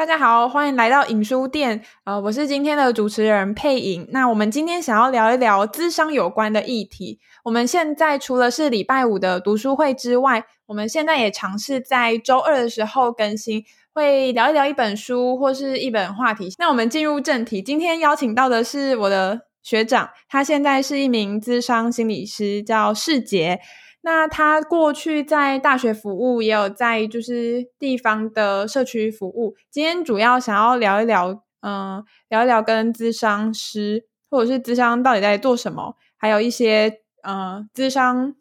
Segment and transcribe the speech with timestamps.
[0.00, 1.82] 大家好，欢迎来到影书店。
[2.04, 4.08] 呃，我是今天的主持人佩颖。
[4.12, 7.20] 那我们今天想要聊一聊咨商有关的议题。
[7.44, 16.48] 我们现在除了是礼拜五的读书会之外，我们现在也尝试在周二的时候更新，会聊一聊一本书或是一本话题。
[16.58, 23.60] 那我们进入正题，今天邀请到的是我的学长，他现在是一名咨商心理师，叫世杰。
[24.02, 29.54] 那他过去在大学服务，也有在就是地方的社区服务。
[29.70, 38.34] 今天主要想要聊一聊，嗯、聊一聊跟咨商师或者是咨商到底在做什么，还有一些嗯咨商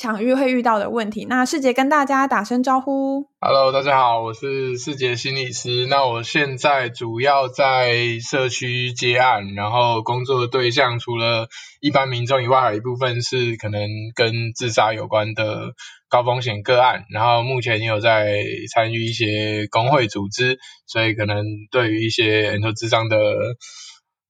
[0.00, 1.26] 场域会遇到的问题。
[1.26, 3.28] 那世杰跟大家打声招呼。
[3.38, 5.86] Hello，大家好，我是世杰心理师。
[5.86, 11.48] 那我现在主要在社区接案，然后工作的对象除了
[11.80, 13.82] 一般民众以外，还有一部分是可能
[14.14, 15.74] 跟自杀有关的
[16.08, 17.04] 高风险个案。
[17.10, 18.38] 然后目前也有在
[18.72, 23.16] 参与一些工会组织，所以可能对于一些很多咨商的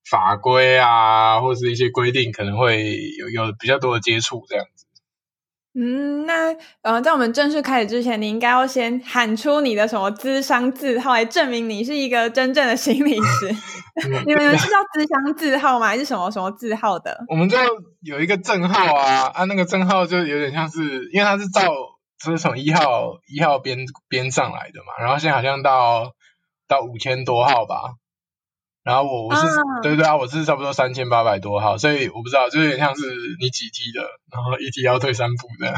[0.09, 4.80] 法规啊，或是一些规定，可能会有有比较多的接触这样子。
[5.73, 13.55] 嗯，那呃，在我们正式开始之前，你应该要先喊出你的什么资商字号，来证明你是一个真正的心理师。
[14.27, 15.87] 你们是叫 资商字号吗？
[15.87, 17.25] 还是什么什么字号的？
[17.29, 17.57] 我们就
[18.01, 21.63] 有一个证号啊，啊，那个证号就有点像是，因为它是照，
[22.25, 26.13] 就是从一号一号编编上来的嘛，然后现在好像到
[26.67, 27.77] 到五千多号吧。
[28.83, 33.03] 然后我我是、啊、对对啊，我是差不多三千八百多号，所以我不知道，就有点像是
[33.39, 34.01] 你几梯的，
[34.33, 35.71] 然后一梯要退三步的。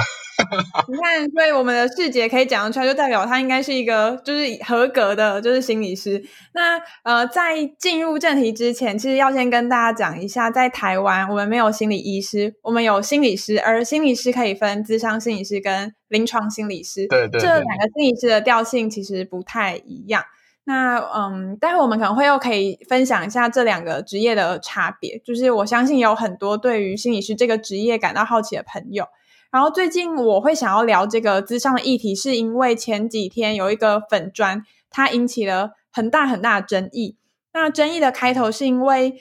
[0.88, 6.22] 你看，所以我们的士杰可以讲得出来，就代表他应该是一个就是合格的，就是心理师。
[6.54, 17.06] 那呃，在进入正题之前，其实要先跟大家讲一下，在台湾我们没有心理医师，我们有心理师，而心理师可以分智商心理师跟临床心理师。
[17.08, 20.22] 对，对对，这两个心理师的调性其实不太一样。
[20.64, 25.18] 那嗯，待会我们可能会又可以分享一下这两个职业的差别。
[25.24, 29.06] 就是我相信有很多对于心理师这个职业感到好奇的朋友。
[29.50, 37.16] 然后最近我会想要聊这个咨商的议题，是因为前几天有一个粉砖，它引起了很大很大的争议。
[37.52, 39.16] 那争议的开头是因为，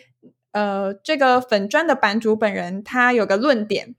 [0.51, 3.96] 呃，这个粉砖的版主本人他有个论点。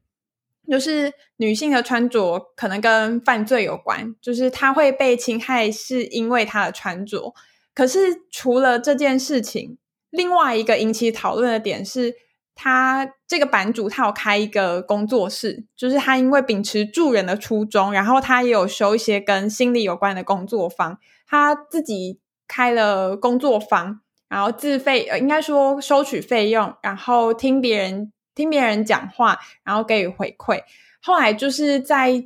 [0.72, 7.34] 就是女性的穿着可能跟犯罪有关，就是她会被侵害是因为她的穿着。
[7.74, 7.98] 可是
[8.30, 9.76] 除了这件事情，
[10.08, 12.14] 另外一个引起讨论的点是，
[12.54, 22.18] 他这个版主他有开一个工作室，就是他因为秉持助人的初衷，然后他也有修一些跟心理有关的工作坊，他自己
[22.48, 24.00] 开了工作坊，
[24.30, 28.10] 然后自费，呃，应该说收取费用，然后听别人。
[28.34, 30.62] 听别人讲话，然后给予回馈。
[31.02, 32.24] 后来就是在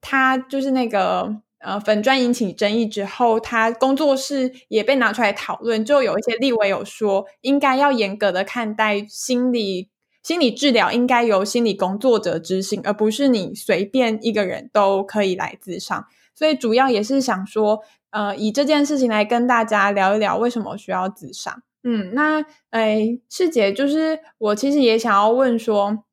[0.00, 9.88] 他就是那个呃粉专引起争议之后，他工作室也被拿出来讨论，就有一些立委有说，应该要严格的看待心理
[10.22, 16.06] 心理治疗，应该由心理工作者执行，而不是你随便一个人都可以来咨商。
[16.34, 17.80] 所以主要也是想说，
[18.10, 21.62] 呃，以这件事情来跟大家聊一聊，为什么需要自杀。
[21.84, 26.04] 嗯，那诶，世杰，就是我其实也想要问说，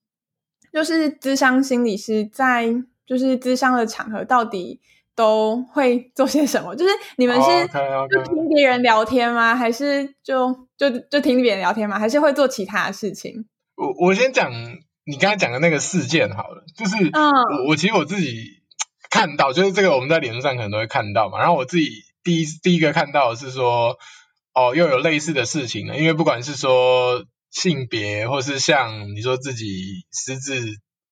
[0.73, 2.73] 就是咨商心理师在
[3.05, 4.81] 就是咨商的场合到底
[5.15, 6.75] 都会做些什么？
[6.75, 9.55] 就是你们是就听别人聊天吗？
[9.55, 11.99] 还是就就就听别人聊天吗？
[11.99, 13.45] 还是会做其他的事情？
[13.75, 14.51] 我我先讲
[15.05, 18.63] 你刚才讲的那个事件好了，就是嗯，我我其实我自己
[19.11, 21.89] 看到，就是这个我们在脸书上可能都会看到嘛，然后我自己
[22.23, 23.99] 第一第一个看到的是说。
[24.59, 30.59] 哦，又有类似的事情了，因为不管是说性别，或是像你说自己私自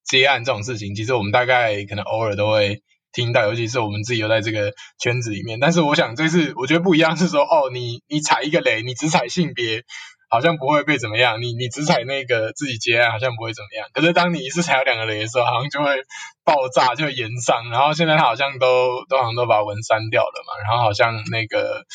[0.04, 2.82] 接案这种事情，其实我们大概可能偶尔都会
[3.14, 5.62] 听到，尤其是我们自己又在这个圈子里面。
[5.62, 9.84] 但是我想这次我觉得不一样，是说哦，你你踩一个雷，你只踩性别，
[10.30, 13.88] 好像不会被怎么样；你你只踩那个自己接案，好像不会怎么样。
[13.94, 16.04] 可是当你一次踩到两个雷的时候，好像就会
[16.44, 17.70] 爆炸，就会延上。
[17.72, 21.86] 然后现在他好像都都好像都把文删掉了嘛，然后好像那个。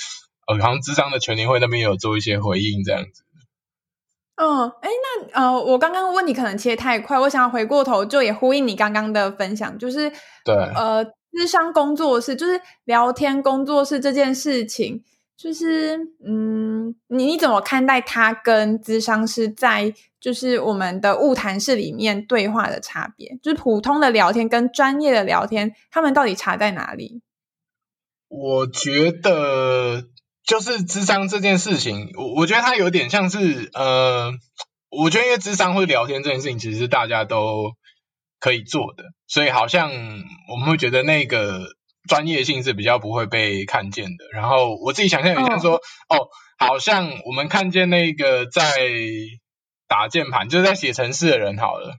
[0.53, 3.23] 哦，好像智商的全联会那边有做一些回应这样子。
[4.37, 10.11] 嗯，哎，那呃，我刚刚问你可能切太快，我想要回过头就也呼应你刚刚的分享，就是
[10.45, 15.05] 对，呃，智商工作室就是聊天工作室这件事情，
[15.37, 23.39] 就是嗯，你你怎么看待它跟智商是在就是我们的物谈室里面对话的差别？
[23.43, 27.21] 就是普通的聊天跟专业的聊天，他们到底差在哪里？
[28.29, 30.07] 我觉得。
[30.45, 34.33] 就是智商这件事情，我我觉得它有点像是，呃，
[34.91, 37.73] 我觉得因为智商或聊天这件事情，其实是大家都
[38.41, 39.91] 可以做的，所以好像
[40.51, 41.67] 我们会觉得那个
[42.09, 44.25] 专业性是比较不会被看见的。
[44.33, 46.29] 然后我自己想象一下说，哦，哦，
[46.59, 48.63] 好像我们看见那个在
[49.87, 51.95] 打键盘，就是在写程式的人好了，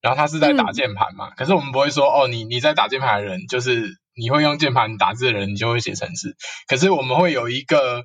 [0.00, 6.36] 然后他是在打键盘嘛，嗯、可是我们不会说，哦，你你在打键盘的人，就是你会用键盘打字的人，你就会写程式。
[6.68, 8.04] 可是我们会有一个。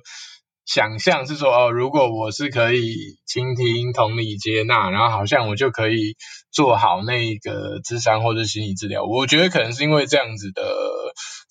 [0.70, 2.94] 想象是说哦，如果我是可以
[3.24, 6.14] 倾听、同理、接纳，然后好像我就可以
[6.52, 9.02] 做好那个智商或者心理治疗。
[9.02, 10.62] 我觉得可能是因为这样子的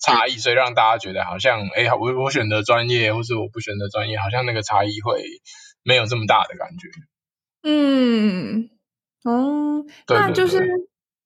[0.00, 5.20] 差异，所以让大家觉得好像，哎，我我选择专业，或是我不选择专业，好像那个差异会
[5.82, 6.88] 没有这么大的感觉。
[7.64, 8.70] 嗯，
[9.24, 10.64] 哦，那就是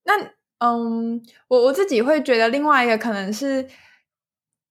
[0.02, 0.30] 那
[0.62, 3.66] 嗯，我我自己会觉得另外一个可能是。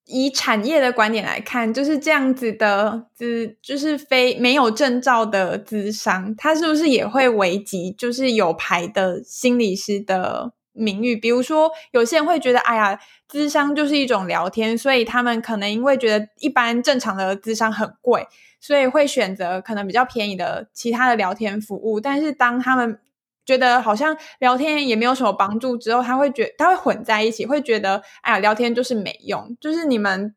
[0.06, 11.16] 以产业的观点来看，就是这样子的，资就是非没有证照的咨商，他是不是也会危及就是有牌的心理师的名誉？
[11.16, 13.00] 比如说，有些人会觉得，哎呀，
[13.30, 18.28] 资商就是一种聊天，所以他们可能因为觉得一般正常的资商很贵，
[18.60, 22.02] 所以会选择可能比较便宜的其他的聊天服务。
[22.02, 23.00] 但是当他们
[23.46, 29.58] 觉得好像聊天也没有什么帮助，之后他会觉他会混在一起，会觉得哎呀，聊天就是没用。
[29.60, 30.36] 就是你们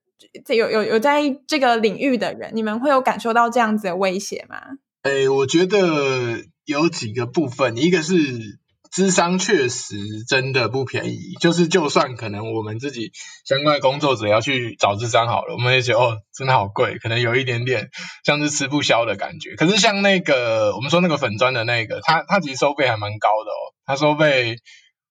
[0.49, 4.59] 有有有在这个领域的人，你们会有感受到这样子的威胁吗？
[5.03, 8.59] 哎，我觉得有几个部分，一个是。
[8.95, 9.97] 咨商确实
[10.29, 13.11] 真的不便宜，就是就算可能我们自己
[13.45, 17.89] 相关的工作者要去找智商好了，我们也觉得哦，真的好贵，可能有一点点
[18.25, 19.57] 像是吃不消的感觉。
[19.57, 24.59] 可是像那个我们说那个粉砖的那个，他他其实收费还蛮高的哦，他收费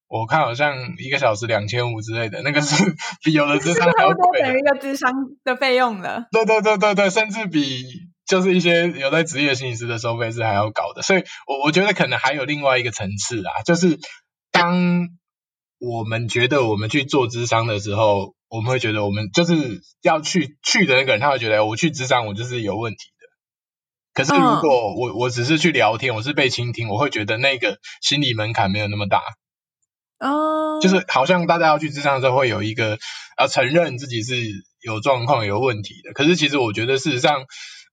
[0.08, 5.12] 我看好像一个小时两千五之类的，那个是比有的智商还要贵，等于一个智商
[5.44, 6.28] 的费用了。
[6.32, 8.13] 对对对对对，甚至比。
[8.34, 14.00] 就是一些有在职业心理师的收费是还要高的，所以我我觉得可能还有另外一个层次啊，就是
[14.52, 15.08] 当
[15.78, 23.28] 我们觉得我们去做智商的时候，我们会觉得我们就是要去去的那个人，他会觉得我去智商我就是有问题的。
[24.16, 29.22] 可是如果我我只是去聊天，我是被倾听，我会觉得那个心理门槛没有那么大。
[30.18, 32.98] 哦，就是好像大家要去智商的时候会有一个
[33.40, 34.36] 要承认自己是
[34.82, 37.46] 有状况有问题的，可是其实我觉得事实上。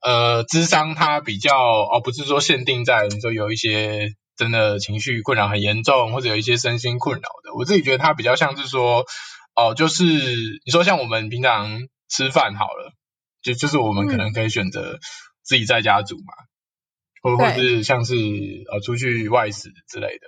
[0.02, 7.55] 呃，智商它比较哦，不是说限定在你说有一些真的情绪困扰很严重，或者有一些身心困扰的。
[7.55, 9.00] 我自己觉得它比较像是说，
[9.55, 12.94] 哦、呃，就是你说像我们平常吃饭好了，
[13.43, 14.99] 就就是我们可能可以选择
[15.43, 16.32] 自己在家煮嘛，
[17.23, 18.14] 或、嗯、或是像是
[18.73, 20.26] 呃出去外食之类的。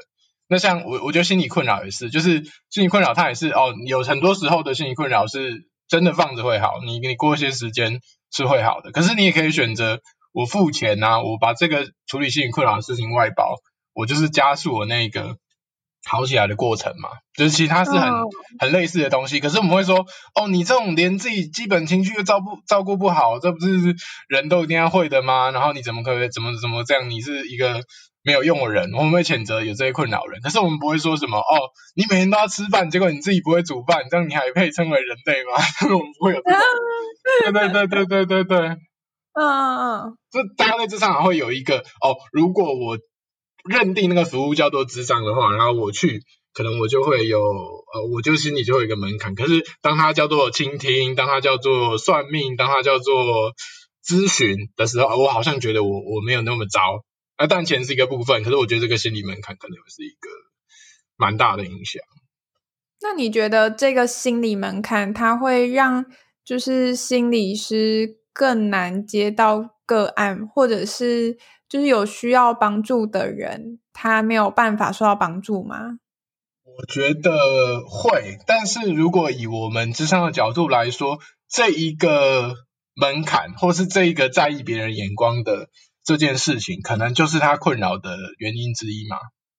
[0.48, 8.00] 那像我我觉得心理困扰也是，就是心理困扰它也是哦，有很多时候的心理困扰是真的放着会好，你你过一些时间。
[8.32, 10.00] 是会好的，可是你也可以选择
[10.32, 13.56] 我付钱呐、啊，我把这个处理心理困扰的事情外包，
[13.92, 15.36] 我就是加速我那个
[16.04, 18.10] 好起来的过程嘛，就是其他是很
[18.58, 19.38] 很类似的东西。
[19.38, 23.94] 可是我们会说，哦，你这种连自己基本情绪都照顾照顾不好，这不是
[24.28, 25.50] 人都一定要会的吗？
[25.50, 27.10] 然后你怎么可以怎么怎么这样？
[27.10, 27.82] 你是一个
[28.24, 30.40] 没有用的人，我们会谴责有这些困扰人。
[30.40, 35.52] 可是我们不会说什么，哦，你每天都要吃饭，结果你自己不会煮饭，这样你还配称为人类吗？
[35.94, 36.60] 我们不会有这种。
[37.52, 38.58] 对对对对对对对，
[39.34, 42.98] 嗯嗯嗯，这大家在咨商会有一个哦，如果我
[43.68, 46.20] 认定那个服务叫做智商的话，然后我去，
[46.52, 49.34] 可能我就会有呃，我就心里就会有一个门槛。
[49.34, 53.52] 可是当它叫做倾听，当它叫做算命，当它叫做
[54.04, 57.02] 咨询的时候，我好像觉得我我没有那么糟。
[57.38, 60.28] 那但钱是一个部分，可是我觉得这个心理门槛可能是一个
[61.16, 62.02] 蛮大的影响。
[63.00, 66.04] 那你觉得这个心理门槛它会让？
[66.44, 76.00] 就是心理师更难接到个案，或者是就是有需要帮助的人，他没有办法受到帮助吗？
[76.64, 82.56] 我觉得会，但是如果以我们智商的角度来说，这一个
[82.94, 85.68] 门槛，或是这一个在意别人眼光的
[86.04, 89.16] 这件事情，可能就是他困扰的原因之一嘛。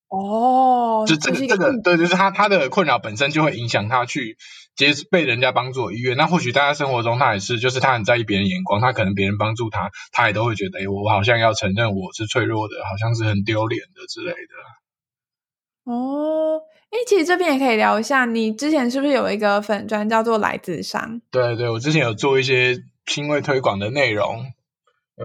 [0.09, 4.37] 哦，就这个这个对，就是他他的困扰本身就会影响他去
[4.75, 6.15] 接被人家帮助的意愿。
[6.15, 15.91] 那或许大家生活中他也是，就是他很在意别人眼光，他可能别人帮助他，他也都会觉得，哎，我好像要承认我是脆弱的，好像是很丢脸的之类的。
[15.91, 21.21] 哦，哎，其实这边也可以聊一下，你之前是不是有一个粉专叫做来自商？
[21.31, 24.45] 对对，我之前有做一些轻微推广的内容。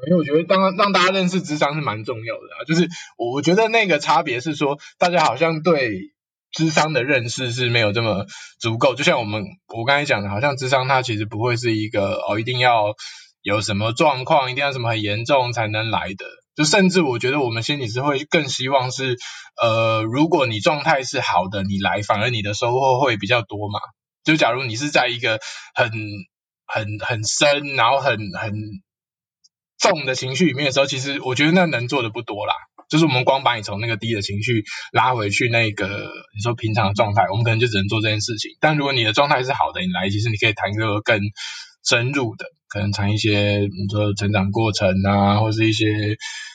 [0.06, 6.12] 因为我觉得当让大家认识智商是蛮重要的啊，就是我我觉得那个差别是说，大家好像对
[6.52, 8.26] 智商的认识是没有这么
[8.60, 8.94] 足够。
[8.94, 12.94] 就像我们我刚才讲的，好像智商它其实不会是一个哦，一定要
[13.40, 16.26] 有什么状况，一定要什么很严重才能来的。
[16.54, 19.16] 就甚至我觉得我们心理是会更希望是，
[19.62, 23.78] 呃，如果你状态是好的，你来反而你的收获会比较多嘛。
[24.24, 25.38] 就假如你是在一个
[25.74, 25.90] 很
[26.66, 28.52] 很很深，然后很很
[29.78, 32.54] 重的情绪里面的时候，其实我觉得那能做的不多啦。
[32.88, 35.86] 就是我们光把你从那个低的情绪拉回去，那个
[36.34, 38.52] 你说平常的状态，我们可能就只能做这件事情。
[38.60, 41.20] 但如果你的状态是好的，你来其实你可以谈一个更
[41.84, 45.84] 深入的，可能谈一些你说成长过程啊，或是一些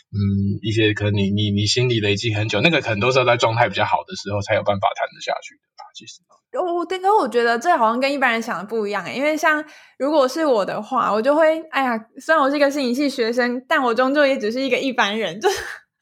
[0.10, 5.86] 嗯一些可能你你你心里累积很久，那个很多时候在状态比较好的时候才有办法谈得下去的吧。
[5.94, 6.22] 其实，
[6.62, 9.64] 我对，可是我觉得这好像跟一般人想的不一样诶，因为像
[9.98, 15.60] 如果是我的话，我就会哎呀，虽然我是一个心理系学生，但我终究也只是一个一般人，就是。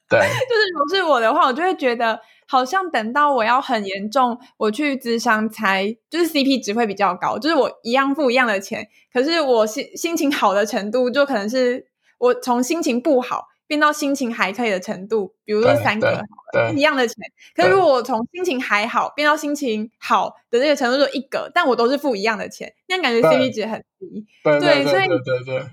[0.08, 11.86] 对， 就是如果是我的话，我就会觉得好像等到我要很严重，我去咨商才就是 CP 值会比较高，就是我一样付一样的钱，可是我心心情好的程度就可能是
[12.18, 17.16] 我从心情不好变到心情还可以的程度，比如说三个好了，一样的钱。
[17.56, 24.26] 可是如果我从心情还好变到心情好的那个程度就一个，但我都是付一样的钱，那样感觉 CP 值很低。
[24.44, 25.66] 对，所以，对，对，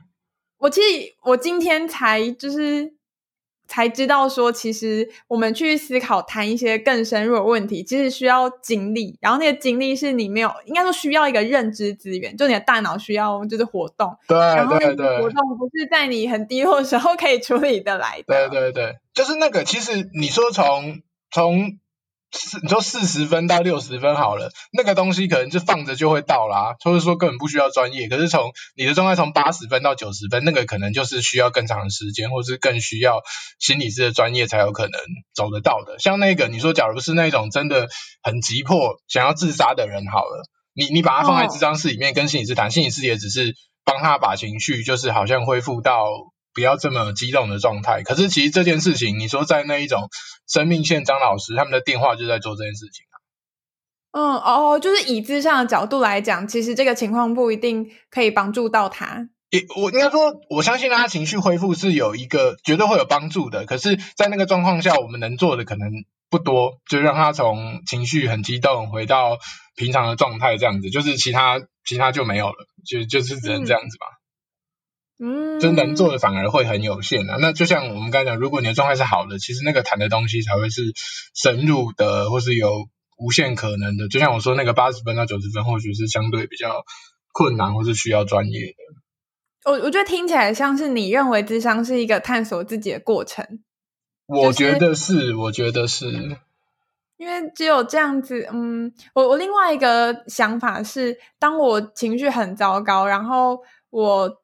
[0.59, 2.98] 我其实我今天才就是。
[3.69, 21.77] 才知道说，其实我们去思考谈一些更深入的问题，其实需要精力，然后那个精力是你没有，应该说需要一个认知资源，就你的大脑需要就是活动，对，然后那个活动不是在你很低落的时候可以处理的来的，对对对，就是那个，其实你说从从。
[22.31, 28.07] 四，你说四十分到六十分好了，那个东西可能就放着就会到啦，或者说根本不需要专业。
[28.07, 33.21] 可是从你的状态从八十分到九十分，那个可能就是需要更长的时间，或是更需要
[33.59, 34.99] 心理师的专业才有可能
[35.33, 35.97] 走得到的。
[35.99, 37.87] 像那个你说，假如是那种真的
[38.21, 40.43] 很急迫想要自杀的人好了，
[40.73, 46.05] 你你把他放在咨商室里面跟心理师谈，哦，心理师也只是帮他把情绪就是好像恢复到。
[46.59, 48.03] 不要这么激动的状态。
[48.03, 50.09] 可是其实这件事情，你说在那一种
[50.45, 53.15] 生命线，张老师他们的电话就在做这件事情啊。
[54.11, 59.29] 嗯哦，就是椅子上的角度来讲，其实这个情况不一定可以帮助到他。
[59.51, 63.65] 也我应该说，我相信他情绪恢复是有一个绝对会有帮助的。
[63.65, 65.89] 可是，在那个状况下，我们能做的可能
[66.29, 69.37] 不多，就让他从情绪很激动回到
[69.75, 74.07] 平常的状态，这样子，就是其他其他就没有了，就就是只能这样子吧。
[74.07, 74.18] 嗯
[75.21, 77.35] 嗯，就能做的反而会很有限啊。
[77.41, 80.93] 那就像我们刚才讲，如果你的状态是好的，其实那个谈的东西才会是
[81.35, 84.07] 深入的，或是有无限可能的。
[84.07, 86.85] 就像我说那个八十分到九十分，或许是相对比较
[87.33, 89.69] 困难，或是需要专业的。
[89.69, 93.45] 我我觉得听起来像是你认为智商是一个探索自己的过程。
[94.25, 96.39] 我觉得是，我觉得是，
[97.17, 98.47] 因为只有这样子。
[98.53, 103.59] 嗯，我我另外一个想法是，当我情绪很糟糕，然后
[103.89, 104.41] 我。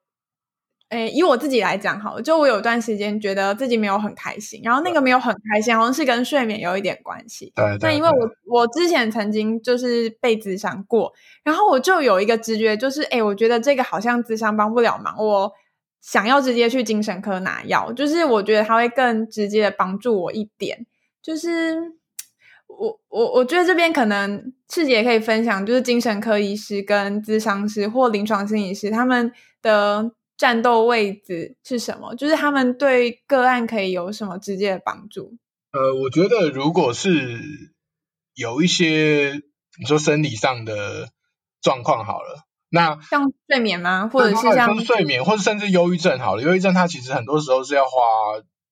[0.90, 7.52] 诶，以我自己来讲，好，就我有段时间觉得自己没有很开心，然后那个没有很开心，好像是跟睡眠有一点关系。
[7.56, 11.12] 对，那因为我我之前曾经就是被咨商过，
[11.44, 15.52] 然后我就有一个直觉，就是诶，我觉得这个好像咨商帮不了忙，我
[16.02, 20.86] 想要直接去精神科拿药，就是我觉得他会更直接的帮助我一点。
[21.20, 21.76] 就是
[22.68, 30.12] 我我我觉得这边可能赤姐也可以分享，就是精神科医师跟咨商师或临床心理师他们的。
[30.38, 32.16] 战斗位置是什么？
[32.16, 35.38] 就是他们对个案可以有什么直接的帮助？
[35.72, 37.42] 呃，我觉得如果是
[38.34, 39.42] 有一些
[39.80, 41.10] 你说生理上的
[41.62, 44.10] 状况好了，那像睡眠吗？
[44.12, 46.42] 或者是像睡眠，或者甚至忧郁症好了。
[46.42, 47.92] 忧郁症它其实很多时候是要花，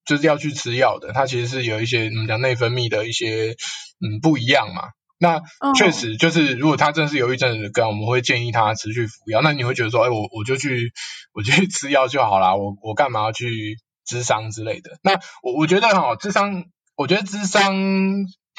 [0.05, 1.11] 就是要去吃药的。
[1.13, 3.55] 它其实是有一些我们讲内分泌的一些
[3.99, 4.89] 嗯不一样嘛。
[5.23, 5.41] 那
[5.73, 9.41] 确实就是，如果他真的是忧郁症的个案，我们会建议他持续服药。
[9.41, 10.91] 那你会觉得说，哎，我我就去，
[11.31, 14.99] 我就去吃药就好啦，我我干嘛要去咨商之类的？
[15.01, 16.65] 那我我觉得哈，咨商，
[16.97, 17.73] 我觉得咨商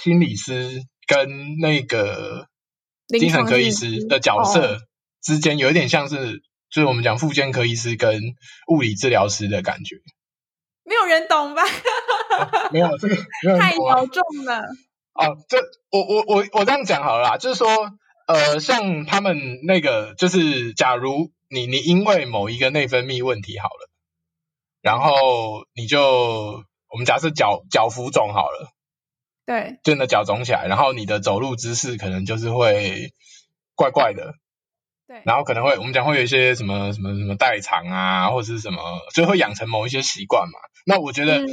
[0.03, 2.47] 心理师跟那个
[3.09, 4.79] 精神科医师的角色
[5.23, 6.41] 之间有一点像是，
[6.71, 8.19] 就是我们讲复健科医师跟
[8.73, 9.97] 物理治疗师的感觉。
[10.87, 11.63] 没有人懂吧？
[11.63, 13.17] 啊、没有这个，
[13.59, 13.79] 太严
[14.11, 14.63] 重了。
[15.15, 15.59] 哦，这
[15.91, 17.69] 我我我我这样讲好了啦，就是说，
[18.27, 23.91] 呃，像他们那个，就是假如你你因为某一个内分泌问题好了，
[24.83, 28.73] 然后你就我们假设脚脚浮肿好了，
[29.47, 33.13] 对，就你的脚肿起来，然后你的走路姿势可能就是会
[33.75, 34.35] 怪怪的。
[35.15, 38.83] 对，然后可能会，我们讲会有一些什么什么什么代偿啊，或者是什么，
[39.15, 40.59] 就会养成某一些习惯嘛。
[40.87, 41.47] 那我觉得，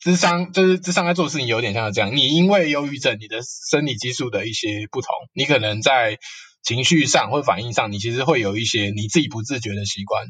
[0.00, 2.16] 智商就是智商在做的事情有点像这样。
[2.16, 6.18] 你因为忧郁症，你的生理激素的一些不同，你可能在
[6.62, 10.26] 情绪上或反应上，你其实会有一些你自己不自觉的习惯。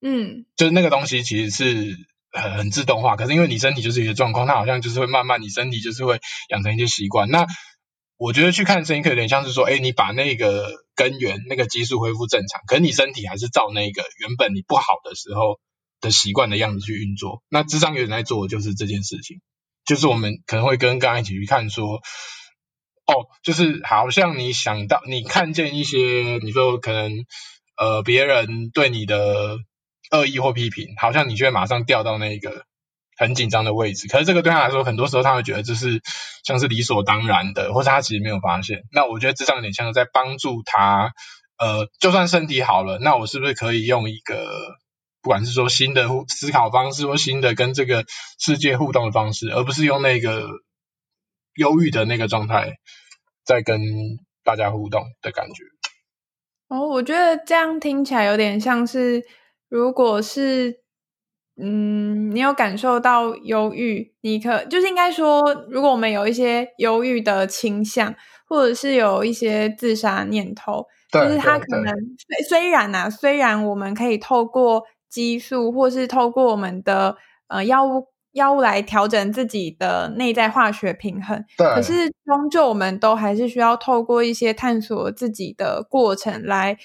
[0.00, 1.96] 嗯，就是那个东西其实是
[2.32, 7.28] 很很自动化，可是因为你身体就是一个状况，它好像就是会慢慢，你身体就是会养成一些习惯。
[7.28, 7.46] 那
[8.20, 15.58] 我觉得去看声音课有点像是说，哎，你把那个根源那个激素恢复正常，可是你身体还是照那个原本你不好的时候
[16.02, 17.42] 的习惯的样子去运作。
[17.48, 19.40] 那智商员来做的就是这件事情，
[19.86, 21.94] 就是我们可能会跟刚刚一起去看说，
[23.06, 27.24] 哦，就是好像你想到你看见一些，你说可能
[27.78, 29.56] 呃别人对你的
[30.10, 32.66] 恶意或批评，好像你就会马上掉到那个。
[33.20, 36.00] 很紧张的位置，可是这个对他来说，很多时候他会觉得这是
[36.42, 38.84] 像是理所当然的，或是他其实没有发现。
[38.92, 41.12] 那我觉得咨商有点像是在帮助他，
[41.58, 44.50] 呃，就算身体好了，那我是不是可以用一个
[45.20, 48.06] 不管是说新的思考方式，或新的跟这个
[48.38, 50.48] 世界互动的方式，而不是用那个
[51.56, 52.78] 忧郁的那个状态
[53.44, 53.82] 在跟
[54.44, 55.64] 大家互动的感觉。
[56.68, 59.22] 哦，我觉得这样听起来有点像是，
[59.68, 60.80] 如果是。
[61.62, 64.12] 嗯，你有感受到忧郁？
[64.22, 68.14] 你可就是应该说，如果我们有一些忧郁的倾向，
[68.48, 77.16] 或者是有一些自杀念头，就是他可能虽虽然啊，虽然我们可以透过激素，或是透过我们的
[77.48, 86.78] 呃药物药物来调整自己的内在化学平衡，对，可是终究我们都还是需要透过一些探索自己的过程来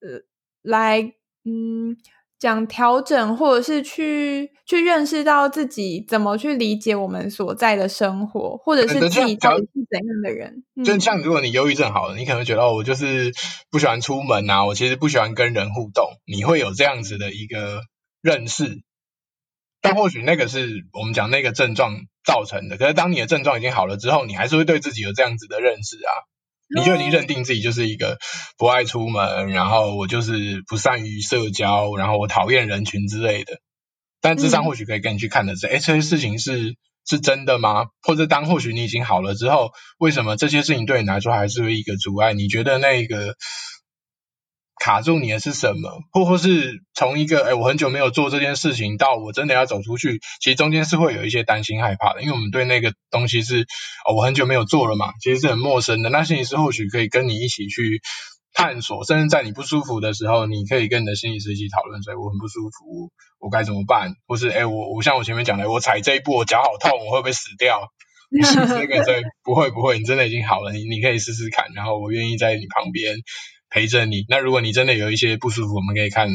[0.00, 0.22] 呃
[0.62, 1.12] 来
[1.44, 1.96] 嗯。
[2.42, 10.64] 讲调整，或者是去去认识到自己怎么去理解我们所在的生活，或者是自己到底是怎样的人。
[10.84, 13.32] 就像如果你忧郁症好了，你可能会觉得哦，我就是
[13.70, 16.04] 不喜欢出门啊，我其实不喜欢跟人互动。
[16.26, 17.82] 你会有这样子的一个
[18.20, 18.82] 认识，
[19.80, 21.94] 但或许那个是我们讲那个症状
[22.24, 22.76] 造成的。
[22.76, 26.10] 可是当你的症状已经好了之后，你还是会对自己有这样子的认识啊。
[26.74, 28.18] 你就已经认定自己就是一个
[28.56, 33.58] 不爱出门，然后我就是不善于社交，然后我讨厌人群之类的。
[34.20, 36.76] 但智商或许可以跟你去看的是，哎、嗯，这些事情是
[37.08, 37.86] 是真的吗？
[38.02, 42.32] 或者当或许你已经好了之后，为什么这些事情对你来说还是一个阻碍？
[42.32, 43.34] 你觉得那个？
[44.82, 46.02] 卡住你的是什么？
[46.10, 53.60] 或或是从一个哎，我很久没有做这件事情，到我真的要走出去，其实中间是会有一些担心害怕的，因为我们对那个东西是
[54.04, 56.10] 哦，我很久没有做了嘛，其实是很陌生的。
[56.10, 58.00] 那心理师或许可以跟你一起去
[58.52, 64.16] 探索，甚至在你不舒服的时候，你可以跟你的心理师一起讨论，所以我很不舒服，我该怎么办？
[64.26, 67.86] 或是哎，我我像我前面讲的，我踩这一步，我脚好痛，我会不会死掉？
[68.66, 73.14] 这个对，不会不会，你真的已经好了，你你可以试试看，然后我愿意在你旁边。
[73.72, 74.26] 陪着你。
[74.28, 76.28] 那如果你真的有一些不舒服，我们可以看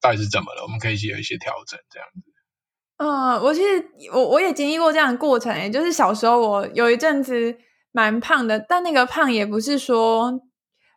[0.00, 2.32] 到底是怎么了，我们可以一起有一些调整，这样子。
[2.96, 7.56] 嗯，我其实我我也经历过这样的过程，诶，就是小时候我有一阵子
[7.92, 10.40] 蛮胖的，但那个胖也不是说，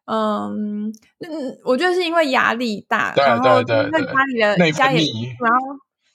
[0.05, 1.29] 嗯，那，
[1.65, 5.59] 我觉得是因为压力大，对对对，然后在家里的家里，然后。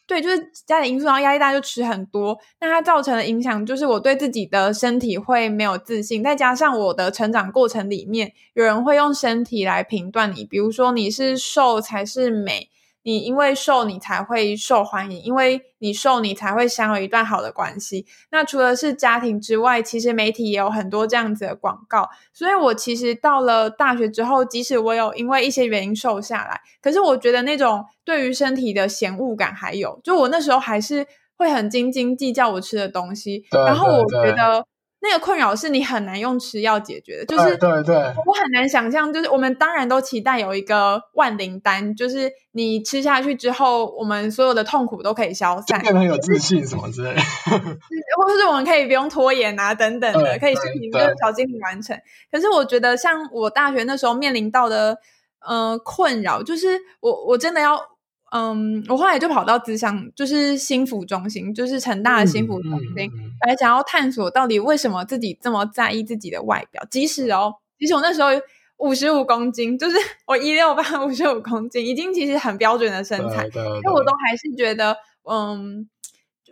[0.06, 12.70] 对，就是家里因素，然后压力大就吃很多，那它造成的影响就是我对自己的身体会没有自信，再加上我的成长过程里面，有人会用身体来评断你，比如说你是瘦才是美。
[13.06, 18.04] 你因为瘦，你才会受欢迎；因为你瘦，你才会享有一段好的关系。
[18.32, 22.10] 那除了是家庭之外，其实媒体也有很多这样子的广告。
[22.32, 33.44] 所以我其实到了大学之后，即使我有因为一些原因瘦下来，可是我觉得那种对于身体的嫌恶感还有，就我那时候还是会很斤斤计较我吃的东西。
[33.52, 34.66] 然后我觉得。
[35.08, 47.20] 那个困扰是你很难用吃药解决的，就是对对，我很难想象，就是我们当然都期待有一个万灵丹，就是你吃下去之后，我们所有的痛苦都可以消散，变得很有自信什么之类的，
[48.18, 51.96] 或者是我们可以不用拖延啊等等的，可以事情就小精灵完成。
[52.32, 54.98] 可是我觉得，像我大学那时候面临到的，
[55.46, 57.95] 呃，困扰就是我我真的要。
[58.36, 66.84] 嗯，我后来就跑到资商，就是心辅中心，就是成大的心辅中心，来、嗯嗯嗯、想要探索到底为什么自己这么在意自己的外表。
[66.90, 68.28] 即使哦，即使我那时候
[68.76, 69.96] 五十五公斤，就是
[70.26, 74.94] 我一六八五十五公斤，已经其实很标准的身材，但我都还是觉得，
[75.30, 75.88] 嗯，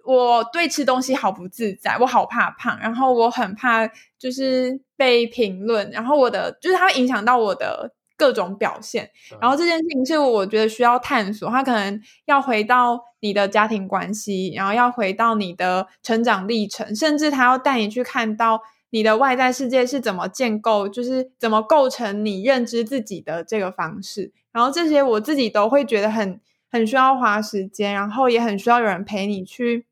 [0.07, 3.87] 我对吃东西好不自在，我好怕胖，然后我很怕
[4.18, 7.92] 就是被评论，然后我的就是它会影响到我的。
[8.24, 24.32] 各种表现，然后这件事情是我觉得需要探索，他可能要回到你的家庭关系，然后要回到你的成长历程，甚至他要带你去看到你的外在世界是怎么建构，就是怎么构成你认知自己的这个方式。
[24.50, 29.84] 然后这些我自己都会觉得很很需要花时间，然后也很需要有人陪你去，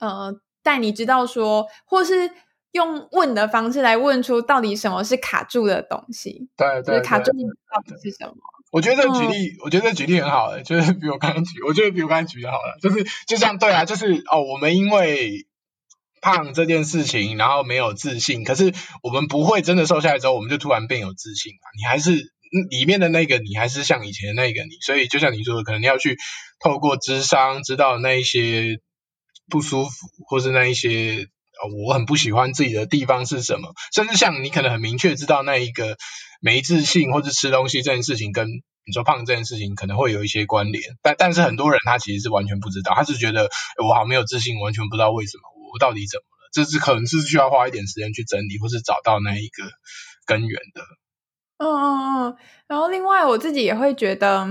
[0.00, 2.32] 呃，带你知道说，或是。
[2.74, 7.38] 用问的方式来问出到底什么是卡住的东西，对对，卡住的
[7.72, 8.34] 到底是什么？
[8.72, 15.46] 我觉得这个举例，嗯、我觉得这举例很好， 就是比我刚刚举，我觉得比我刚刚举的好了，就是就像对啊，就是哦，我们因为
[16.20, 18.42] 胖这件事情，然后没有自信。
[18.42, 18.72] 可是
[19.04, 21.70] 我们不会真的瘦下来之后，我们就突然变有自信嘛？
[21.78, 22.10] 你还是
[22.70, 24.70] 里面的那个你，还是像以前的那个你。
[24.80, 26.16] 所以就像你说的，可能你要去
[26.58, 28.80] 透过智商，知道那一些
[29.48, 31.28] 不舒服，或是那一些
[31.86, 33.72] 我很不喜欢自己的地方是什么。
[33.92, 35.96] 甚至像你可能很明确知道那一个
[36.40, 38.48] 没自信，或是吃东西这件事情跟。
[38.86, 43.48] 你说胖这件事情可能会有一些关联，但但是很多人他其实是完全不知道，他是觉得
[43.82, 49.64] 我好没有自信，完全不知道为什么我到底怎么了，这是可能是需要花一点时间去整理，或是找到那一个
[50.26, 50.82] 根源的。
[51.56, 52.36] 嗯嗯嗯，
[52.66, 54.46] 然后另外我自己也会觉得，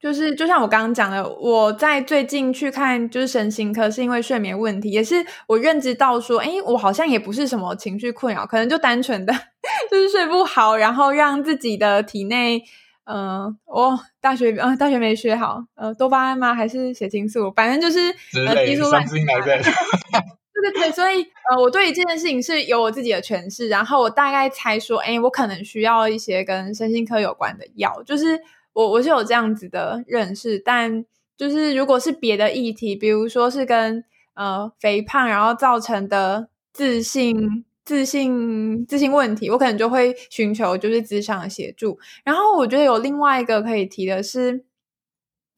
[0.00, 9.32] 就是就像我刚刚讲的，我在最近去看就是身心科，是因为睡眠问题，也是我认知到说，哎，我好像也不是什么情绪困扰，可能就单纯的
[9.90, 12.62] 就是睡不好，然后让自己的体内。
[13.10, 16.54] 嗯，我大学嗯大学没学好，呃多巴胺吗？
[16.54, 17.50] 还是血清素？
[17.56, 17.98] 反正就是
[18.46, 19.46] 呃激素乱七八糟。
[20.60, 28.38] 对对对，所以呃我对于这件事情是有我自己的诠释，然后我大概猜说，哎，我可能需要一些跟身心科有关的药，就是
[28.78, 31.04] 我我是有这样子的认识，但
[31.36, 37.64] 就是如果是别的议题，比如说是跟呃肥胖然后造成的自信。
[37.88, 41.98] 自信自信问题，我可能就会寻求就是咨商的协助。
[42.22, 44.62] 然后我觉得有另外一个可以提的是，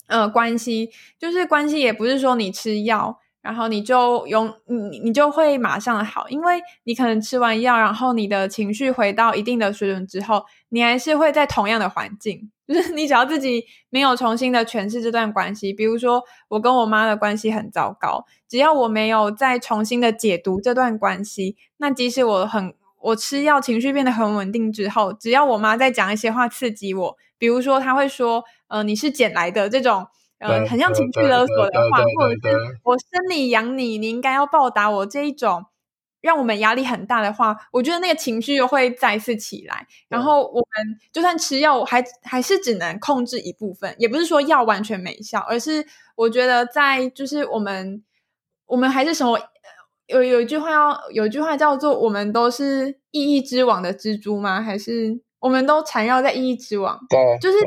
[0.07, 12.53] 呃，关系，就是关系也不是说你吃药，然后你就用你你就会马上好，因为你可能吃完药，然后你的情绪回到一定的水准之后，你还是会在同样的环境。
[12.75, 30.07] 就是你只要自己没有重新的诠释这段关系，比如说我跟我妈的关系很糟糕，只要我没有再重新的解读这段关系，那即使我很我吃药情绪变得很稳定之后，只要我妈再讲一些话刺激我，比如说她会说呃你是捡来的这种
[30.39, 35.65] 呃很像情绪勒索的话，或者是我生你养你，你应该要报答我这一种。
[36.21, 39.87] 让我们压力很大的话，我觉得那个情绪又会再次起来。
[40.09, 48.05] 然后我们就算吃药，还还是只能控制一部分，也不是说药完全没效，而是我觉得在就是我们
[48.67, 49.39] 我们还是什么
[50.09, 54.61] 有有一句话要有一句话叫做“我们都是意义之网的蜘蛛吗？
[54.61, 57.59] 还是我们都缠绕在意义之网？”对，就是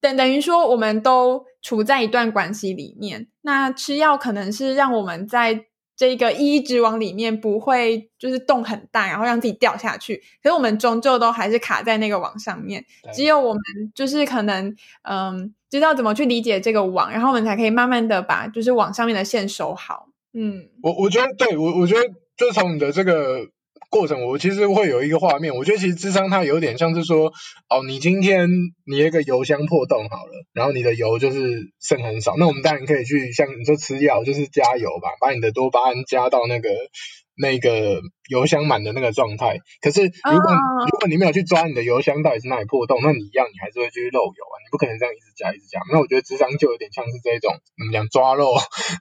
[0.00, 3.26] 等等于说我们都处在一段关系里面。
[3.40, 5.66] 那吃药可能是让我们在。
[5.96, 10.22] 这个一直往里面不会就是洞很大，然后让自己掉下去。
[10.42, 12.84] 可是我们终究都还是卡在那个网上面。
[13.12, 13.62] 只有我们
[13.94, 20.08] 就是可能嗯，知道怎么去理解这个网，然后我们才可以慢慢的把就是网上面的线收好。
[20.32, 22.02] 嗯，我我觉得对我我觉得
[22.36, 23.48] 就从你的这个。
[23.94, 27.32] 过程我其实会有一个画面，我觉得其实智商它有点像是说，
[27.68, 28.48] 哦，你今天
[28.84, 36.70] 你一个油箱破洞好了，然后你的油就是剩很少，那我们当然可以去像你说吃药，就是加油吧，把你的多巴胺加到那个
[37.38, 39.58] 那个油箱满的那个状态。
[39.80, 40.50] 可是如果、
[40.90, 45.78] 如果你没有去抓你的油箱到底是哪里破洞，那你一样你还是会继续漏油啊，你不可能这样一直加一直加。
[45.92, 48.54] 那我觉得智商就有点像是这种我们讲抓漏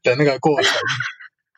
[0.03, 0.71] 的那个过程。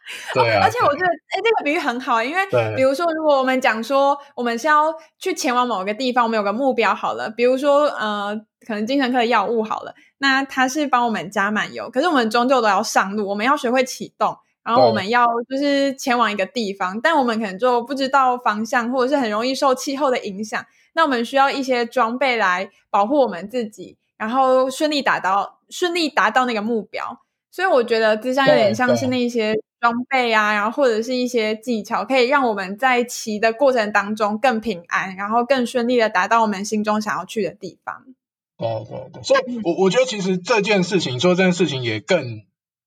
[0.34, 20.64] 对啊，而且我觉得，哎，这个比喻很好，因为比如说，如果我们讲说，我们是要去前往某个地方，我们有个目标好了，比如说，呃，可能精神科的药物好了，那它是帮我们加满油，可是我们终究都要上路，我们要学会启动，然后我们要就是前往一个地方，但我们可能就不知道方向，或者是很容易受气候的影响，
[20.94, 27.22] 那我们需要一些装备来保护我们自己，然后顺利达到顺利达到那个目标。
[27.52, 38.06] 所以我觉得咨商有点像是那些装备啊，然后或者是一些技巧，可以让我们在骑的过程当中更平安，然后更顺利的达到我们心中想要去的地方。
[38.58, 42.44] 对对对，所以我我觉得其实这件事情，说这件事情也更。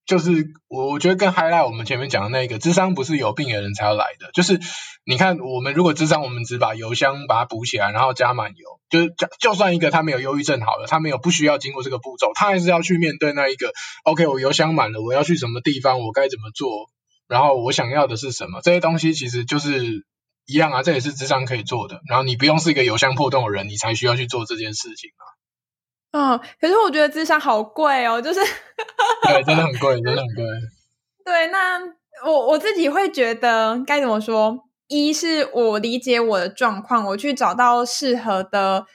[0.08, 4.58] 就是我我觉得跟 highlight 我们前面讲的那个智商不是有病的人才要来的，就是
[5.04, 13.70] 你看我们如果智商，我们只把油箱把它补起来，然后加满油，就是就算一个他没有忧郁症好了，他没有不需要经过这个步骤，他还是要去面对那一个
[14.04, 16.88] OK，我油箱满了，我要去什么地方，我该怎么做，
[17.28, 20.06] 然后我想要的是什么，这些东西其实就是
[20.46, 25.36] 一样啊，这也是智商可以做的，然后你不用是一个油箱破洞的人，你才需要去做这件事情啊。
[26.12, 28.40] 嗯，可是我觉得智商好贵哦，就是
[29.24, 30.44] 对，真的很贵，真的很贵。
[31.24, 31.78] 对，那
[32.24, 34.58] 我我自己会觉得该怎么说？
[34.88, 38.86] 一是我理解我的状况，我去找到适合的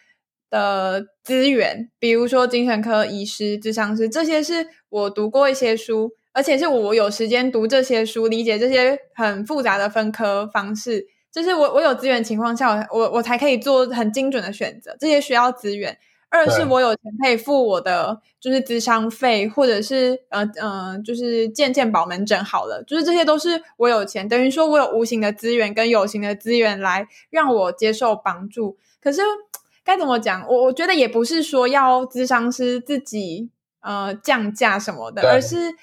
[0.49, 11.06] 的资源，比如说精神科医师、智商师，这些是我读过一些书，而且是我有时间读这些书，理解这些很复杂的分科方式。
[11.32, 14.97] 就是我我有资源情况下，我我才可以做很精准的选择。
[14.99, 15.99] 这些需要资源。
[16.34, 28.76] 二是我有钱可以付我的就是咨商费，或者是呃呃就是健健保门诊好了，就是这些都是我有钱，等于说我有无形的资源跟有形的资源来让我接受帮助。
[29.00, 29.22] 可是
[29.84, 30.43] 该怎么讲？
[30.50, 35.76] 我我觉得也不是说要咨商师自己呃降价什么的，而是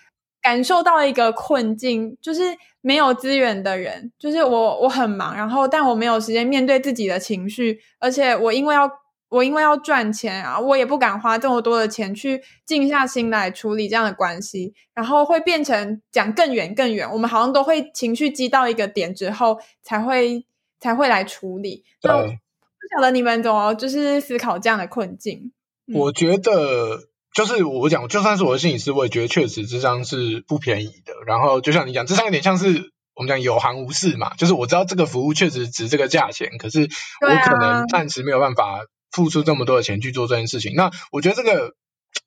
[0.42, 2.42] 感受到一个困境，就是
[2.80, 8.90] 没有资源的人，就是我我很忙，然后但我没有时间面对自己的情绪，而且我因为要。
[9.30, 17.08] 我因为要赚钱啊，我也不敢花这么多的钱去静下心来处理这样的关系，然后会变成讲更远更远。
[17.10, 20.44] 我们好像都会情绪积到一个点之后，才会
[20.80, 21.84] 才会来处理。
[22.02, 25.52] 那，不晓得你们怎么就是思考这样的困境？
[25.94, 26.98] 我觉得
[27.32, 31.14] 就是我讲，就算是我的心理师，我也觉得确实咨商是不便宜的。
[31.24, 36.88] 然后就像你讲，咨商有点像是我们讲有行无市嘛，就是我知道这个服务确实值这个价钱，可是
[37.20, 38.80] 我可能暂时没有办法。
[39.10, 41.74] 付出这么多的钱去做这件事情，那我觉得这个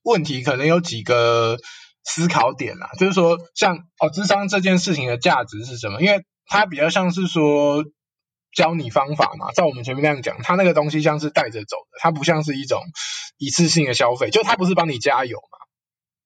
[0.04, 1.58] 问题可能有几个
[2.04, 6.02] 思考点啊，就是说像哦，智商这件事情的价值是什么？
[6.02, 7.86] 因为它比较像是说
[8.54, 12.82] 教你方法嘛，在我们前面那样讲，它那个东西像是带着走的，它不像是一种
[13.38, 15.58] 一次性的消费，就它不是帮你加油嘛，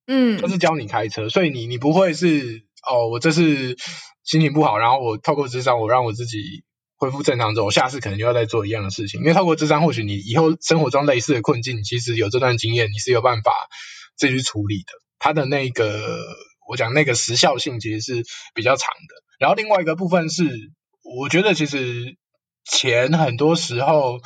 [0.07, 3.77] 嗯，它是教你开车，所以你你不会是哦，我这是
[4.23, 6.63] 心情不好，然后我透过智商，我让我自己。
[6.97, 13.53] 恢复正常之后，下次可能就要再做一样的事情，因为透过咨商，或许你以后生活中类似的困境，其实有这段经验，你是有办法
[14.15, 14.93] 自己去处理的。
[15.19, 16.19] 它的那个，
[16.67, 19.15] 我讲那个时效性其实是比较长的。
[19.39, 20.43] 然后另外一个部分是，
[21.03, 22.17] 我觉得其实
[22.65, 24.19] 钱很多时候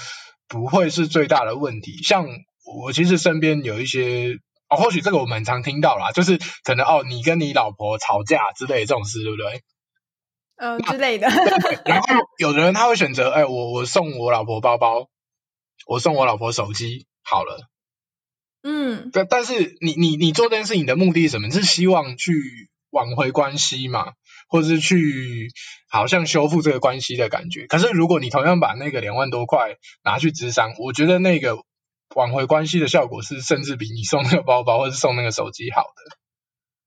[0.48, 2.02] 不会是最大的问题。
[2.04, 2.28] 像
[2.66, 4.38] 我其实身边有一些，
[4.70, 9.62] 哦，或许这个我们常听到啦，就是可能哦，你跟你老婆吵架之类的这种事，对不对？
[10.62, 11.28] 嗯，之类的。
[11.86, 15.10] 然后有的人他会选择，哎，我我送我老婆包包，
[15.88, 17.68] 我送我老婆手机，好了。
[18.62, 21.50] 嗯，但但是你你你做这件事情的目的是什么？
[21.50, 22.32] 是希望去
[22.92, 24.14] 挽回关系嘛，
[24.50, 25.50] 或者是去
[25.90, 27.66] 好像修复这个关系的感觉。
[27.66, 31.58] 可是如果你同样把那个两万多块拿去支商，我觉得那个
[32.14, 36.21] 挽回关系的效果是甚至比你送那个包包或者是送那个手机好的。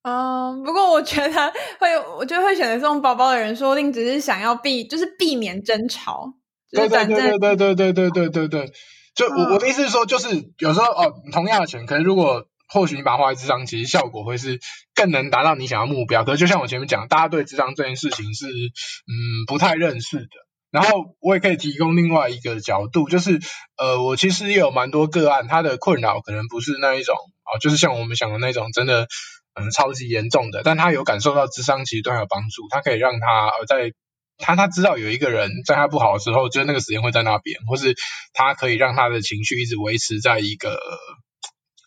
[0.07, 6.35] 嗯，不过我觉得会，我觉得会选择送包包的人，说不定只是想要避，就是避免争吵。
[6.71, 8.73] 对对对对对对对对对。
[9.14, 14.61] 就我、嗯、我的意思是说，就是有时候哦，同样的钱，可能如果或许你把它花在智商，其实效果会是
[14.95, 16.23] 更能达到你想要目标。
[16.23, 19.14] 可是就像我前面讲，大家对智商这件事情是嗯
[19.47, 20.29] 不太认识的。
[20.71, 23.40] 然后我也可以提供另外一个角度，就是
[23.79, 29.09] 呃，我其实也有蛮多个案，他的困扰可能不是那一种哦，就是像我们想的那种，真的。
[29.55, 33.93] 嗯，超级严重的，但他有感受到智商其实对他有帮助，他可以让他呃在
[34.37, 37.95] 他他知道有一个人在他不好的时候，就是那个时间会在那边，或是
[38.33, 40.81] 他可以让他的情绪一直维持在一个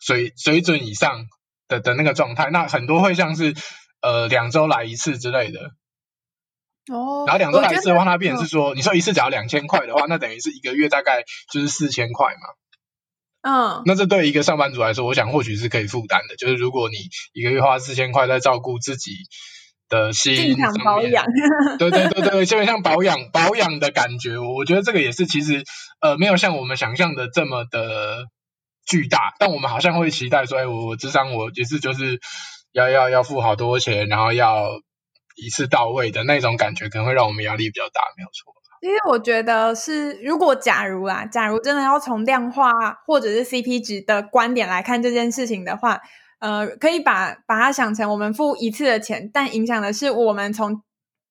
[0.00, 1.26] 水水准以上
[1.68, 2.48] 的的那个状态。
[2.50, 3.54] 那很多会像是
[4.00, 5.60] 呃两周来一次之类的
[6.90, 12.48] 哦，然后两周来一次的话，那变成是说，你说一次只要两千块的话，那等于是一个月大概就是四千块嘛。
[13.40, 16.36] 嗯，那这对一个上班族来说，我想或许是可以负担的。
[16.36, 16.96] 就是如果你
[17.32, 19.12] 一个月花四千块在照顾自己
[19.88, 21.24] 的心保养，
[21.78, 25.62] 对对对对，就像保养保养的感觉，我觉得这个也是其实
[26.00, 28.26] 呃没有像我们想象的这么的
[28.84, 29.34] 巨大。
[29.38, 32.18] 但我们好像会期待说，哎，我我智商我也是就是
[32.72, 34.68] 要要要付好多钱，然后要
[35.36, 38.52] 一次到位的那种感觉，可能会让我们压力比较大，没有错。
[38.80, 42.72] 因为我觉得是，如果假如啊，假如真的要从量化
[43.06, 46.00] 或者是 CP 值的观点来看这件事情的话，
[46.38, 50.82] 呃，可以把把它想成我们付一次的钱，但影响的是我们从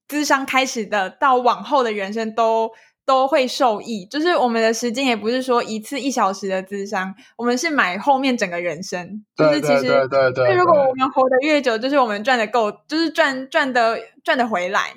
[0.07, 2.71] 智商开始的到往后的人生都
[3.05, 4.05] 都会受益。
[4.05, 9.23] 就是我们的时间也不是说一次一小时的智商，我们是买后面整个人生。
[9.36, 10.53] 就是其实，对对对对。
[10.55, 14.93] 如果我们活得越久，就是我们赚的够，就是赚赚的赚得回来。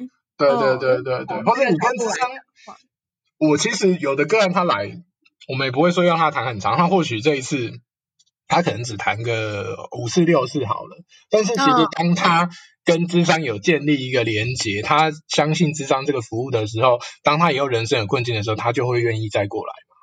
[0.49, 2.31] 对对对对对，或者你跟智商，
[3.39, 4.91] 我其实有的个案他来，
[5.49, 7.73] 我们也不会说让他谈很长，他或许这一次
[8.49, 10.97] 他可能只谈个五次六次好了，
[11.31, 12.49] 但是其实当他
[12.85, 19.97] 跟智商有建立一个连结，他相信智商这个服务的时候，当他以后人生有困境的时候，他就会愿意再过来嘛。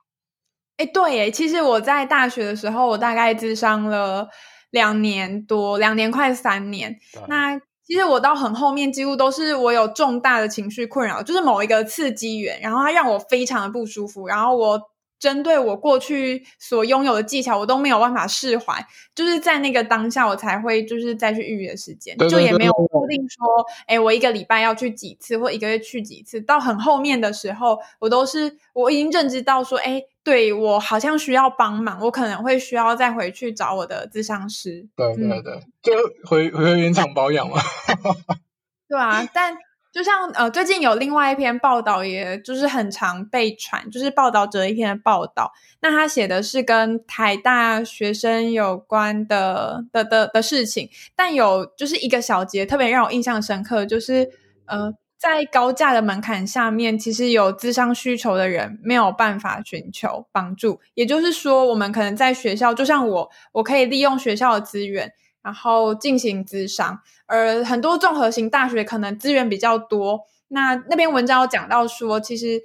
[0.77, 4.29] 哎，对，哎，其实我在大学的时候，我大概智商了
[4.69, 6.95] 两年多，两年快三年，
[7.27, 7.59] 那。
[7.87, 14.81] 其实我到很后面，几乎都是我有重大的情绪困扰，就是某一个刺激源，然后它让我非常的不舒服，然后我
[15.17, 23.47] 针对我过去所拥有的技巧，我都没有办法释怀，就是在那个当下，我才会就是再去预约时间，对对对对，就也没有固定说，
[23.87, 26.41] 哎，我一个礼拜要去几次，或一个月去几次。
[26.41, 34.85] 到很后面的时候，我都是我已经认知到说，哎，对我好像需要帮忙，我可能会需要再回去找我的咨商师。
[34.93, 35.93] 对对对，嗯、就
[36.25, 37.55] 回回原厂保养嘛。
[38.89, 39.55] 对啊，但。
[39.93, 45.51] 就像呃，最近有另外一篇报道，也就是很常被传，就是报道者一篇的报道。
[45.79, 54.29] 那他写的是跟台大学生有关的的的的事情，但有就是一个小节特别让我印象深刻，就是
[54.67, 60.79] 呃，在高价的门槛下面，其实有咨商需求的人没有办法寻求帮助。
[60.93, 65.13] 也就是说，我们可能在学校，就像我，我可以利用学校的资源。
[65.43, 70.19] 然后进行咨商，而很多综合型大学可能资源比较多。
[70.49, 72.61] 那那篇文章有讲到说，其实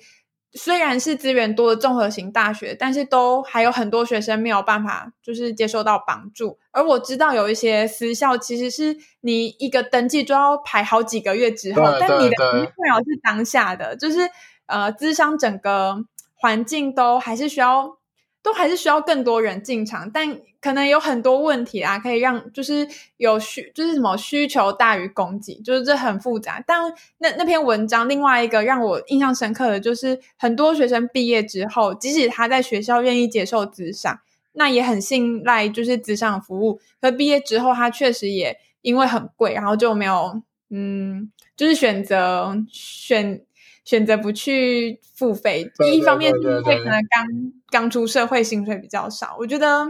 [0.55, 6.59] 虽然是资源多的综合型大学，但是都还有很多学生没有办法就是接受到帮助。
[6.71, 14.29] 而我知道有一些私校，其实是你一个登记就要排好几个月之后，但你的困扰是当下的，就是
[14.67, 17.99] 呃，资商整个环境都还是需要。
[18.45, 26.62] 都还是需要更多人进场，但可能有很多问题啊，可以让就是有需就是什么需求大于供给，就是这很复杂。
[26.64, 26.81] 但
[27.18, 34.20] 那那篇文章另外一个让我印象深刻的就是，很多学生毕业之后，即使他在学校愿意接受咨商，
[34.53, 43.42] 那也很信赖就是咨商服务，可毕业之后他确实也因为很贵，然后就没有嗯，就是选择选。
[43.85, 47.27] 选择不去付费，第一方面是因为可能刚
[47.68, 49.35] 刚出社会，薪水比较少。
[49.40, 49.85] 我觉得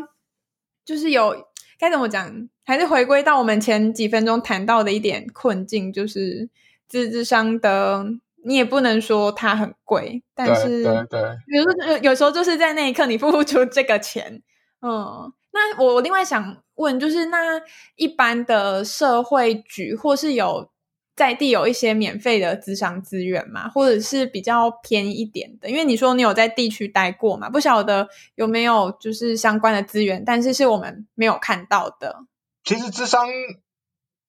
[0.85, 1.47] 就是有
[1.79, 6.49] 该怎么讲，还是回归到我们前几分钟谈到的一点困境，就是
[6.91, 8.05] 咨咨商的，
[8.45, 14.43] 你也不能说它很贵，但是对对，有时候有时候就是在那一刻你付不出这个钱。
[14.81, 17.61] 嗯，那我另外想问，就是那
[17.97, 20.72] 一般的社会局或是有。
[21.15, 32.25] 在地有一些免费的咨商资源嘛，或者是比较便宜一点的，因为你说你有在地区待过嘛，不晓得有没有就是相关的资源，但是是我们没有看到的。
[32.65, 33.29] 其实咨商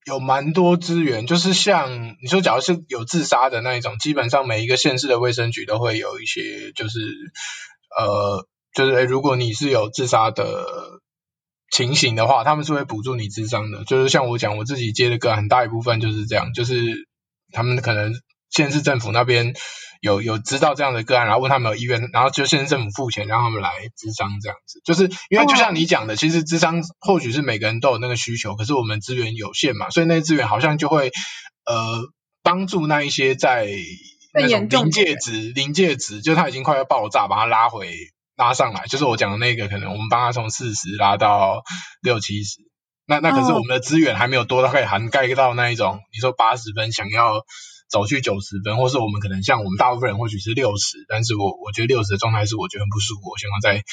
[0.06, 7.00] 有蛮多资源，就是像你说，假如是有自杀的那一种，基本上每一个县市的卫生局都会有一些，就是
[7.98, 11.02] 呃，就是，如果你是有自杀的。
[11.74, 16.76] 情形的话，他们是会补助你智商的，就是像我讲，我自己接的个很大一部分就是这样，就是
[17.52, 18.14] 他们可能
[18.52, 19.56] 县市政府那边
[20.00, 31.12] 有有知道这样的个案，然后问他们有意愿，然后就县市政府付钱让他们来智商这样子，就是因为就像你讲的，其实智商或许是每个人都有那个需求，可是我们资源有限嘛，所以那些资源好像就会
[31.66, 32.04] 呃
[32.44, 33.68] 帮助那一些在
[34.32, 37.92] 那种临界值临界值，就他已经快要爆炸，把他拉回。
[38.36, 41.64] 拉上来，就是我讲的那个，可能我们帮他从四十拉到
[42.02, 42.60] 六七十，
[43.06, 47.46] 那那可是我们的资源还没有多到可以涵盖到那一种，你说八十分想要
[47.90, 53.84] 走去九十分，或是我们可能像我们大部分人或许是六十，但是我我觉得六十的状态是我觉得很不舒服，我想要再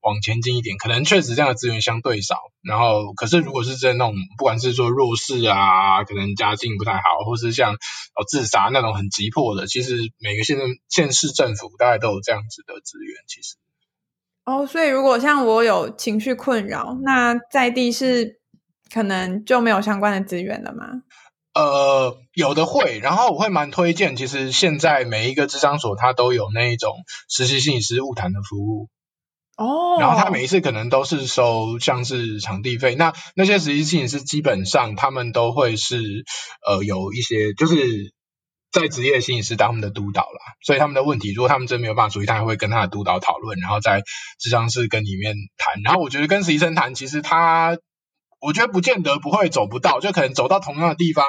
[0.00, 10.56] 往前进一点，可能确实这样的资源相对少，然后可是如果是在那种不管是说弱势啊，可能家境不太好，或是像哦自杀那种很急迫的，其实每个县
[10.88, 13.56] 县市政府大概都有这样子的资源，其实。
[14.48, 18.40] 哦，所以如果像我有情绪困扰，那在地是
[18.90, 21.02] 可能就没有相关的资源了吗？
[21.52, 26.94] 呃，有的会，然后我会蛮推荐，其实现在每一个智商所它都有那一种
[27.28, 28.88] 实习心理师晤谈的服务。
[29.58, 36.24] 哦，然后他每一次可能都是收像是场地费，那那些实习心理师基本上他们都会是
[36.66, 38.14] 呃有一些就是。
[38.70, 44.02] 在职业心理师当他们的督导啦，所以他们的问题，如果他们真没有办法处理，他还会跟他的督导讨论，然后在
[44.38, 45.80] 智商室跟里面谈。
[45.82, 47.78] 然后我觉得跟实习生谈，其实他
[48.40, 51.24] 我觉得不见得不会走不到，就可能走到同样的地方，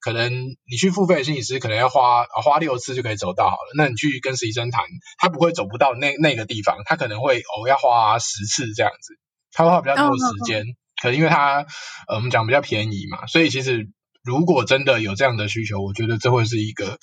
[0.00, 0.32] 可能
[0.70, 3.72] 你去付费的心理师可能要花花六次就可以走到好了。
[3.76, 4.84] 那你去跟实习生谈，
[5.18, 9.18] 他不会走不到那那个地方，他可能会哦要花十次这样子，
[9.52, 10.62] 他会花比较多的时间。
[10.62, 11.66] 嗯、可能因为他
[12.06, 13.90] 呃我们讲比较便宜嘛，所以其实。
[14.24, 16.98] 如果真的有这样的需求，我觉得这会是一个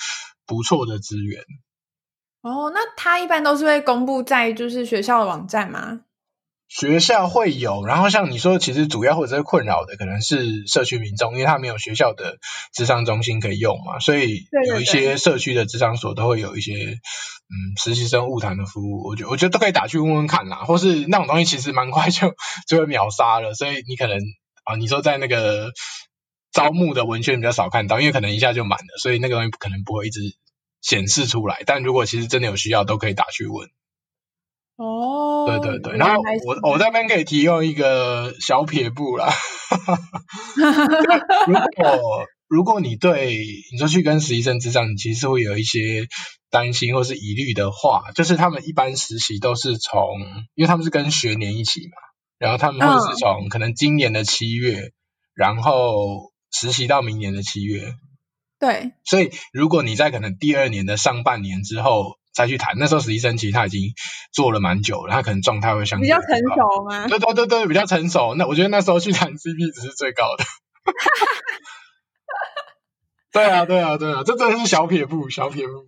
[0.48, 1.44] 不错的资源。
[2.42, 6.02] 哦，那它一般都是会公布在就是学校的网站吗？
[6.68, 12.40] 学校会有，然后像你说，其实主要或者是困扰的可能是社区民众，因为他没有学校的
[12.74, 19.08] 智商中心可以用嘛，所以有一些社区的智商所都会有一些嗯实习生物谈的服务。
[19.08, 22.34] 我觉得我觉得都可以打去问问看啦，或是那种东西其实蛮快就
[22.68, 24.18] 就会秒杀了，所以你可能
[24.64, 25.72] 啊，你说在那个。
[26.52, 30.36] 招募的文宣比较少看到，因为可能一下就满了，所以那个东西可能不会一直
[30.82, 31.64] 显示出来。
[31.66, 33.70] 但如果其实真的有需要，都可以打去问。
[34.78, 39.32] 哦，对对对，然后我我这边可以提供一个小撇步啦。
[41.48, 43.38] 如果如果你对
[43.72, 46.08] 你说去跟实习生咨商，你其实会有一些
[46.50, 50.18] 担心或是疑虑的话，就是他们一般实习都是从，
[50.56, 51.98] 因为他们是跟学年一起嘛，
[52.40, 54.94] 然后他们会是从可能今年的七月，
[55.36, 57.96] 然后实习到明年的七月。
[58.60, 63.82] 对，所以如果你在可能第二年的上半年之后再去谈，那时候实习生其实他已经
[64.32, 67.08] 做了蛮久了，他可能状态会相对比较成熟吗？
[67.08, 68.36] 对对对对，比较成熟。
[68.36, 70.44] 那我觉得那时候去谈 CP 值是最高的。
[73.34, 75.88] 对啊对啊对啊，这真的是小撇步小撇步。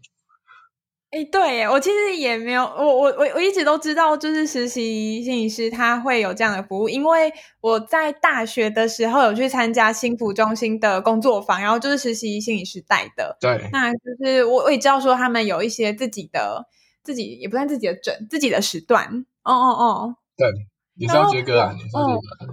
[1.14, 13.38] 哎，对耶，我其实也没有，我我我我一直都知道，就是实习心理师他会有这样的服务，因为我在大学的时候有去参加心辅中心的工作坊，然后就是实习心理师带的。
[13.40, 16.66] 对，那就是我我也知道说他们有一些自己的
[17.04, 19.24] 自己也不算自己的诊，自己的时段。
[19.44, 20.48] 哦哦哦，对，
[20.96, 22.50] 你是要接个案，你是要接个案。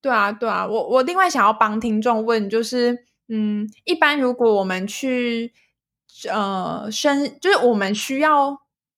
[0.00, 5.52] 对啊对啊，我我另外想要帮听众问，就是嗯，一般如果我们去。
[6.30, 8.56] 呃，身就是我们需要，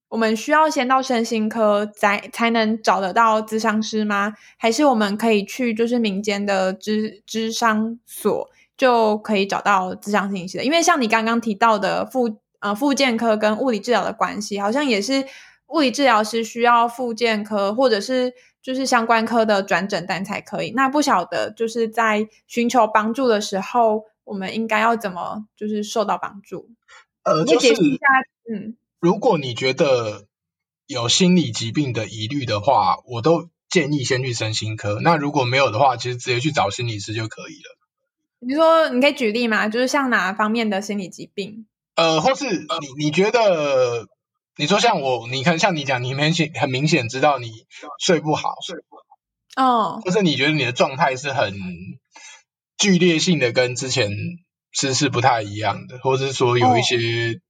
[0.09, 4.35] 我们需要先到身心科才才能找得到咨商师吗？
[4.59, 10.65] 还是我们可以去就是民间的咨咨商所就可以找到咨商信息的？
[10.65, 15.25] 因为像你刚刚提到的复呃复健科跟物理治疗的关系，好像也是
[15.69, 20.73] 物理治疗师需要复健科或者是就是相关科的转诊单才可以。
[20.77, 26.71] 那不晓得就是在寻求帮助的时候，我们应该要怎么就是受到帮助？
[27.25, 27.73] 呃，就是，
[28.53, 30.27] 嗯，如果你觉得
[30.87, 35.01] 有心理疾病的疑虑的话，我都建议先去身心科。
[35.03, 37.79] 那如果没有的话，其实直接去找心理师就可以了。
[38.41, 39.69] 你说，你可以举例吗？
[39.69, 41.67] 就是像哪方面的心理疾病？
[41.95, 44.07] 呃，或是你你觉得，
[44.57, 47.51] 你说像我，你看像你讲，你明显很明显知道你
[47.99, 48.97] 睡不好，睡不
[49.57, 51.55] 好，哦，或是你觉得你的状态是很
[52.77, 54.11] 剧烈性的，跟之前。
[54.75, 57.41] 是是不太一样的，或者是说有一些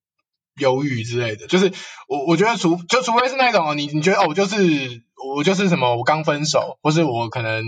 [0.61, 1.51] 忧郁之类的，oh.
[1.51, 1.73] 就是
[2.07, 5.03] 我我觉得除就除非是那种你你觉得哦，我就是
[5.35, 7.65] 我就是什么我刚分手，或是我可能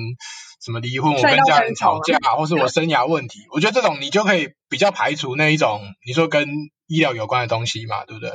[0.65, 6.49] 什么离婚，我跟家人吵架，或是我生涯问题，我觉得这种你就可以比较排除那一种你说跟
[6.87, 8.31] 医疗有关的东西嘛，对不对？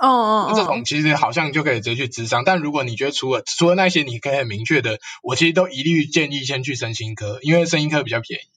[0.00, 8.53] 哦哦，这种其实好像就可以直接去咨商，但如果你觉得除了除了那些，你可以很明确的，我其实都一律建议先去身心科，因为身心科比较便宜。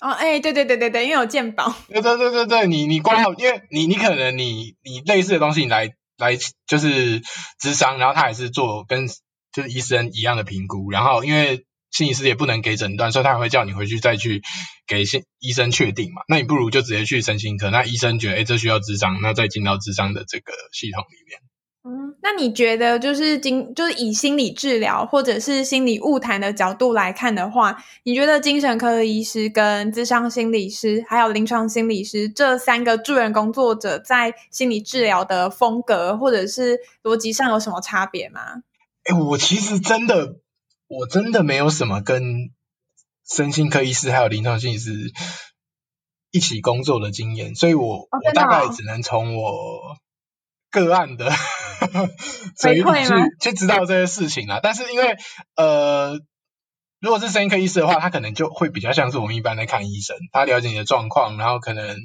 [0.00, 1.74] 哦，哎、对对对对对，因为有健保。
[1.88, 6.36] 对对对对对，你你关好，因为你你可能你你类似的东西，你来来
[6.66, 7.20] 就是
[7.60, 9.08] 咨商，然后他还是做跟
[9.52, 14.42] 就是医生一样的评估，然后因为心理师也不能给诊断，所以他还会叫你回去再去
[14.86, 15.06] 给医
[15.40, 16.22] 医生确定嘛。
[16.28, 21.40] 那你不如就直接去身心科，那医生觉得哎这需要智商，那再进到智商的这个系统里面。
[21.82, 38.62] 嗯，那你觉得就是经就是以心理治疗或者是心理物谈的角度来看的话，你觉得精神科医师跟咨商心理师还有临床心理师这三个助人工作者在心理治疗的风格或者是逻辑上有什么差别吗？
[39.04, 40.36] 哎，我其实真的
[40.86, 42.50] 我真的没有什么跟
[43.26, 44.92] 身心科医师还有临床心理师
[46.30, 49.96] 一起工作的经验，所以我、哦、我大概只能从我。
[50.70, 51.30] 个案的。
[52.56, 55.16] 所以去去知道这些事情啦，但是因为
[55.56, 56.20] 呃，
[57.00, 61.96] 如果是声音科医师的话，他可能就会比较像是我们一般在看医生，他了解你的状况，然后可能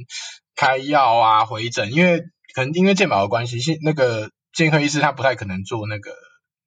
[0.56, 2.22] 开药啊、回诊，因为
[2.54, 6.12] 可能因为健保的关系，心那个精神科医师他不太可能做那个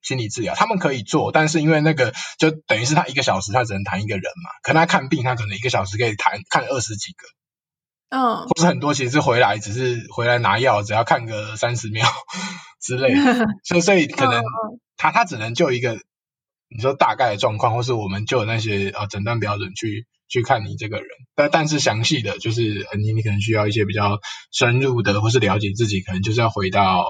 [0.03, 7.27] 心理治疗，他们可以做，但是因为那个就等于是他一个小时他只能谈一个人嘛，可能他看病他可能一个小时可以谈看二十几个。
[8.09, 12.07] 嗯，或是很多其实是回来只是回来拿药，只要看个三十秒
[12.81, 14.43] 之类的， 所以所以可能
[14.97, 15.93] 他他只能就一个
[16.69, 22.61] 你说大概的状况，或是我们就有那些呃诊断标准去去看你这个人，但但是详细的就是
[22.97, 24.19] 你你可能需要一些比较
[24.51, 27.09] 深入的，或是了解自己，可能就是要回到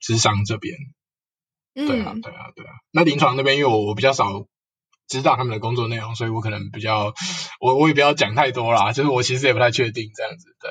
[0.00, 0.76] 智商这边。
[1.74, 4.46] 对啊对啊对啊，那临床那边因为我我比较少。
[5.08, 7.12] 知道他们的工作内容，所以我可能比较，
[7.60, 10.70] 我我也不要讲太多啦，就是我其实也不太确定这样子，对。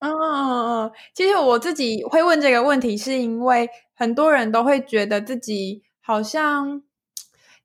[0.00, 6.82] 嗯嗯嗯，其实我自己会问这个问题，是因为很多人都会觉得自己好像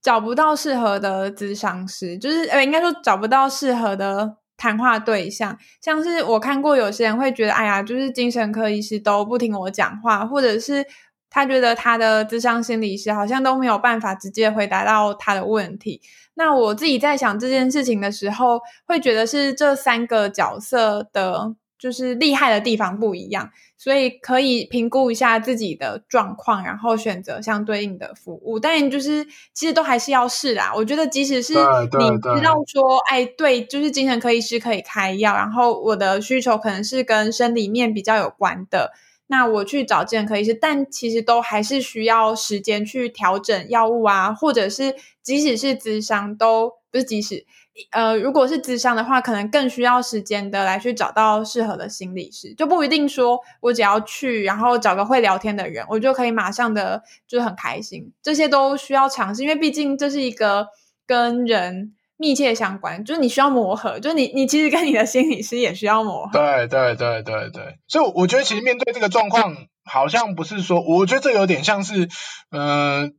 [0.02, 5.58] 找不到适合的咨商师，就是呃，应该说找不到适合的谈话对象。
[5.82, 10.86] 像是我看过有些人会觉得，哎呀，就是精神科医师都不听我讲话，或者是。
[11.34, 16.00] 他觉得他的智商心理师好像都没有办法直接回答到他的问题。
[16.36, 28.58] 那我自己在想这件事情的时候，会觉得是这三个角色的就是厉害的地方不一样，所以可以评估一下自己的状况，然后选择相对应的服务。
[28.60, 30.72] 但就是其实都还是要试啦。
[30.74, 38.94] 我觉得即使是你知道说，哎，对，就是精神科医师可以开药，然后我的需求可能是跟生理面比较有关的，
[39.34, 47.44] 那我去找精神科医师，但其实都还是需要时间去调整药物啊，或者是即使是咨商都不是即使。
[47.90, 58.14] 呃，如果是咨商的话，可能更需要时间的来去找到适合的心理师，就不一定说我只要去，然后找个会聊天的人，我就可以马上的就很开心。
[58.22, 60.68] 这些都需要尝试，因为毕竟这是一个
[61.08, 66.32] 跟人密切相关，就是你需要磨合，就是你你其实跟你的心理师也需要磨合。
[66.34, 72.10] 对对对对对，所以我觉得其实面对这个状况，好像不是说，我觉得这有点像是，
[72.52, 73.10] 嗯、呃。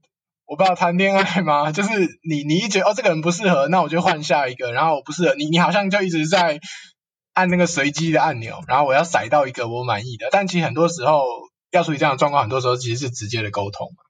[0.47, 1.73] 我不知道谈恋爱吗？
[1.73, 1.89] 就是
[2.23, 4.73] 你，你一觉得哦，这个人不适合，那我就换下一个。
[4.73, 6.61] 然后我不适合你，你好像就一直在
[7.33, 10.29] 按那个随机的按钮，然后我要甩到一个我满意的。
[10.31, 11.25] 但其实很多时候
[11.71, 14.05] 要处理这样的状况，很多时候其实是直接的沟通嘛。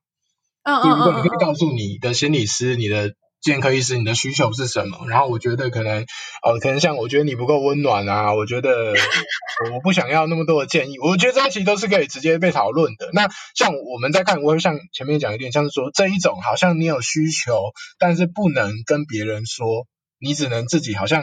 [0.65, 0.99] 嗯嗯嗯。
[0.99, 3.15] 如果你可以告诉你的心理师，你的。
[3.45, 5.05] 健科医师，你的需求是什么？
[5.07, 6.07] 然后我觉得可能，
[6.43, 8.95] 呃，可能像我觉得你不够温暖啊，我觉得
[9.71, 10.99] 我不想要那么多的建议。
[10.99, 13.11] 我觉得这些其实都是可以直接被讨论的。
[13.13, 19.87] 那像我们在看，我会像前面讲一点，像是说这一种好像你有需求，但是不能跟别人说，
[20.19, 21.23] 你只能自己好像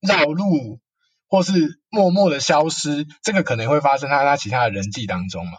[0.00, 0.78] 绕路，
[1.28, 5.58] 或是默默的消失，这个可能会发生在他其他的人际当中嘛。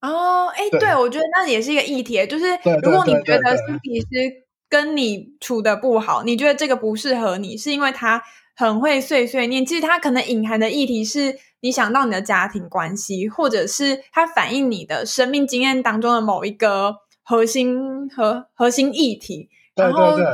[0.00, 4.47] 哦，哎，对，我觉得那也是一个议题，就是如果你觉得心理师。
[4.68, 8.22] 跟你处的不好，你觉得这个不适合你，是因为他
[8.54, 9.64] 很会碎碎念。
[9.64, 19.48] 其实他可能隐含的议题是你想到你的家庭关系，或者是他反映你的生命经验当中的某一个核心和核心议题。
[19.74, 20.24] 对对对，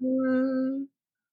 [0.00, 0.88] 嗯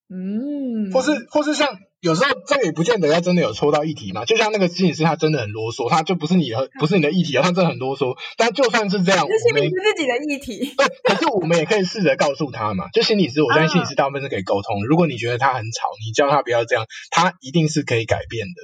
[0.09, 1.69] 嗯，或是或是像。
[2.01, 8.17] 有时候这个也不见得要真的有抽到议题嘛，就像那个心理师他真的很啰嗦，他就不是你的不是你的议题，他真的很啰嗦。
[8.37, 10.73] 但就算是这样，是心理师自己的议题。
[10.75, 14.83] 对，可是我们也可以试着告诉他嘛，就心理师，我相信心理师大部分是可以沟通。
[14.89, 18.63] 如果你觉得他很吵，你叫他不要这样，他一定是可以改变的。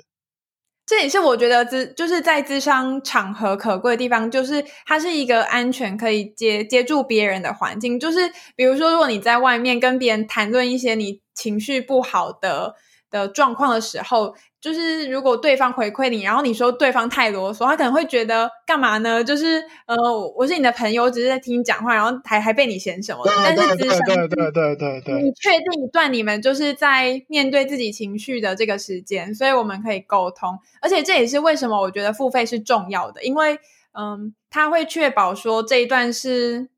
[0.87, 7.99] 这也是我觉得咨就是在咨商场合可贵的地方，就是它是一个安全可以接接住别人的环境。
[7.99, 12.73] 就是比如说，如果你在外面跟别人谈论一些你情绪不好的。
[13.09, 19.23] 的状况的时候，就是如果对方回馈你，然后你说对方太啰嗦，他可能会觉得干嘛呢？
[19.23, 19.95] 就是呃，
[20.35, 23.23] 我是你的朋友，我只是在听你讲话，然后还还被你嫌什么？
[23.25, 33.59] 但是咨商，对对对对对，你确定一段你们就是在面对自己情绪的这个时间，所以我们可以沟通，而且这也是为什么我觉得付费是重要的，因为
[33.93, 36.69] 嗯，他会确保说这一段是。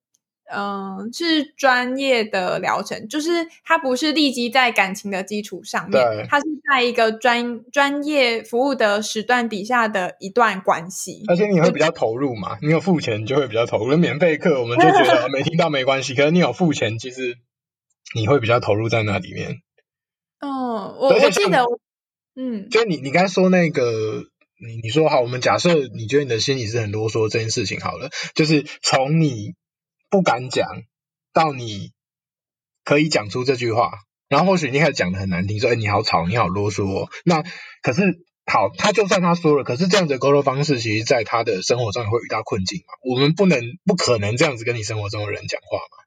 [0.52, 3.30] 嗯，是专业的疗程，就是
[3.64, 11.24] 它不是立即在感情的基础上面，对它是在一个专专业服务的时段底下的一段关系。
[11.28, 12.58] 而且你会比较投入嘛？
[12.64, 13.96] 你有付钱就会比较投入。
[13.96, 17.38] 免费课我们就觉得没听到没关系，可是你有付钱，其实
[18.16, 19.58] 你会比较投入在那里面。
[20.42, 21.64] 哦，我我记得，
[22.36, 24.24] 嗯，就你你刚才说那个，
[24.66, 29.54] 你你说好，我们假设你觉得你的心里是很啰嗦这件事情好了，就是从你。
[30.10, 30.68] 不敢讲，
[31.34, 31.92] 到你
[32.84, 37.44] 可以讲出这句话，然后或许你开始讲的很难听，说：“哎，你好吵，你好啰嗦。”那
[37.82, 38.02] 可是
[38.46, 42.94] 好，他就算他说了，可是这样子的沟通方式，其实在他的生活中也会遇到困境嘛。
[43.04, 46.04] 我们不能、不可能这样子跟你生活中的人讲话嘛。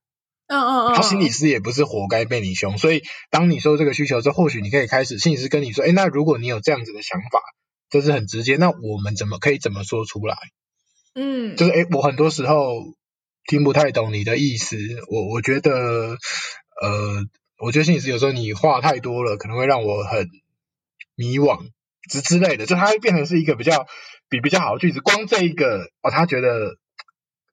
[0.49, 0.95] 嗯嗯嗯。
[0.97, 7.41] 他心理师也不是活该被你凶，所以当你说这个需求之后，或许你可以开始心理师跟你说：“哎，那如果你有这样子的想法，
[7.89, 10.37] 这是很直接，那我们怎么可以怎么说出来？”
[11.15, 12.95] 嗯，就是哎，我很多时候。
[13.47, 14.77] 听不太懂你的意思，
[15.09, 16.17] 我我觉得，
[16.81, 17.25] 呃，
[17.59, 20.29] 我觉得心理师有时候你话太多了，可能会让我很
[21.17, 21.69] 迷惘
[22.09, 23.87] 之之类的，就它会变成是一个比较
[24.29, 25.01] 比比较好的句子。
[25.01, 26.77] 光这一个哦，他觉得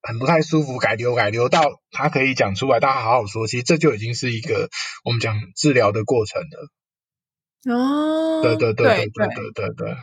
[0.01, 4.69] 很不太舒服，改流改流到他可以讲出来，大家好好说，其实这就已经是一个
[5.03, 7.75] 我们讲治疗的过程了。
[7.75, 9.95] 哦，对对对对对对对对，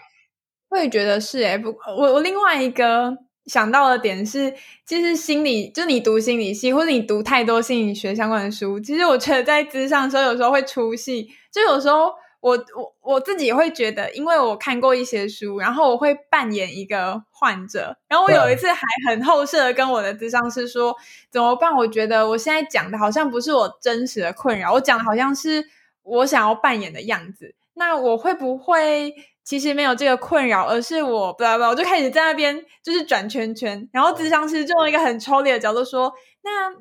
[0.69, 3.26] 我也觉得是诶，不，我我另外一个。
[3.47, 4.53] 想到的点是，
[4.85, 11.29] 其实心理就你读心理系，或者你读太多心理学相关的书，其实我觉得在咨商的时候，有时候会出戏。
[11.53, 17.97] 就有时候我我我自己也会觉得，因为我看过一些书，然后我会扮演一个患者。
[18.09, 20.95] 然后我有一次还很后设的跟我的智商师说，
[21.31, 21.73] 怎么办？
[21.73, 25.65] 我觉得我现在讲的好像不是我真实的困扰，我讲的好像是
[26.03, 27.55] 我想要扮演的样子。
[27.75, 29.15] 那我会不会？
[29.47, 36.75] 其实没有这个困扰，而是我，不不，我就开始在那边就是转圈圈，然后咨商师就用一个很抽离的角度说，那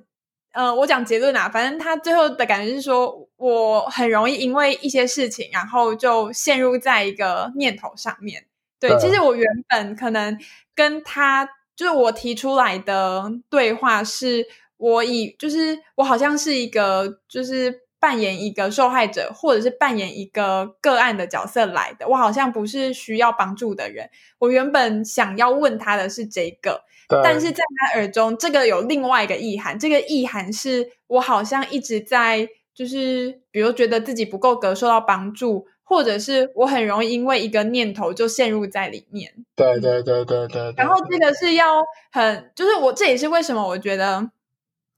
[0.52, 8.44] 呃，我讲结论啊，反正他最后的感觉是说，我很容易因为一些事情，然后就陷入在一个念头上面。
[8.80, 10.36] 对，对其实我原本可能
[10.74, 14.48] 跟他，就是我提出来的对话是，
[14.78, 17.85] 我以就是我好像是一个就是。
[18.06, 24.12] 扮演一个受害者，或者是扮演一个个案的角色来的，我好像不是需要帮助的人。
[24.38, 26.84] 我原本想要问他的是这个，
[27.24, 29.80] 但是在他耳中，这个有另外一个意涵。
[29.80, 39.34] 这个意涵是我好像一直在，就是比如觉得自己不够格受到帮助，或者是我很容易因为一个念头就陷入在里面。
[39.56, 40.74] 对对对对对，对。
[40.78, 41.82] 然后这个是要
[42.12, 44.30] 很，就是我这也是为什么我觉得。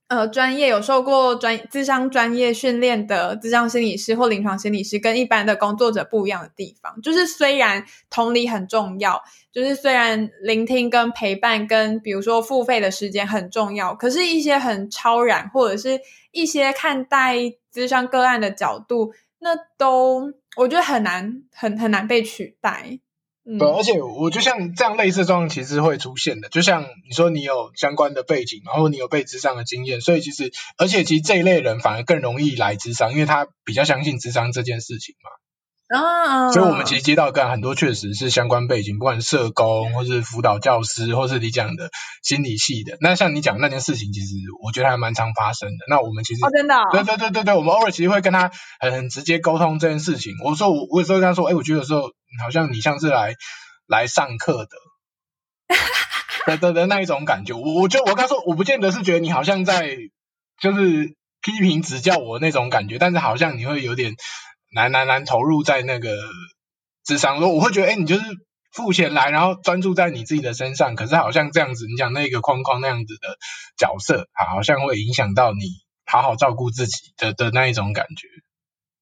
[0.08, 16.00] 呃，专业有受过专咨商专业训练的咨商心理师或临床心理师，跟一般的工作者不一样的地方，就是虽然同理很重要，就是虽然聆听跟陪伴跟比如说付费的时间很重要，可是一些很超然或者是
[16.32, 17.36] 一些看待
[17.70, 23.00] 智商个案的角度，那都我觉得很难很很难被取代。
[23.58, 26.50] 对，而且我就像这样类似状况，其实会出现的。
[26.50, 35.30] 就像你说，你有相关的背景，然后你有被智商的经验，所以其实，而且其实这一类人反而更容易来智商，因为他比较相信智商这件事情嘛。
[35.88, 41.90] 啊，所以我们其实接到跟很多确实是相关背景，不管社工或是辅导教师，或是你讲的
[42.22, 42.98] 心理系的。
[43.00, 45.86] 那像你讲那件事情，其实我觉得还蛮常发生的。
[45.90, 50.34] 那我们其实，哦，真的，哦，对对对对对，我们偶尔其实会跟他很很直接沟通这件事情。
[50.44, 52.12] 我说我我有时候跟他说，哎，我觉得有时候
[52.44, 53.36] 好像你像是来
[53.88, 55.78] 来上课的，
[56.48, 57.54] 的的的那一种感觉。
[57.54, 59.96] 我我就我跟他说，我不见得是觉得你好像在
[60.60, 64.16] 就是批评指教我那种感觉，但是好像你会有点。
[64.72, 66.16] 难难难投入在那个
[67.04, 68.24] 智商，说我会觉得，哎，你就是
[68.72, 73.38] 付钱来，然后专注在你自己的身上，可是好像这样子，你讲那个框框那样子的
[73.78, 75.66] 角色，好像会影响到你
[76.06, 78.28] 好好照顾自己的的那一种感觉。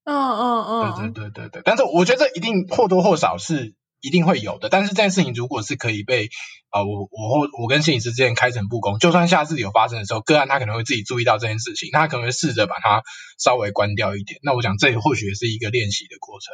[0.03, 3.73] 嗯嗯嗯，对对对对对，但是我觉得这一定或多或少是。
[4.05, 6.29] 一定会有的，但是这件事情如果是可以被
[6.69, 13.01] 啊、我我或我跟心理师之间开诚布公，就算下次有发生的时候，个案他可能会自己注意到这件事情，他可能会试着把它
[13.39, 14.39] 稍微关掉一点。
[14.43, 16.53] 那我想这或许是一个练习的过程。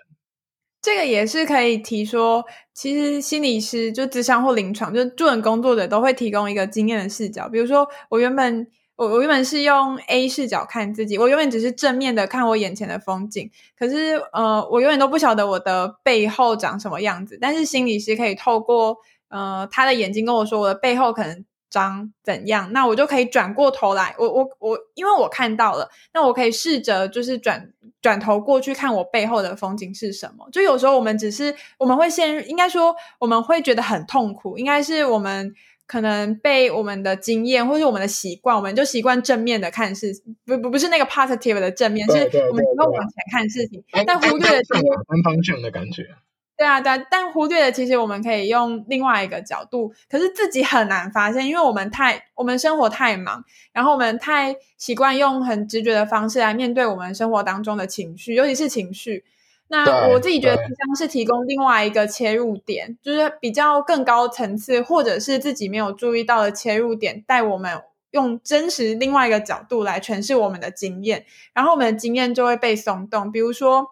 [0.82, 7.50] 这个也是可以提说，其实心理师就咨商或临床，就助人工作者都会提供一个经验的视角。
[7.50, 8.68] 比如说，我原本。
[9.02, 17.36] 我我原本是用 A 视角看自己，我永远只是正面的看我眼前的风景，可是呃，我永远都不晓得我的背后长什么样子。
[17.42, 18.98] 但是心理师可以透过
[19.30, 27.72] 呃他的眼睛跟我说我的背后可能长怎样，那我就可以转过头来，我我我，因为我看到了，那我可以试着就是转
[28.04, 30.48] 转头过去看我背后的风景是什么。
[30.52, 35.56] 就有时候我们只是我们会陷入，应该说我们会觉得很痛苦，应该是我们。
[35.92, 46.08] 可能被我们的经验或是我们的习惯，我们就习惯正面的看事情，不不不是那个 positive 的正面，是我们会往前看事情，但忽略了这些单方向的感觉。
[46.56, 59.26] 对啊，对啊，但忽略了其实我们可以用另外一个角度，可是自己很难发现，因为我们太我们生活太忙，然后我们太习惯用很直觉的方式来面对我们生活当中的情绪，尤其是情绪。
[59.72, 73.32] 那我自己觉得，像是提供另外一个切入点，就是比较更高层次，或者是自己没有注意到的切入点，带我们用真实另外一个角度来诠释我们的经验，然后我们的经验就会被松动。
[73.32, 73.88] 比如说，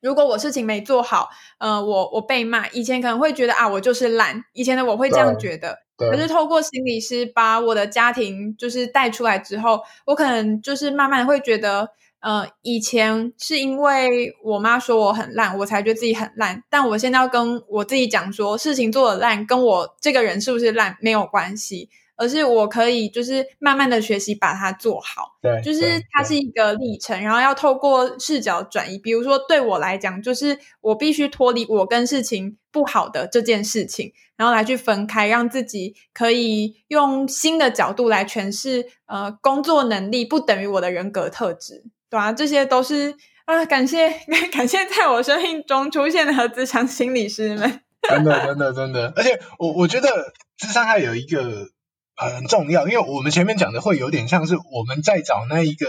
[0.00, 5.80] 如果我事情没做好，呃，我我被骂，以前可能会觉得啊，我就是懒，以前的我会这样觉得。
[5.98, 11.90] 可是透过心理师把我的家庭就是带出来之后，我可能就是慢慢会觉得。
[12.20, 16.62] 呃，以前是因为我妈说我很烂，我才觉得自己很烂。
[16.68, 25.38] 但我现在要跟我自己讲说，事情做的烂跟我这个人是不是烂没有关系，而是我可以就是慢慢的学习把它做好。
[25.40, 25.80] 对，就是
[26.12, 28.98] 它是一个历程，然后要透过视角转移。
[28.98, 38.86] 比如说对我来讲，就是我必须脱离我跟事情不好的这件事情，然后来去分开，让自己可以用新的角度来诠释。
[39.06, 41.84] 呃，工作能力不等于我的人格特质。
[42.10, 43.14] 对啊，这些都是
[43.46, 44.10] 啊，感谢
[44.52, 47.80] 感谢在我生命中出现的咨商心理师们。
[48.08, 49.12] 真的，真的，真的。
[49.14, 51.68] 而且我我觉得智商还有一个
[52.16, 55.86] 很重要，因为我们前面讲的会有点像是我们在找那一个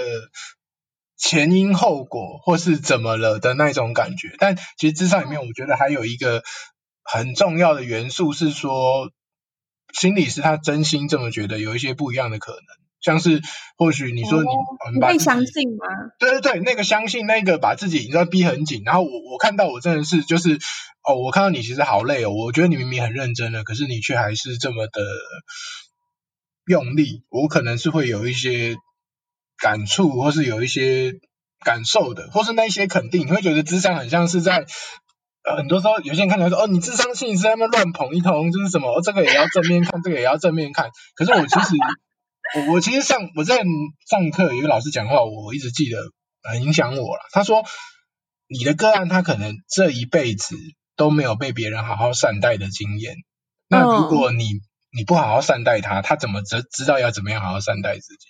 [1.18, 4.36] 前因后果或是怎么了的那种感觉。
[4.38, 6.44] 但其实智商里面，我觉得还有一个
[7.04, 9.10] 很重要的元素是说，
[9.94, 12.62] 心理师他真心这么觉得，有一些不一样的可能。
[13.02, 13.42] 像是
[13.78, 15.86] 或许你说你，哦、你会相信吗？
[16.20, 20.60] 对对对，那个相信那个把自己你知道逼很紧，然后我我看到我真的是就是
[21.08, 25.02] 哦，我看到你其实好累哦，我觉得你明明很认真了，可是你却还是这么的
[26.66, 28.76] 用力，我可能是会有一些
[29.58, 31.14] 感触，或是有一些
[31.66, 34.66] 感受的，或是那一些肯定，你会觉得智商很像是在。
[35.44, 40.92] 呃，很多时候有些人看起来说，哦，你智商性是在那边乱捧一通，就是什么，哦，这个也要正面看，这个也要正面看。
[41.16, 41.76] 可是我其实，
[42.56, 43.64] 我我其实上我在
[44.10, 45.98] 上课，有一个老师讲话，我一直记得，
[46.44, 47.22] 很影响我了。
[47.32, 47.64] 他说，
[48.48, 50.56] 你的个案他可能这一辈子
[50.96, 53.16] 都没有被别人好好善待的经验。
[53.68, 54.46] 那如果你
[54.92, 58.28] 你不好好善待他，他怎么知知道要怎么样好好善待自己？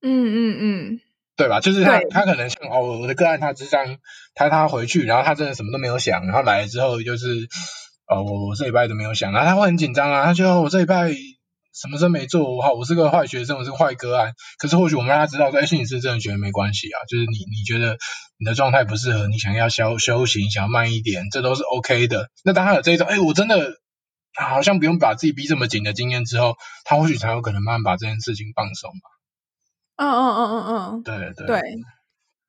[0.00, 1.00] 嗯嗯嗯。
[1.34, 1.60] 对吧？
[1.60, 3.96] 就是他，他可能像哦，我的个案，他咨商，
[4.34, 7.48] 他他回去，然后他真的什么都没有想，然后来了之后就是，
[8.06, 11.10] 哦，我我这礼拜都没有想，然后他会很紧张啊，他觉得我这礼拜
[11.72, 14.34] 什么事没做，我好，我是个坏学生，我是个坏个案。
[14.58, 17.96] 可是或许我们让他知道说，哎，心理师真的觉得没关系啊，就是你你觉得
[18.36, 22.30] 你的状态不适合，你想要修修行，想要慢一点，这都是 OK 的。
[22.44, 23.78] 那当他有这一种，哎，我真的
[24.34, 29.10] 好像不用把自己逼这么紧的经验之后，他或许才有可能慢慢把这件事情放松吧。
[29.96, 31.60] 嗯嗯嗯嗯嗯，对对对，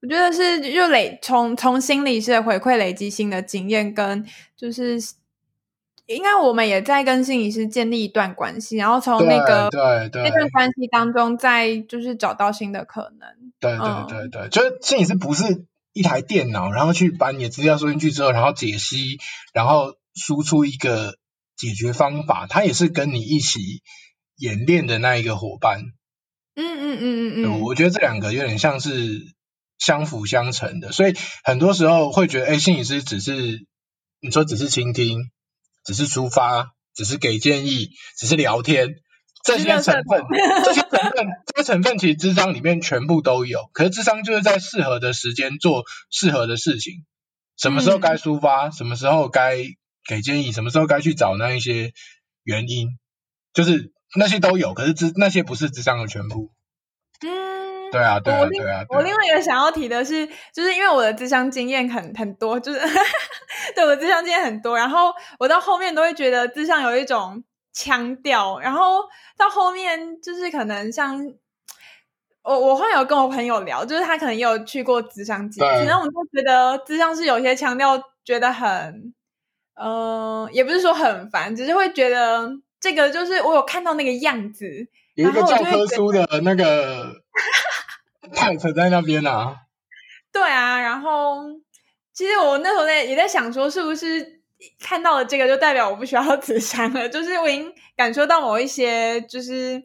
[0.01, 4.25] 我觉得是就累从从心理师的回馈累积新的经验，跟
[4.57, 4.99] 就是
[6.07, 13.29] 应该我们也在跟心理师建立一段关系，然后从那个对对那段关系当中再就是找到新的可能。
[13.59, 19.19] 对对对对，就是心理师不是一台电脑，然后去把你的资料输进去之后，然后解析，
[19.53, 21.15] 然后输出一个
[21.55, 23.81] 解决方法，他也是跟你一起
[24.35, 25.81] 演练的那一个伙伴。
[26.55, 29.21] 嗯嗯嗯嗯嗯，我觉得这两个有点像是
[29.79, 33.65] 相辅相成的，所以很多时候会觉得，哎，心理师只是
[34.19, 35.31] 你说只是倾听，
[35.83, 38.95] 只是抒发，只是给建议，只是聊天，
[39.43, 40.23] 这些成分，
[40.63, 43.69] 这些成分，这些成分其实智商里面全部都有。
[43.73, 47.05] 可是智商就是在适合的时间做适合的事情，
[47.57, 49.57] 什么时候该抒发，什么时候该
[50.07, 51.93] 给建议，什么时候该去找那一些
[52.43, 52.87] 原因，
[53.53, 53.91] 就是。
[54.15, 56.53] 那些都有，可是智那些不是智商的全部。
[57.21, 58.83] 嗯，对啊，对啊，对啊。
[58.89, 62.79] 我另外一个想要提的是，就是因为我的智商经验很很多，就是
[63.75, 69.01] 对我的咨商经验很多，然后我到后面都会觉得智商有一种腔调，然后
[69.37, 71.23] 到后面就是可能像
[72.43, 79.13] 我我后来有跟我朋友聊，就是他可能也有去过智商几次，然后我们都觉得智商是有些腔调，觉得很
[79.75, 82.49] 嗯、呃，也不是说很烦，只是会觉得。
[82.83, 84.67] 这个就是我有看到那个样子，
[85.15, 87.15] 有一个教科书的那个
[88.31, 89.57] type 在那边啊。
[90.31, 91.43] 对啊，然后
[92.13, 94.41] 其实我那时候在也在想说，是不是
[94.79, 97.07] 看到了这个就代表我不需要咨商了？
[97.09, 99.83] 就是我已经感受到某一些，就是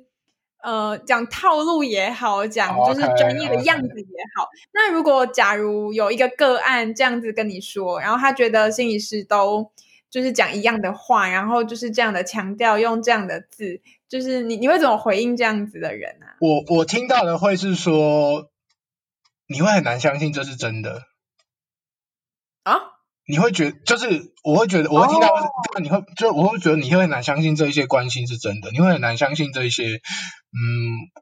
[0.62, 4.44] 呃，讲套路也好，讲就是专业的样子也好。
[4.44, 4.68] Okay, okay.
[4.72, 9.70] 那如果假如有一个个案这样子跟你说，然后他觉得心理师都。
[10.10, 16.36] 就是讲一样的话，然后就是这样的强调，用这样的字，就是你你会怎么回应这样子的人啊？
[16.40, 18.50] 我我听到的会是说，
[19.46, 21.02] 你会很难相信这是真的
[22.62, 22.76] 啊？
[23.26, 30.00] 你会觉得就是我会觉得我会听到，哦、你会就我会觉得你会很难相信这一些关心是真的，你会很难相信这一些嗯，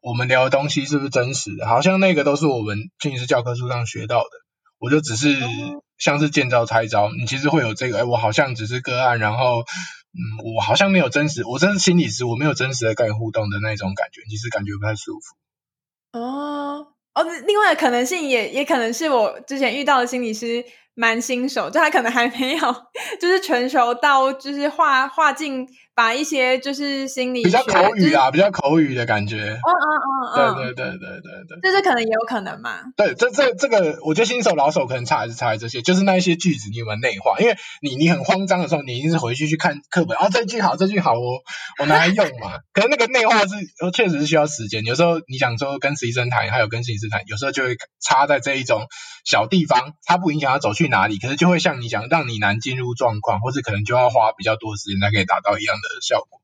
[0.03, 1.67] 我们聊的东西是不是真实的？
[1.67, 4.31] 好像那个都是我们心理师教科书上学到的，
[4.79, 5.35] 我就只是。
[5.35, 10.21] 嗯像是见招拆招，你其实会有这个，哎，我好像只是个案，然后，嗯，
[10.57, 16.19] 我好像没有真实，我真是心理师，我没有真实的跟你互动的那种感觉，其实感觉不太舒服。
[16.19, 22.87] 哦，哦，另外的可能性也也可能是我之前遇到的心理师蛮新手，就他可能还没有，
[23.21, 25.67] 就是成熟到就是画画进。
[25.97, 29.39] 把一些就是心理比较口语啊，就是、比较口语的感觉。
[29.39, 32.81] 嗯嗯嗯嗯，对对对对对对，这是可能也有可能嘛？
[32.99, 37.39] 对，这这这个，我觉得新手老手可能差还是差在这些，就是那一些句子你有没有内化？
[37.41, 41.41] 因为你你很慌张的时候，你一定是回去去看课本，哦，这句好，这句好，我
[41.81, 42.59] 我拿来用嘛。
[42.75, 43.55] 可是那个内化是
[43.95, 48.87] 确实是需要时间，有时候你想说跟实习生谈，还有跟实习生谈，有时候就会差在这一种
[49.25, 55.86] 小地方，它不影响他走去哪里，可是就会像你讲，让你难进入状况，或是可能就要花比较多时间才可以达到一样的。
[55.95, 56.41] 的效果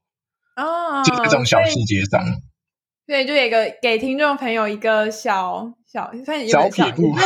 [0.57, 2.21] 哦，就在这种小细节上，
[3.07, 7.03] 对，就有一个给听众朋友一个小小算有小撇步，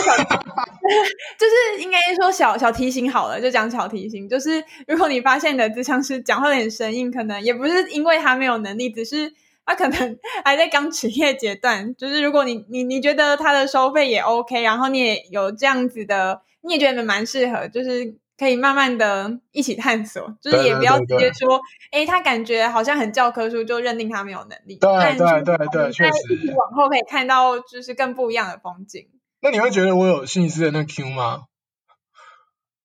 [1.39, 9.33] 就是应该说小小提醒好了，就讲小提醒，就是如果你发现你的咨商师讲话有点生硬，可能也不是因为他没有能力，只是
[9.65, 11.95] 他可能 还在刚职业阶段。
[11.97, 18.17] 就是如果你你你觉得他的收费也 OK，然后你也有这样子的，你也觉得蛮适合，就是。
[18.39, 21.61] 可以慢慢的一起探索，就是也不要直接说，
[21.91, 24.77] 哎，他感觉好像很教科书，就认定他没有能力。
[24.77, 26.55] 对对对对，确实。
[26.57, 29.09] 往后可以看到就是更不一样的风景。
[29.41, 31.45] 那你会觉得我有心理师的那 Q 吗？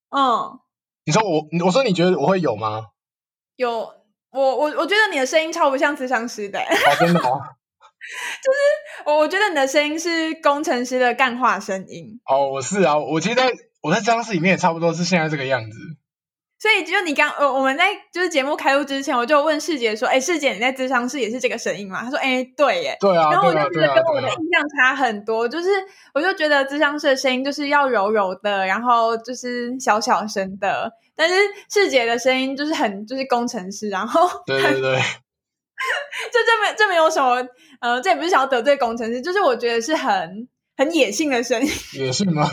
[0.10, 0.60] 嗯。
[1.04, 2.88] 你说我，我说你觉得我会有吗？
[3.56, 3.72] 有，
[4.30, 6.60] 我我我觉得你的声音超不像智商师的。
[6.60, 7.30] 好，真的吗？
[8.42, 12.20] 就是我我觉得你的声音是工程师的干话声音。
[12.26, 15.78] 哦，我是啊，我其实在我在咨商室里面也差不多是现在这个样子。
[16.60, 23.32] 所以就你刚呃，我们在就是节目开录之前，我就问世杰说：“哎，世杰，你在咨商室也是这个声音吗？”他说：“哎，对耶。”对啊。
[23.32, 25.70] 然后我就觉得跟我的印象差很多，就是
[26.14, 31.34] 我就觉得咨商室的声音就是要柔柔的，然后就是小小声的，但是
[31.74, 35.00] 世杰的声音就是很就是工程师，然后对对对，
[36.32, 37.44] 就这没这没有什么
[37.80, 42.48] 呃，这也不是想要得罪工程师，就是我觉得是很很野性的声音，野性吗？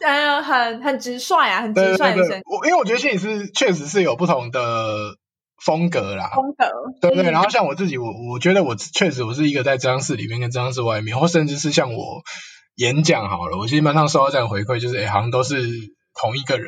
[0.00, 2.42] 嗯，很很直率啊，很直率的声音。
[2.44, 5.16] 我因为我觉得心理师确实是有不同的
[5.64, 6.66] 风格啦，风格
[7.00, 7.30] 对对。
[7.30, 12.22] 然后像我自己，我我觉得我确实我是一个在咨商室里面跟咨商室外面，或甚至是像我
[12.76, 15.56] 演讲好了，我基本上收到这样的回馈，就是哎好像都是
[16.14, 16.66] 同一个人。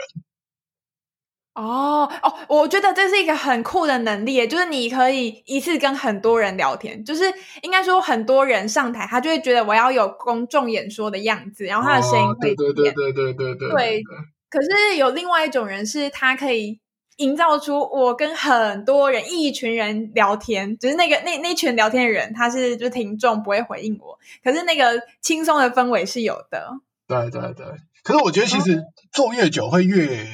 [1.55, 7.25] 哦哦，我觉得这是一个很酷的能力，就是你可以一次跟很多人聊天，就是
[7.61, 12.57] 应该说很多人上台，他就会觉得我要有公众演说的样子，然后他的声音会变。
[12.57, 13.69] 对对对对对对。
[13.69, 14.03] 对，
[14.49, 16.81] 可是有另外一种人，是他可以
[17.19, 26.71] 营造出我跟很多人、一群人聊天，就是那个那那群聊天的人，他是就是听众不会回应我，可是那个轻松的氛围是有的。
[27.07, 27.67] 对对对，
[28.03, 28.83] 可是我觉得其实
[29.13, 30.27] 做越久会越。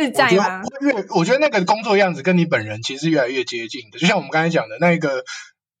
[0.00, 0.62] 自在吗？
[0.80, 5.24] 越我觉得那个工作样子跟你本人其实是越来越接近的，就像我们刚才讲的那个，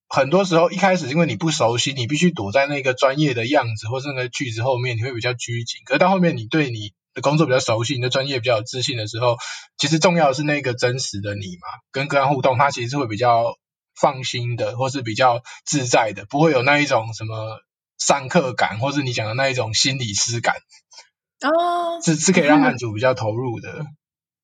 [0.08, 5.80] 很多时候一开始因为你不熟悉，你必须躲在那个专业的样子或是那个句子后面，你会比较拘谨。
[5.86, 9.38] 可是到后面，你对你的工作比较熟悉，你的专业比较有自信的时候，
[9.78, 13.56] 其实重要的是那个真实的你嘛，跟个案互动，他其实是会比较
[13.98, 17.60] 放心的，或是比较自在的，不会有那一种什么
[17.98, 20.56] 上课感，或是你讲的那一种心理师感
[21.42, 23.86] 哦，是是可以让案主比较投入的。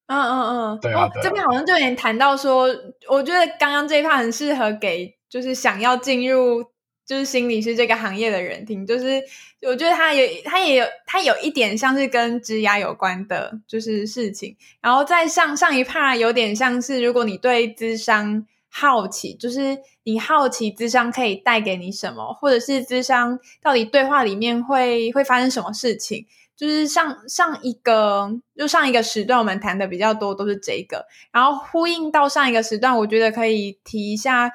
[0.06, 2.68] 嗯嗯嗯，对啊，哦、这边好像就有点谈到说，
[3.08, 6.62] 我觉得刚刚这一趴很适合给就是想要进入
[7.04, 9.22] 就是心理师这个行业的人听，就是
[9.62, 14.56] 我觉得他有他也有他有一点像是跟职涯有关的，就是事情。
[14.80, 26.26] 然后在上上一趴有点像是，如果你对智商好奇，就是你好奇智商可以带给你什么，或者是智商到底对话里面会会发生什么事情。
[26.56, 34.50] 就是上上一个，就上一个时段，我们谈的比较多都是这个，然后呼应到上一个时段，我觉得可以提一下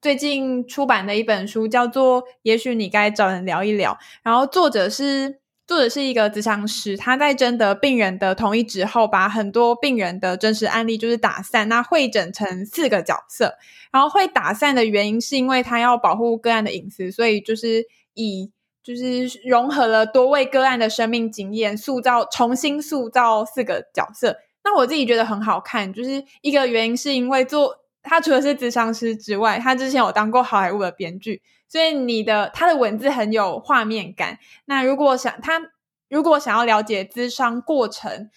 [0.00, 3.92] 最近出版的一本书，叫做《也许你该找人聊一聊》，
[4.22, 13.56] 然后作者是作者是一个咨商师，他在征得病人的同意之后，把很多病人的真实案例就是打散，那会整成四个角色，
[13.92, 17.84] 然后会打散的原因是因为他要保护个案的隐私，所以就是
[18.14, 18.50] 以。
[18.82, 24.38] 就是融合了多位个案的生命经验，塑造重新塑造四个角色。
[24.64, 34.38] 那我自己觉得很好看，就是一个原因是因为做他除了是咨商师之外，他之前有当过好莱坞的编剧，所以你的他的文字很有画面感。
[34.64, 35.60] 那如果想他
[36.08, 38.30] 如果想要了解咨商过程。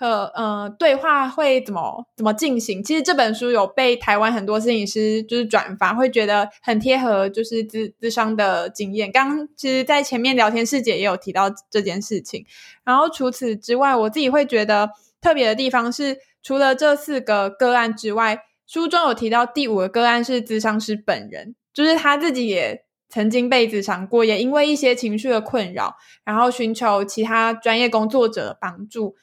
[0.00, 2.82] 可呃，对话会怎么怎么进行？
[2.82, 9.12] 其实这本书有被台湾很多摄影师就是转发，会觉得很贴合，就是资资商的经验。
[9.12, 12.46] 刚其实，在前面聊天，世杰也有提到这件事情。
[12.82, 14.88] 然后除此之外，我自己会觉得
[15.20, 29.14] 特别的地方是，除了这四个个案之外，书中有提到第五个个案是咨商师本人，就是他自己也曾经被咨商过，也因为一些情绪的困扰，然后寻求其他专业工作者的帮助。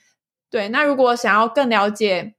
[0.50, 2.36] 对，那如果想要更了解，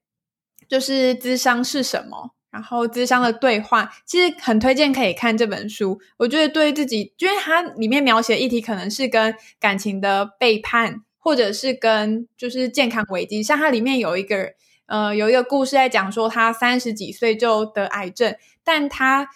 [0.69, 6.01] 就是咨商是什么，然后咨商的对话，其实很推荐可以看这本书。
[6.17, 13.43] 我觉得对自己，因为它里面描写的议题可能是跟感情的背叛，或者是跟就是健康危机。
[13.43, 14.53] 像它里面有一个
[14.87, 18.35] 呃有一个故事在讲说，他三十几岁就得癌症，
[18.65, 19.29] 但他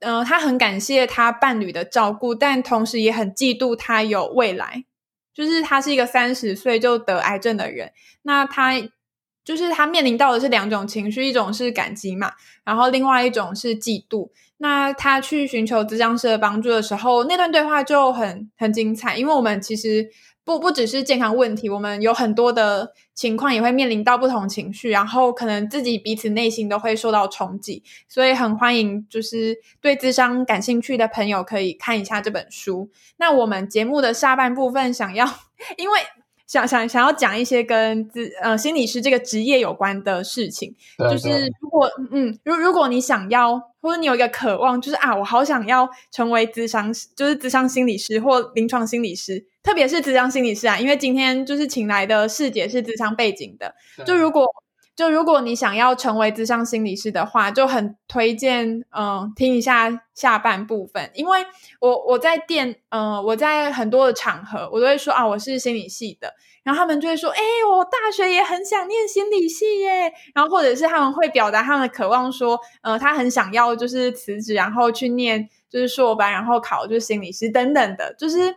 [0.00, 4.84] 呃他很感谢他伴侣的照顾，但同时也很嫉妒他有未来。
[5.38, 8.72] 就是他是一个三十岁就得癌症的人，那他
[9.44, 12.32] 就是他面临到的是两种情绪，一种是感激嘛，
[12.64, 14.30] 然后另外一种是嫉妒。
[14.56, 20.10] 那他去寻求咨商师的帮助的时候，那段对话就很很精彩，因为我们其实。
[20.48, 32.88] 不不只是健康问题，我们有很多的情况也会面临到不同情绪，然后可能自己彼此内心都会受到冲击，所以很欢迎就是对智商感兴趣的朋友可以看一下这本书。
[33.18, 35.26] 那我们节目的下半部分想要，
[35.76, 35.98] 因为
[36.46, 49.44] 想想想要讲一些跟咨呃心理师这个职业有关的事情，对对就是如果嗯如如果你想要或者你有一个渴望，就是啊我好想要成为咨商就是咨商心理师或临床心理师。
[49.68, 53.74] 特别是智商心理师啊，因为今天就是请来的师姐是智商背景的。
[54.06, 54.46] 就如果
[54.96, 61.40] 就如果你想要成为智商心理师的话，就很推荐嗯听一下下半部分，因为
[61.80, 67.38] 我我在店嗯我在很多的场合，我都会说啊我是心理系的，然后他们就会说哎
[67.70, 78.56] 我大学也很想念心理系耶，然后或者是他们会表达他们的渴望说，呃他很想要就是辞职然后去念就是硕班，然后考就是心理师等等的，就是。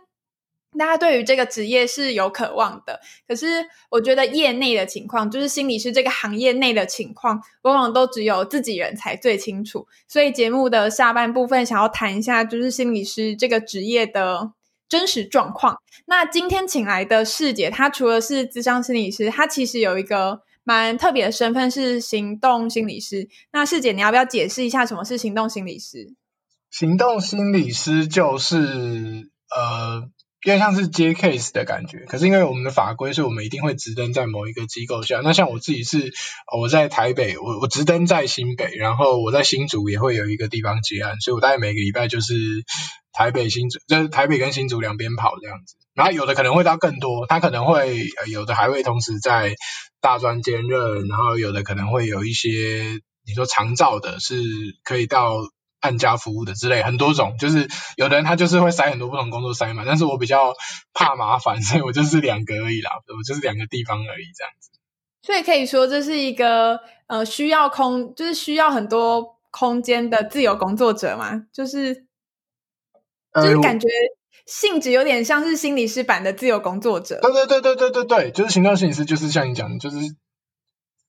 [0.78, 2.98] 大家对于这个职业是有渴望的，
[3.28, 3.46] 可是
[3.90, 9.86] 我觉得业内的情况，就是心理师这个行业内的情况，往往都只有自己人才最清楚。
[10.08, 14.52] 所以节目的下半部分想要谈一下，就是心理师这个职业的
[14.88, 15.76] 真实状况。
[16.06, 23.28] 那今天请来的世姐，她除了是咨商心理师，她其实有一个蛮特别的身份是行动心理师。
[23.52, 26.14] 那世姐，你要不要解释一下什么是行动心理师？
[26.70, 30.10] 行动心理师就是呃。
[30.44, 35.20] 有点像是接 case 的感觉，可是因为我们的法规，所以我们一定会直登在某一个机构下。
[35.22, 36.12] 那像我自己是，
[36.58, 42.34] 我在台北，我我直登在新北，然后我在新竹也会有一个地方接案，所以我大概每个礼拜就是
[43.12, 45.76] 台北新竹，就是台北跟新竹两边跑这样子。
[45.94, 49.54] 然后有的可能会到更多，他可能会有的还会同时在
[50.00, 52.48] 大专兼任，然后有的可能会有一些
[53.24, 54.42] 你说长照的，是
[54.82, 55.36] 可以到。
[55.82, 60.54] 按家服务的之类很多种，就是有的人他就是会塞很多不同工作塞满，但是我比较
[60.94, 64.70] 怕麻烦，所以我就是两个而已啦，我就是两个地方而已这样子。
[65.22, 66.78] 所以可以说这是一个
[67.08, 72.06] 呃需要空，就是需要很多空间的自由工作者嘛，就是
[73.34, 73.88] 就是感觉
[74.46, 77.18] 性质有点像是心理师版的自由工作者。
[77.20, 79.98] 对对对对对对对，就是行动心理师，就是像你讲的，就是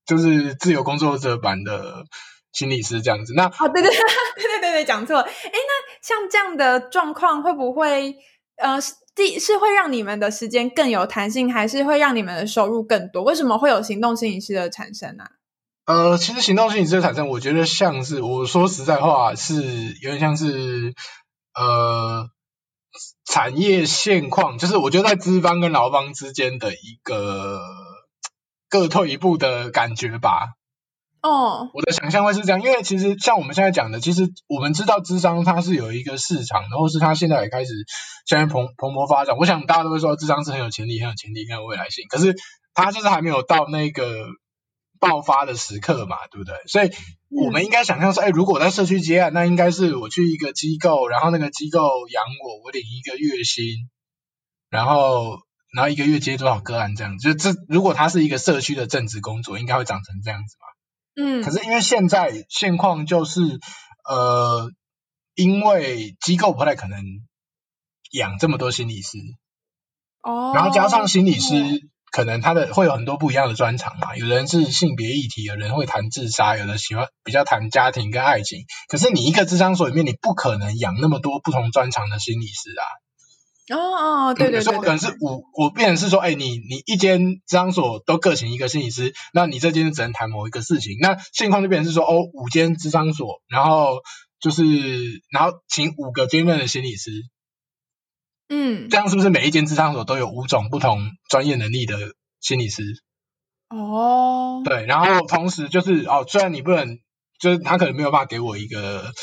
[0.08, 2.06] 就是自由工作者版的。
[2.54, 4.00] 心理师这样子，那哦，对 对对
[4.38, 5.24] 对对对，讲错了。
[5.24, 8.16] 哎，那像这样的状况，会不会
[8.58, 8.80] 呃，
[9.16, 13.24] 第是会让你们的时间更有弹性，还是会让你们的收入更多？
[13.24, 15.24] 为什么会有行动心理师的产生呢？
[15.24, 15.32] 啊？
[16.12, 19.62] 呃，其实行动心理师的产生，我觉得像是我说实在话，是
[20.02, 20.94] 有点像是
[21.54, 22.30] 呃
[23.26, 27.60] 产业现况，就是我觉得在资方跟劳方之间的一个
[28.70, 30.54] 各退一步的感觉吧。
[31.24, 37.72] 哦，我的想象会是这样，因为其实像我们现在讲的，其实我们知道智商它是有一个市场的，或是它现在也开始
[38.26, 39.38] 现在蓬蓬勃发展。
[39.38, 42.36] 我想大家都会说智商是很有潜力、很有潜力、很有未来性，可是
[42.74, 44.26] 它就是还没有到那个
[45.00, 46.56] 爆发的时刻嘛，对不对？
[46.68, 46.92] 所以
[47.30, 53.64] 我们应该想象说，哎，如果在社区接案，那应该是我去一个机构，然后那个机构养我，我领一个月薪，
[54.70, 55.40] 然后
[55.74, 57.34] 然后一个月接多少个案这样子。
[57.34, 60.68] 就这，如果它是一个社区的正职工作，应该会长成这样子嘛。
[61.16, 63.42] 嗯，可是因为现在现况就是，
[64.10, 64.72] 呃，
[65.36, 67.00] 因为机构不太可能
[68.12, 69.18] 养这么多心理师，
[70.22, 71.56] 哦，然后加上心理师
[72.12, 82.86] 可能他的会有很多不一样的专长嘛，有人是性别议题，有人会谈自杀，有的喜欢比较谈家庭跟爱情，可是你一个智商所里面，你不可能养那么多不同专长的心理师啊。
[83.70, 90.98] 哦哦，对对对，对，所以可能是五，我变成是说，哎，你你一间咨商所都各请一个心理师，那你这间只能谈某一个事情。
[91.00, 94.02] 那现况就变成是说，哦，五间咨商所，然后
[94.42, 94.64] 就是
[95.32, 97.12] 然后请五个兼任的心理师，
[98.50, 101.00] 嗯，这样是不是每一间咨商所都有五种不同
[101.30, 101.98] 专业能力的
[102.42, 102.84] 心理师？
[103.70, 107.00] 哦，对，然后同时就是哦，虽然你不能，
[107.40, 109.14] 就是他可能没有办法给我一个。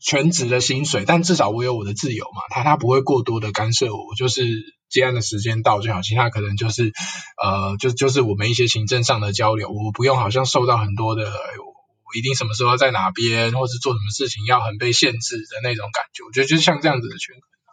[0.00, 4.42] 全职的薪水，但至少我有我的自由嘛，他他不会过多的干涉我，就是
[4.88, 6.92] 接案的时间到就好，其他可能就是
[7.42, 17.70] 呃，就就是我们一些行政上的交流，我不用好像受到很多的，我一定什么时候在哪边，或是做什么事情要很被限制的那种感觉，我觉得就像这样子的权衡啊。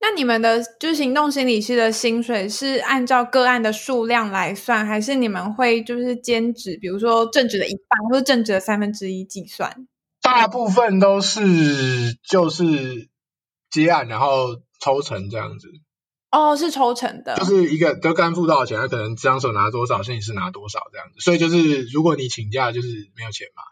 [0.00, 9.88] 那你们的就行动心理师的薪水是按照个案的数量来算，还是你们会就是兼职，比如说正职的一半或者正职的三分之一计算？
[10.30, 13.08] 大部分都是就是
[13.70, 15.68] 接案，然后抽成这样子。
[16.30, 21.14] 哦，是抽成的，就是一个都干付多少钱，他可能咨商所拿多少，心理师拿多少这样子。
[21.20, 23.62] 所以就是如果你请假，就是没有钱嘛。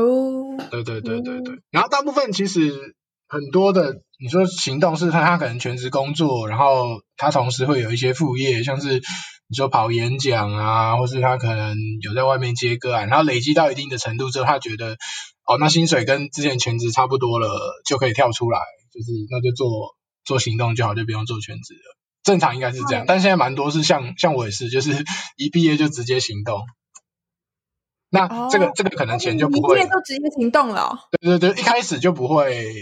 [0.00, 1.60] 哦，对对对对对。
[1.70, 2.96] 然后大部分其实
[3.28, 9.00] 很多的，你说行动是他他可能全职工作，然后他同时会有一些副业，像是
[9.46, 14.96] 你说跑演讲啊，或是他可能有在外面接个案，然后累积到一定的程度之后，他觉得。
[15.48, 17.48] 哦，那薪水跟之前全职差不多了，
[17.88, 18.60] 就可以跳出来，
[18.92, 21.96] 就是那就做做行动就好，就不用做全职了。
[22.22, 25.04] 正常应该是这样，但现在蛮多是像像我也是，就是
[25.38, 26.60] 一毕业就直接行动。
[28.10, 30.98] 那这个、哦、这个可能钱就不会，一毕业就直接行动了。
[31.20, 32.74] 对对对，一开始就不会，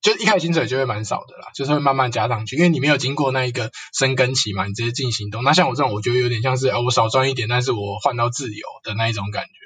[0.00, 5.42] 就一开始薪水就会蛮少的啦，就是会慢慢加上去，因为你没有经过那一个生根期嘛，你直接进行动。
[5.42, 9.63] 那像我这种，我觉得有点像是，哦，我少赚一点，但是我换到自由的那一种感觉。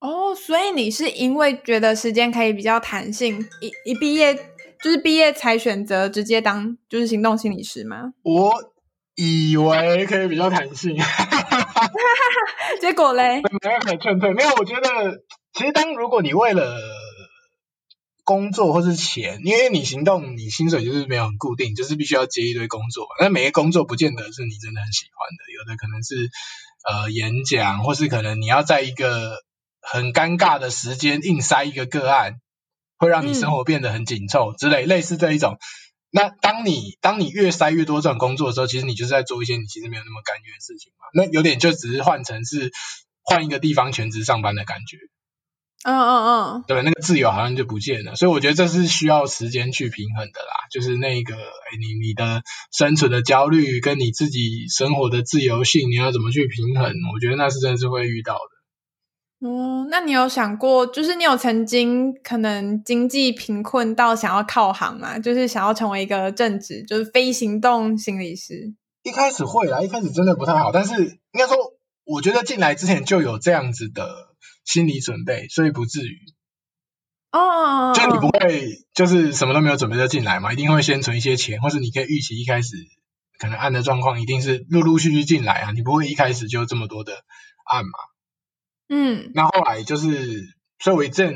[0.00, 4.34] 哦，所以你是因为觉得时间可以比较弹性，一一毕业
[4.82, 8.12] 就是毕业才选择直接当就是行动心理师吗？
[8.22, 8.54] 我
[9.16, 10.96] 以为可以比较弹性，
[12.80, 13.42] 结果嘞？
[13.62, 14.50] 没有很劝退，没有。
[14.54, 15.22] 我觉得
[15.52, 16.78] 其实当如果你为了
[18.22, 23.08] 工作或是钱，因为你行动，你薪水就是没有很固定，就是必须要接一堆工作。
[23.20, 26.30] 那每个工作不见得是你真的很喜欢的，有的可能是
[26.88, 29.42] 呃演讲，或是可能你要在一个
[29.90, 32.40] 很尴尬的时间硬塞一个个案，
[32.98, 35.58] 会让你生活变得很紧凑之类，嗯、类似这一种。
[36.10, 41.06] 那当你当你越塞越多这种工作的时候，其实你就是在做一些你其实没有那么甘愿的事情嘛。
[41.14, 42.70] 那有点就只是换成是
[43.22, 44.96] 换一个地方全职上班的感觉。
[45.84, 50.66] 嗯嗯嗯，对，那个自由好像就不见了，所以我觉得这是需要时间去平衡的啦。
[50.72, 56.92] 就是那个，哎，你你的生存的焦虑跟你自己生活的自由性，你要怎么去平衡？
[57.14, 58.57] 我觉得那是真的是会遇到的。
[59.40, 65.18] 嗯，那你有想过，就是你有曾经可能经济贫困到想要靠行吗？
[65.18, 68.74] 就是想要成为一个正职，就是非行动心理师？
[69.02, 71.56] 一开始会啦，一开始真的不太好，但是应该说，
[72.04, 74.28] 我觉得进来之前就有这样子的。
[74.64, 76.18] 心理准备，所以不至于
[77.32, 82.76] 哦，就你不会就是什么都没有准备就进来嘛，一定会先存一些钱，或是你可以预期一开始
[83.38, 87.14] 可能按的状况一定是陆陆续续进来啊，你不会一开始就这么多的
[87.64, 87.92] 按嘛。
[88.88, 90.42] 嗯，那后来就是，
[90.78, 91.34] 所以我一阵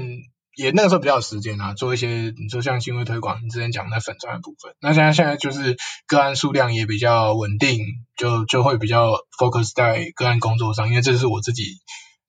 [0.57, 5.77] 也那个时候比较有时间啊，做一些你说像新闻推广，你之前讲的粉专的部分，那现在现在就是
[6.07, 7.81] 个案数量也比较稳定，
[8.17, 11.81] 就就会比较 focus 在个案工作上，因为这是我自己。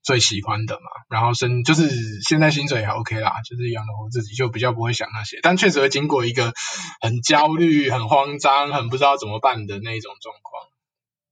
[0.06, 1.88] 最喜欢的嘛，然后生就是
[2.28, 6.52] 现在薪水也还 OK 啦，就是养得活自己，就比较不会想那些，但确实会经过一个
[7.00, 10.68] 很焦虑、很慌张、很不知道怎么办的那种状况。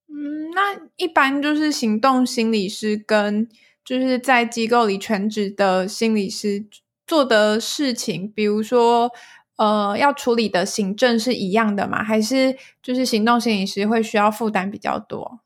[0.09, 3.47] 嗯，那一般就是行动心理师跟
[3.85, 6.67] 就是在机构里全职的心理师
[7.07, 9.11] 做的事情，比如说
[9.57, 12.03] 呃要处理的行政是一样的吗？
[12.03, 15.41] 还是就是行动心理师会需要负担比较多？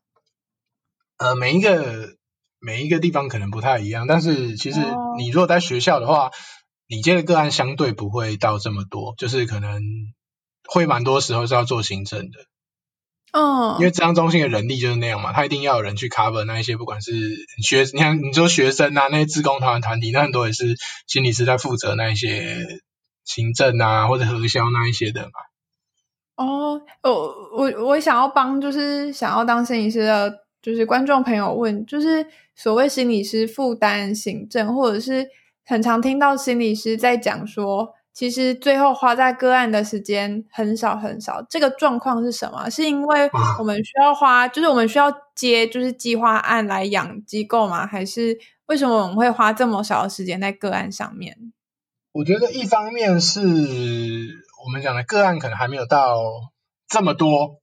[1.17, 2.17] 呃，每一个。
[2.59, 4.79] 每一个地方可能不太一样，但是其实
[5.15, 6.33] 你如果在学校的话，oh.
[6.87, 9.79] 你接的个案相对不会到这么多，就是可能
[10.67, 12.39] 会蛮多时候是要做行政的。
[13.31, 13.79] 嗯，oh.
[13.79, 17.11] 因为咨商中心的人力就是那样嘛，他一定要有人去 cover 那一些，不管是
[17.63, 20.75] 学，你看你说学生啊，那些志工团团体，那很多也是
[21.07, 22.57] 心理师在负责那一些
[23.25, 25.31] 行政啊或者核销那一些的嘛。
[26.35, 27.11] 哦，我
[27.57, 30.47] 我我想要帮，就是想要当心理师的。
[30.59, 35.25] 就是观众朋友问，就是所谓心理师负担行政，或者是
[35.65, 41.39] 很常听到心理师在讲说，其实最后花在个案的时间很少很少。
[41.47, 42.67] 这个状况是什么？
[42.67, 45.05] 是因为我们需要花，就是我们需要
[45.35, 47.85] 接就是计划案来养机构吗？
[47.85, 51.53] 还是为什么我们会花这么少的时间在个案上面？
[52.11, 56.17] 我觉得一方面是我们讲的个案可能还没有到
[56.87, 57.59] 这么多。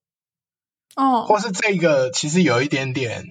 [0.95, 3.25] 哦，或是这个其实有一点点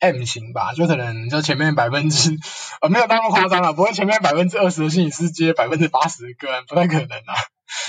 [0.00, 2.36] M 型吧，就可能就前面百分之
[2.80, 7.34] 呃没有那么夸张了，不会前面百分之二十的心理师接百分之八十的个案，不太可能啊。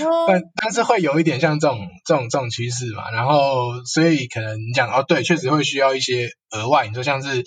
[0.05, 7.43] 哦、但但是会有一点像这种这种这种趋势嘛，然后所以可能你讲哦，对，确实会需要一些额外，你说像是你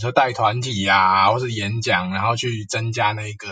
[0.00, 3.48] 说带团体啊，或是演讲，然后去增加那个。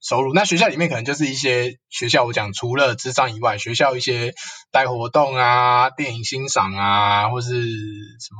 [0.00, 4.32] 收入，那学校里面可能就是一些学校，我讲除了智商以外，学校一些
[4.70, 8.38] 带活动啊、电影欣赏啊，或是什么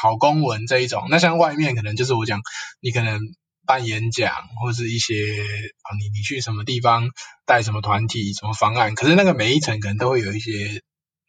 [0.00, 1.08] 跑公文这一种。
[1.10, 2.40] 那像外面可能就是我讲，
[2.80, 3.20] 你可能
[3.66, 4.32] 办演讲，
[4.62, 7.10] 或是一些啊，你你去什么地方
[7.44, 10.82] 带什么团体、什么方案，可是那个每一层可能都会有一些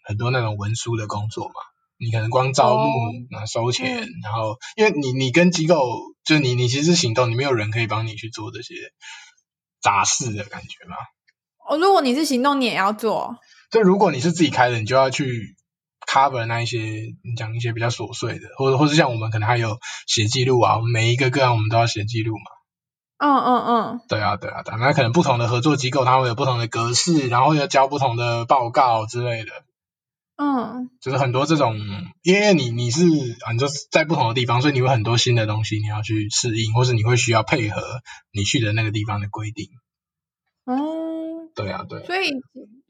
[0.04, 1.54] 很多那种文书的工作嘛。
[1.98, 2.90] 你可能光招募、
[3.30, 8.76] 那、哦、收钱，嗯、然后因为你你跟机构，就你你其实是行动，你没有人可以帮你去做这些。
[9.82, 10.98] 杂事的感觉嘛？
[11.66, 13.38] 哦，如果你是行动，你也要做。
[13.72, 15.56] 就如果你是自己开的，你就要去
[16.10, 16.80] cover 那一些，
[17.24, 19.78] 你讲一些比较琐碎的，或者或者像我们可能还有
[20.08, 22.44] 写记录啊，每一个个案我们都要写记录嘛。
[23.20, 24.02] 嗯嗯嗯。
[24.08, 29.52] 对啊对啊对，那可能不同的合作机构，它会有不同的格式，然后要交不同的报告之类的。
[30.38, 30.90] 嗯。
[31.02, 31.78] 就是很多这种，
[32.24, 33.04] 因为你你是
[33.46, 37.82] 啊，你就是在不同的地方，所以你有很多新的东西你要去适应，或是你会需要配合
[38.32, 39.68] 你去的那个地方的规定。
[40.66, 42.06] 嗯，对啊，对啊。
[42.06, 42.32] 所以，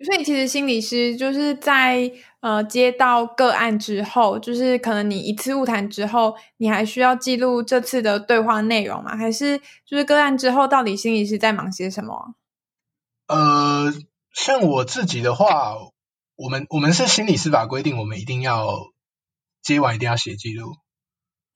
[0.06, 9.18] 所以其实心理师就是在呃接到个案之后，就是可能你一次晤谈之后，你还需要记录这次的对话内容吗？
[9.18, 12.36] 还是就是个案之后，到底心理师在忙些什么？
[13.28, 13.94] 呃，
[14.34, 15.76] 像我自己的话，
[16.36, 18.92] 我们我们是心理师法规定，我们一定要
[19.62, 20.78] 接完一定要写记录。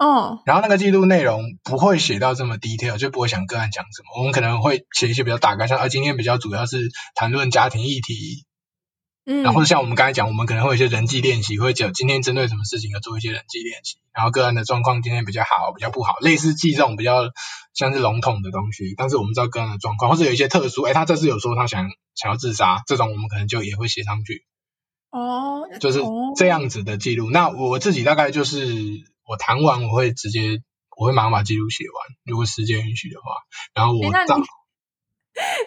[0.04, 0.42] 哦。
[0.46, 4.20] 然后那个记录内容不会写到这么 detail，就不会想个案讲什么。
[4.20, 8.46] 我们可能会写一些比较大概，像啊，今天比较主要是谈论家庭议题。
[9.26, 17.30] 嗯，然后像我们刚才讲，我们可能会有一些人际练习，会讲今天针对什么事情要做一些人际练习，然后个案的状况今天比较好，比较不好，类似记这种比较
[17.74, 18.94] 像是笼统的东西。
[18.98, 24.44] 但是我们知道个案的状况，或者有一些特殊，哎，他这次有说他想想要自杀，这种我们可能就也会写上去。
[25.10, 26.02] 哦，就是
[26.36, 27.30] 这样子的记录。
[27.32, 28.66] 那我自己大概就是
[29.26, 30.62] 我谈完，我会直接
[30.98, 33.26] 我会马上把记录写完，如果时间允许的话。
[33.74, 34.44] 然后我那你，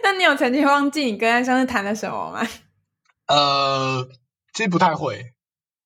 [0.03, 2.47] 那你有曾经忘记你个案上次谈了什么吗？
[3.27, 4.09] 呃，
[4.53, 5.33] 其实不太会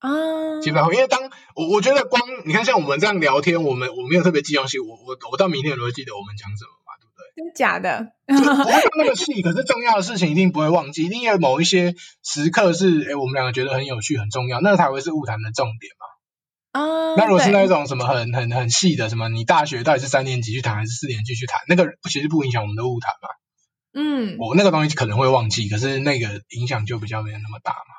[0.01, 7.45] 啊，基本上因为当我我觉得光你看像我们这样聊天，我们我没有特别记东西，我我我到明天都会记得我们讲什么嘛，对不对？
[7.45, 8.13] 真假的？
[8.27, 16.07] 不会那么细，可是重要的事情一定不会忘记，一定有某一些时刻是哎我们两个觉得很有趣很重要，那才会是晤谈的重点嘛。
[16.73, 23.29] 啊，那如果是那种什么很很很细的，什么你大学到底是三年级去谈还是四年级去谈，那个其实不影响我们的误谈嘛。
[23.93, 27.95] 嗯，我那个东西可能会忘记，可是那个影响就比较没有那么大嘛。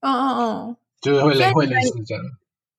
[0.00, 2.24] 嗯嗯嗯，就是会类会类似这样。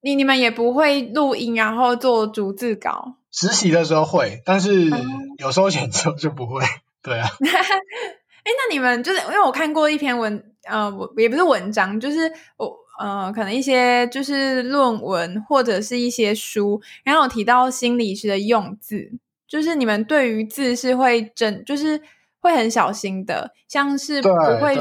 [0.02, 3.18] 你你们也不会录音，然后做逐字稿？
[3.32, 4.90] 实习的时候会，但是
[5.38, 6.64] 有收钱之后就不会。
[7.04, 7.30] 对啊。
[7.30, 19.12] 哎、欸，那你们就是因为我看过一篇文，呃，我也不是文章，就是我呃，可能一些就是论文或者是一些书，然后有提到心理师的用字，
[19.48, 22.02] 就是你们对于字是会整，就是。
[22.44, 24.28] 会很小心的，像是不
[24.62, 24.78] 会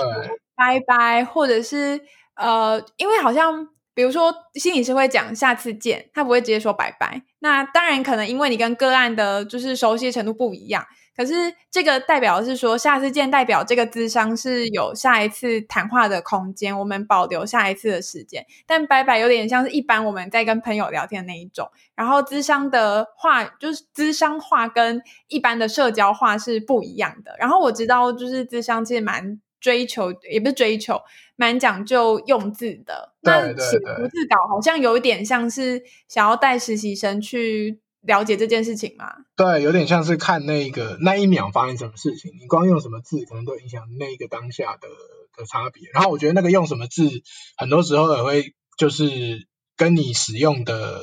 [0.56, 2.00] 拜拜，或者是
[2.34, 7.22] 呃，因为好像比如说心理师会讲下次见，他不会直接说拜拜。
[7.38, 10.84] 那当然可能因为你跟个案的就是熟悉程度不一样。
[11.14, 11.34] 可是
[11.70, 18.46] 这个代表是说，下次见代表这个咨商是有下一次谈话的空间，我们保留下一次的时间。
[18.66, 21.70] 但拜拜有点像是一般我们在跟朋友聊天的那一种。
[21.94, 27.36] 然后咨商的话，就是咨商话跟一般的社交话是不一样的。
[27.38, 31.00] 然后我知道，就是咨商其实蛮追求，也不是追求，
[31.36, 33.12] 蛮讲究用字的。
[33.20, 37.80] 那写逐字稿好像有一点像是想要带实习生去。
[38.02, 39.14] 了解这件事情吗？
[39.36, 44.88] 对，有点像是看那个那一秒发生什么事情，你光用什么字，可能都影响那个当下的
[45.36, 45.88] 的差别。
[45.92, 47.08] 然后我觉得那个用什么字，
[47.56, 49.46] 很多时候也会就是
[49.76, 51.00] 跟你使用的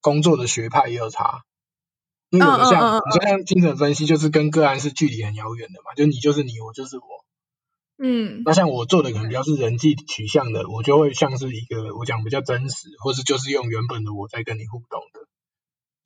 [0.00, 1.42] 工作的学派也有差。
[2.30, 7.04] 因为有的像你说像精神分析，就是跟个案是距离很遥远的嘛，就你就是你，我就是我。
[7.96, 8.42] 嗯。
[8.44, 15.23] 那像我做的可能比较是人际取向的，我就会像是一个我讲比较真实，或是就是用原本的我在跟你互动的。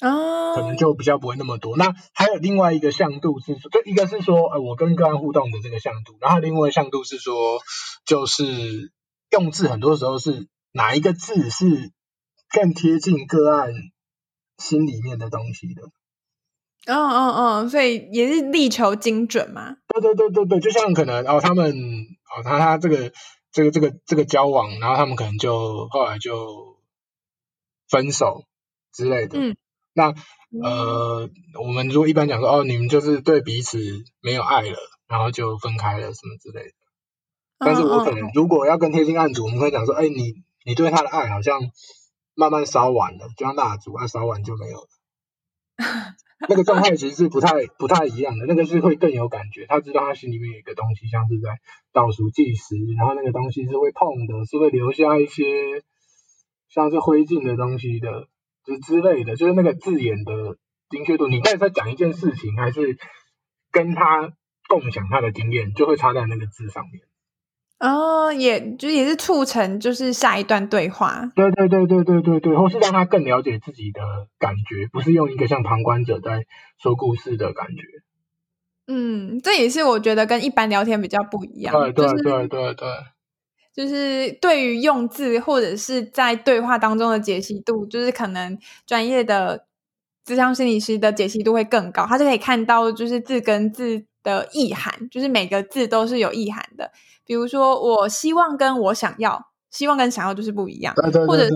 [0.00, 1.76] 哦，可能就比较不会那么多。
[1.76, 7.60] 那还有另外一个向度是说，就一个是说，呃，我跟个案互动的这个向度，然后另外一个向度是说，
[8.04, 8.92] 就是
[9.30, 11.90] 用字很多时候是哪一个字是
[12.48, 13.72] 更贴近个案
[14.56, 15.82] 心里面的东西的。
[16.86, 19.78] 嗯嗯嗯，所以也是力求精准嘛。
[19.88, 23.12] 对对对对对，就像可能哦，他们哦，他他这个
[23.50, 26.78] 这个这个这个交往，然后他们可能就后来就
[27.88, 28.44] 分手
[28.92, 29.38] 之类的。
[29.40, 29.56] 嗯。
[29.98, 30.14] 那
[30.62, 31.28] 呃，
[31.60, 33.78] 我们如果一般讲说，哦，你们就是对彼此
[34.20, 36.74] 没有爱了，然后就分开了什么之类的。
[37.58, 40.34] 但是我可能如果要跟贴近案主，我们会讲说，哎，你
[40.64, 41.60] 你对他的爱好像
[42.34, 44.88] 慢慢烧完了，就像蜡烛，啊，烧完就没有了。
[46.48, 49.66] 那个状态其实是不太不太一样的，那个是会更有感觉。
[49.66, 51.58] 他知道他心里面有一个东西，像是在
[51.92, 55.82] 倒数计时，然后那个东西是会痛的，是会留下一些
[56.68, 58.28] 像是灰烬的东西的。
[58.76, 60.56] 之类的，就是那个字眼的
[60.90, 61.28] 精确度。
[61.28, 62.98] 你到底在讲一件事情，还是
[63.72, 64.32] 跟他
[64.68, 67.02] 共享他的经验，就会差在那个字上面。
[67.80, 71.30] 哦，也就也是促成就是下一段对话。
[71.34, 74.02] 对对对对对对对，或是让他更了解自己的
[74.38, 76.44] 感觉，不是用一个像旁观者在
[76.82, 77.82] 说故事的感觉。
[78.88, 81.72] 嗯，这也是我觉得跟一般聊天比较不一样。
[81.72, 82.76] 对对对对对。
[82.78, 83.08] 就是
[83.78, 89.66] 就是对于用字或者是在对话当中的解析度，就是可能专业的
[90.26, 96.90] 咨商心理师的解析度会更高，他就可以看到就是字跟字的意涵，就是每个字都是有意涵的。
[97.24, 99.40] 比如说，我希望跟我想要，
[99.70, 100.92] 希望跟想要就是不一样。
[100.96, 101.48] 或者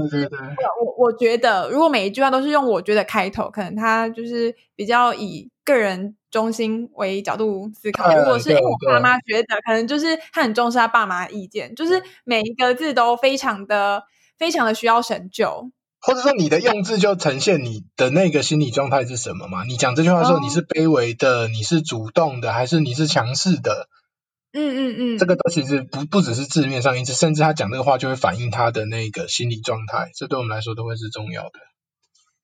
[0.80, 6.14] 我我觉得，如果每一句话都是用我觉得开头，可能他就是比较以个人。
[6.32, 14.02] 中心为角度思考，如果是我爸妈觉得，可能就是他很重视他爸妈的意见，就是每一个字都非常的、
[14.36, 15.70] 非常的需要神救。
[16.00, 19.62] 或者说，你的用字就呈现你的那个心理状态是什么嘛？
[19.62, 23.88] 你讲这句话的时候，你是卑微的，你是主动的，还是你是强势的？
[24.52, 31.52] 嗯嗯嗯，这个都其实不不只是字面上意思，甚至他讲这个话就会反映他的那个心理状态，这对我们来说都会是重要的。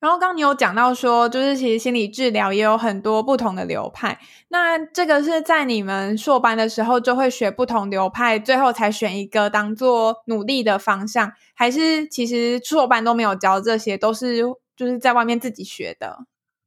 [0.01, 4.21] 然后刚刚你有讲到说，就是其实心理治疗也有很多不同的流派。
[4.49, 14.43] 那这个是在你们硕班的时候就会学不同流派，最后才选一个当做努力的方向，还是其实硕班都没有教这些，都是
[14.77, 16.19] 就是在外面自己学的？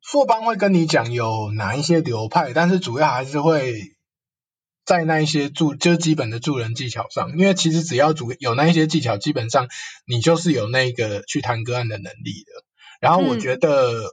[0.02, 3.94] 硕班会跟你讲有哪一些流派，但是主要还是会
[4.84, 9.70] 在那一些助，就基本的助人技巧上，因为其实只要主有那一些技巧，基本上
[10.06, 12.66] 你就是有那个去谈个案的能力的。
[13.02, 14.04] 然后我觉得，嗯、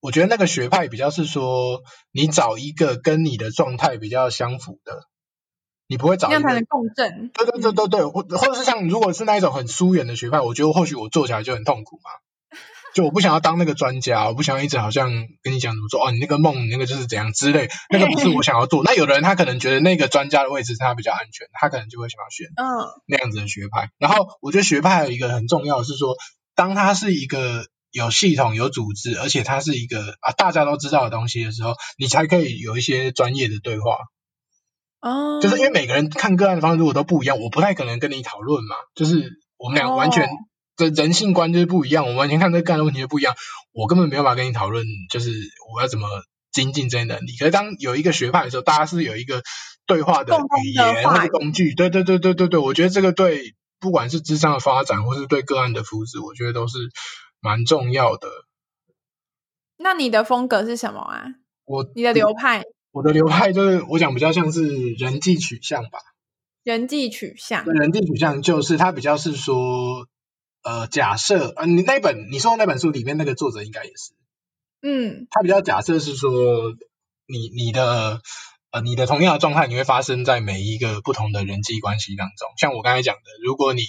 [0.00, 1.82] 我觉得那个学派比较是说，
[2.12, 5.02] 你找一个跟你的状态比较相符的，
[5.88, 6.40] 你不会找一个。
[6.40, 7.30] 才能共振。
[7.34, 12.10] 对对对对对，或或者是像如果是那一种很疏远的学派，我觉得或许我做起来就很痛苦嘛。
[12.94, 15.10] 就我不想要当那个专家，我不想要一直好像
[15.42, 18.84] 跟你讲怎么做哦，你那个梦，你那个就是怎样之类，那个不是我想要做。
[18.84, 22.64] 那有的人他可能觉得那个专家的位置是他比较安全，他可能就会想要选嗯
[23.06, 23.90] 那样子的学派。
[23.98, 26.14] 然后我觉得学派有一个很重要的是说，
[26.54, 27.66] 当他是一个。
[27.90, 33.96] 有系统、有组织，而且它是一个啊大家都知道的东西的时候，你才可以有一些专业的对话。
[35.00, 38.74] 哦，就是因为每个人看个案的方式如果都不一样，我不太可能跟你讨论嘛。
[38.94, 40.28] 就是我们俩完全
[40.76, 43.34] 的人性观就是不一样，我们完全看这个案的问题就不一样，
[43.72, 45.30] 我根本没有办法跟你讨论，就是
[45.74, 46.08] 我要怎么
[46.50, 47.36] 精进这些能力。
[47.38, 49.42] 可是当有一个学派的时候，大家是有一个
[49.86, 56.78] 对话的语言或者工具，对对对对对对，我觉得这个对不管是智商的发展，或是对个案的福祉，我觉得都是。
[57.46, 58.28] 蛮重要的。
[59.76, 61.26] 那你的风格是什么啊？
[61.64, 66.00] 我你的流派，我的流派就是我讲比较像是人际取向吧。
[66.64, 70.08] 人际取向，人际取向就是它比较是说，
[70.62, 74.12] 呃，假设，呃，你那本你说的那本书里面那个作者应该也是，
[74.82, 76.30] 嗯，他比较假设是说，
[77.28, 78.20] 你你的
[78.72, 82.48] 呃你的同样的状态，你会发生在每一个不同的人际关系当中。
[82.58, 83.82] 像我刚才讲的，如果你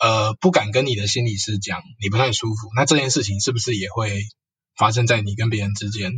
[0.00, 4.22] 呃，不敢跟你的心理师讲，你不太舒服，那这件事情是不是也会
[4.74, 6.12] 发生在你跟别人之间？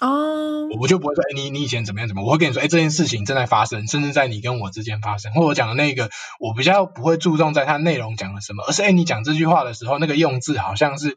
[0.00, 2.26] 哦、oh.，我就不会说，哎，你你以前怎么样怎么样？
[2.26, 5.32] 我会跟你说，哎，这件事情正在发生，甚至在你跟我之间发生。
[5.32, 6.08] 或者我讲的那个，
[6.40, 11.14] 我比较不会注重在它内容讲了什么，而是，哎，你讲这句话的时候，那个用字好像是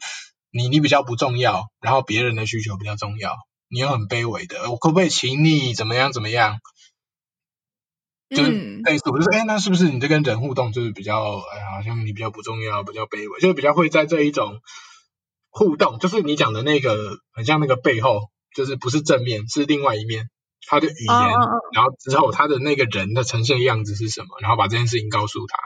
[0.52, 3.38] 你你比较不重要，然后别人的需求比较重要，
[3.70, 6.58] 你又很卑微的，我可不可以请你怎么样怎么样？
[8.34, 14.62] 就是类似，我就说，哎，那是不是你这跟人互动就是比较，哎，好像你比较不重要，比较卑微，就是比较会在这一种
[15.50, 20.30] 互动，就是你讲的那个，很像那个背后，就是不是正面，是另外一面，
[20.66, 25.58] 他的语言，哦哦哦，然后之后他的那个人的呈现样子是什么，然后把这件事情告诉他，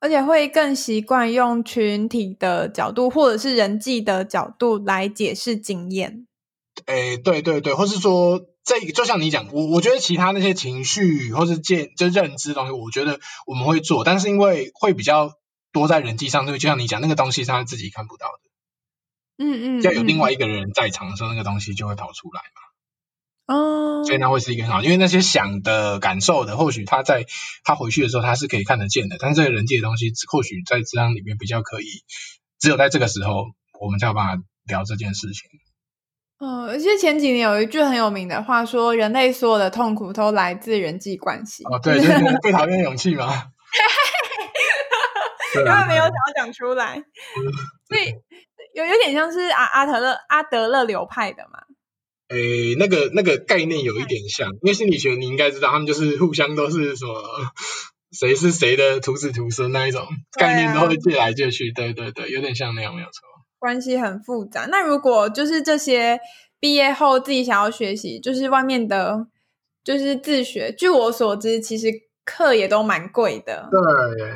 [0.00, 6.26] 而且会更习惯用群体的角度或者是人际的角度来解释经验。
[6.86, 8.40] 哎，对对对，或是说。
[8.64, 15.34] 这个就像你讲，我我觉得其他那些情绪或是见就认知东西，我觉得我们会做，但是因为会比较
[15.70, 22.40] 多在人际上，所以就像你讲那个东西是他自己看不到的，嗯嗯，要有另外一个人在场的时候，那个东西就会跑出来
[23.46, 27.26] 嘛，哦，所以那会是一个很好，因为那些想的感受的，或许他在
[27.64, 32.04] 他回去的时候他是可以看得见的，但是这个人际的东西，或许在这张里面比较可以，
[32.58, 33.44] 只有在这个时候
[33.78, 35.50] 我们才有办法聊这件事情。
[36.38, 41.64] 嗯，而且前几年有一句很有名的话说，人类所有的痛苦都来自人际关系。
[41.64, 42.12] 哦，对，就是
[42.42, 43.26] 被讨厌的勇气嘛。
[45.54, 47.00] 根本没有想要讲出来，
[47.88, 48.12] 所以
[48.74, 51.60] 有有点像是阿阿德勒阿德勒流派的嘛。
[52.28, 57.22] 诶，那个那个概念有一点像，因为心理学你应该知道，他们就是互相都是什么
[58.10, 61.70] 谁是谁的徒子徒孙那一种概念，都会借来借去。
[61.70, 63.22] 对对对，有点像那样，没有错。
[63.64, 64.66] 关系很复杂。
[64.70, 66.20] 那如果就是这些
[66.60, 69.26] 毕业后自己想要学习，就是外面的，
[69.82, 70.70] 就是自学。
[70.70, 71.88] 据我所知，其实
[72.26, 73.70] 课也都蛮贵的。
[73.70, 74.34] 对。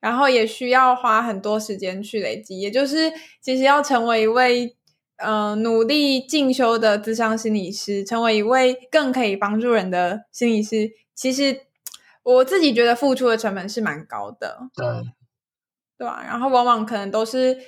[0.00, 2.58] 然后也需要花很多时间去累积。
[2.58, 3.12] 也就是，
[3.42, 4.74] 其实要成为一位
[5.18, 11.60] 呃努力进修的智商心理师，成为一位更可以帮助人的心理师，其实
[12.22, 14.70] 我自己觉得付出的成本是蛮高的。
[14.74, 14.86] 对。
[15.98, 17.58] 对啊，然后往往可能都是。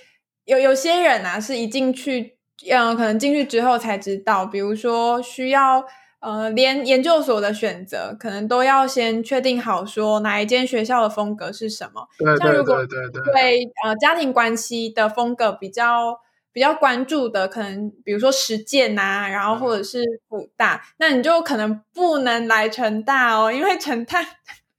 [0.48, 2.38] 有有些人啊，是一进去，
[2.70, 5.84] 嗯，可能进去之后才知道，比如说需要，
[6.20, 12.08] 呃，连研究所的选择，可能都要先确定好，说哪一间学校的风格是什么。
[12.18, 12.46] 对对对对对。
[12.46, 12.86] 像如果
[13.32, 16.18] 对呃家庭关系的风格比较
[16.50, 24.24] 比较关注的，可能比如说实践呐、啊，然后或者是辅大、嗯，那你就可能不能来成大哦，因为成大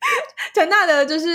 [0.56, 1.28] 成大的就是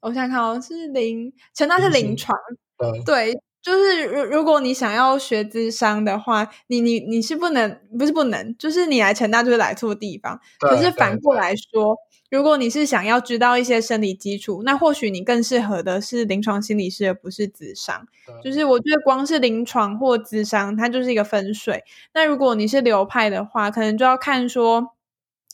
[0.00, 2.36] 我想看哦，是临成大是临床，
[2.82, 3.32] 嗯、对。
[3.66, 10.40] 就是如如果你想要学咨商的话，你你你是不能不是不能，就是你来成大就是来错地方。
[10.60, 11.96] 可是反过来说，
[12.30, 18.06] 如果你是想要知道一些生理基础，那或许你更适合的是临床心理师，而不是咨商。
[18.44, 21.82] 就是我觉得光是临床或咨商，它就是一个分水。
[22.14, 24.88] 那如果你是流派的话，可能就要看说，嗯、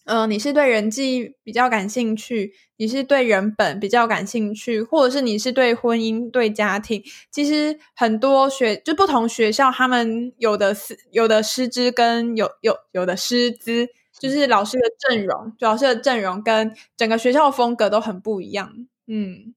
[0.05, 7.03] 呃，你是对人际比较感兴趣，你是对人本比较感兴趣，或者是你是对婚姻、对家庭。
[7.31, 13.89] 其实很多学就不同学校，他们有的师有的师资跟有有有的师资。
[14.21, 18.87] 就是老师的阵容，就老师的阵容跟整个学校的风格都很不一样。
[19.09, 19.53] 嗯，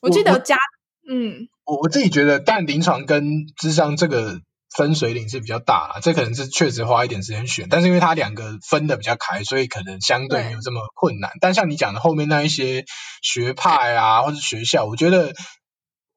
[0.00, 0.56] 我记得家，
[1.06, 4.40] 嗯，我我自己觉得，但临床跟智商这个
[4.76, 11.32] 分水岭是比较大啦，这可能是确实花一点时间选，但是因为它两个分的比较开，所以可能相对没有这么困难。
[11.40, 12.84] 但像你讲的后面那一些
[13.22, 15.34] 学派啊，或者学校，我觉得，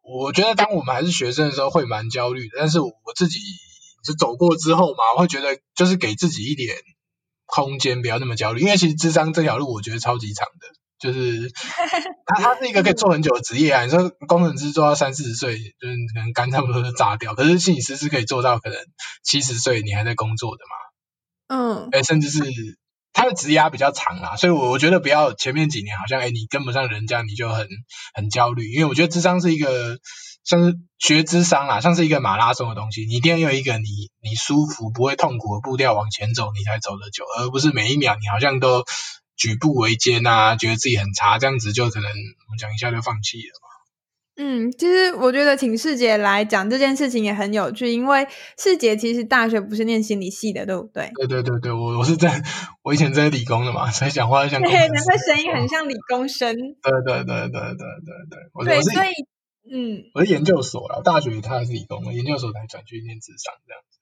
[0.01, 3.39] 我觉得当我们还是学生的时候会蛮焦虑的，但是我自己
[4.05, 6.75] 就走过之后嘛，我会觉得就是给自己一点。
[7.45, 10.67] 空间不要那么焦虑，因为其实智商这条路我觉得超级长的，
[11.03, 11.51] 就是
[12.25, 13.83] 他他是一个可以做很久的职业啊。
[13.83, 18.77] 你说工程师做到三四十岁，就是可能肝差不多就炸掉，可是心理师是可以做到可能
[19.23, 21.57] 七十岁你还在工作的嘛。
[21.57, 22.39] 嗯，哎，甚至是
[23.11, 27.67] 他的职涯比较长啦，所以我我觉得不要前面几年好像哎你跟不上人家你就很
[28.13, 29.97] 很焦虑，因为我觉得智商是一个。
[30.45, 33.87] 像是学智商啊，像是一个马拉松的东西，你一定要用一个你
[34.21, 38.83] 你舒服不会痛苦的步调往前走，你才走得久，而不是每一秒你好像都
[39.35, 43.69] 举步维艰啊，觉得自己很差，这样子就可能我讲一下就放弃了嘛。
[44.35, 48.27] 嗯，其实我觉得请世杰来讲这件事情也很有趣，因为
[48.57, 51.11] 世杰其实大学不是念心理系的，对不对？
[51.15, 52.41] 对对对对，我我是在
[52.81, 54.71] 我以前在理工的嘛，所以讲话像工。
[54.71, 56.55] 对，难怪声音很像理工生。
[56.55, 59.09] 对对对对对对对，我对，所以。
[59.65, 63.97] 嗯，我是研究所啦，大学他还是理工的，研究所才转去念咨商这样子。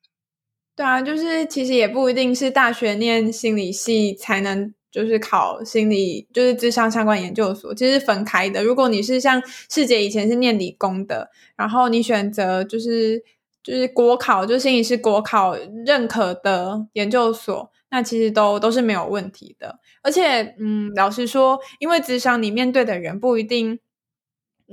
[0.75, 8.63] 对啊，就是其实也不一定是大学念心理系才能就是考心理，就是智商相关研究所，其实分开的。
[8.63, 13.23] 如果你是像世杰以前是念理工的，然后你选择就是
[13.63, 15.55] 就是国考，就心理师国考
[15.85, 19.79] 认可的研究所，那其实都都是没有问题的。
[20.03, 23.79] 而且，嗯，老实说，因为咨商你面对的人不一定。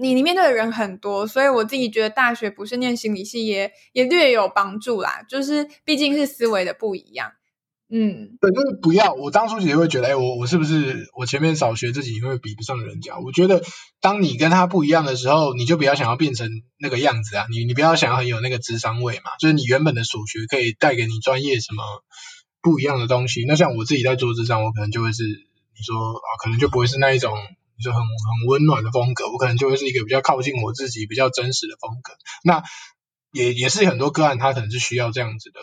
[0.01, 5.25] 你你面对的人很多，所以我自己觉得大学不是念心理系也也略有帮助啦。
[5.29, 7.33] 就是毕竟是思维的不一样，
[7.91, 9.15] 嗯，对，就是不要。
[9.15, 13.19] 我当初其实会觉得，哎，我我是不是我前面少学自己会比不上人家？
[13.19, 13.63] 我觉得
[14.01, 17.47] 当你跟他不一样的时候，你就不要想要变成那个样子啊。
[17.51, 21.83] 你你不要想要很有那个智商味嘛，就是你原本的所学可以带给你专业什么
[22.61, 23.45] 不一样的东西。
[23.47, 27.33] 那像我自己在做咨商，我可能就会是你说啊，可能就不会是那一种。
[27.81, 32.13] 就很很温暖的风格，我可能就会是一个比较靠近我自己、比较真实的风格。
[32.43, 32.65] 那
[33.31, 35.61] 也也是很多个案，他可能是需要这样子的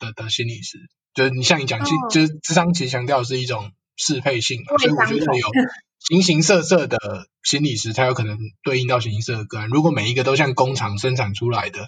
[0.00, 0.78] 的的心理师。
[1.14, 5.46] 就是你像你讲，其、哦、就是智商其实强调是一种适配性嘛，所以我觉得有
[6.08, 6.98] 形形色色的
[7.42, 9.68] 心理师，才有可能对应到形形色色个案。
[9.68, 11.86] 如果每一个都像工厂生产出来的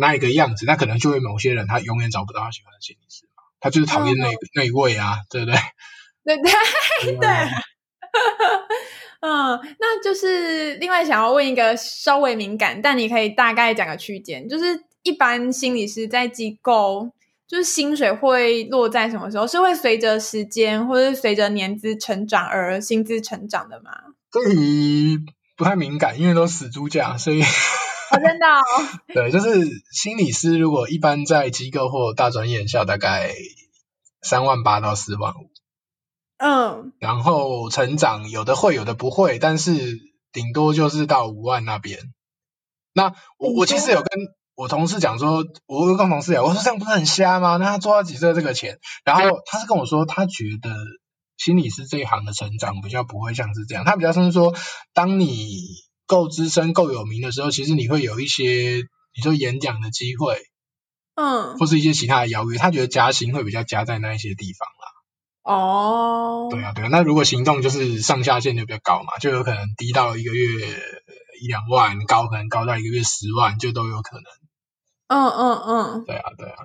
[0.00, 5.58] 那一个样子，那可能就会某些人他永远找不到他喜欢的心理师嘛，他就是讨厌那、哦、那一位啊，对不对？
[6.24, 6.36] 对
[7.04, 7.18] 对对。
[7.20, 7.28] 对
[9.22, 17.10] 嗯，那就是另外想要问一个稍微敏感，但你可以大概讲个区间，就是一般心理师在机构，
[17.50, 19.44] 就是薪水会落在什么时候？
[19.44, 23.90] 是会随着时间或者是随着年资成长而薪资成长的吗？
[24.30, 25.18] 对于
[25.56, 28.62] 不太敏感，因为都死猪价，所以哦，真的哦，
[29.12, 33.34] 对，就是心理师如果一般在机构或大专院校，大概
[34.22, 35.50] 三万八到四万五。
[36.38, 39.98] 嗯，然后成长有的会，有的不会，但是
[40.30, 41.98] 顶多就是到五万那边。
[42.94, 44.08] 那我我其实有跟
[44.60, 47.56] 我同事讲说，我跟同事讲，我说这样不是很瞎吗？
[47.56, 48.78] 那他做到几岁这个钱？
[49.06, 50.70] 然后他是跟我说，他觉得
[51.38, 54.54] 心理师这一行的成长比较不会像是这样，他比较像是说，
[54.92, 55.48] 当你
[56.06, 58.82] 够资深、够有名的时候，其实你会有一些
[59.16, 60.36] 你说演讲的机会，
[61.14, 65.54] 嗯，或是一些其他的邀约，他觉得加薪会比较加在那一些地方啦。
[65.56, 70.68] 哦，对啊，对啊，那如果行动就是上下限就比较高嘛，就有可能低到一个月
[71.40, 74.24] 一两万，高可能高到一个月十万，就都有可能。
[75.10, 76.56] 嗯嗯嗯，对啊对啊。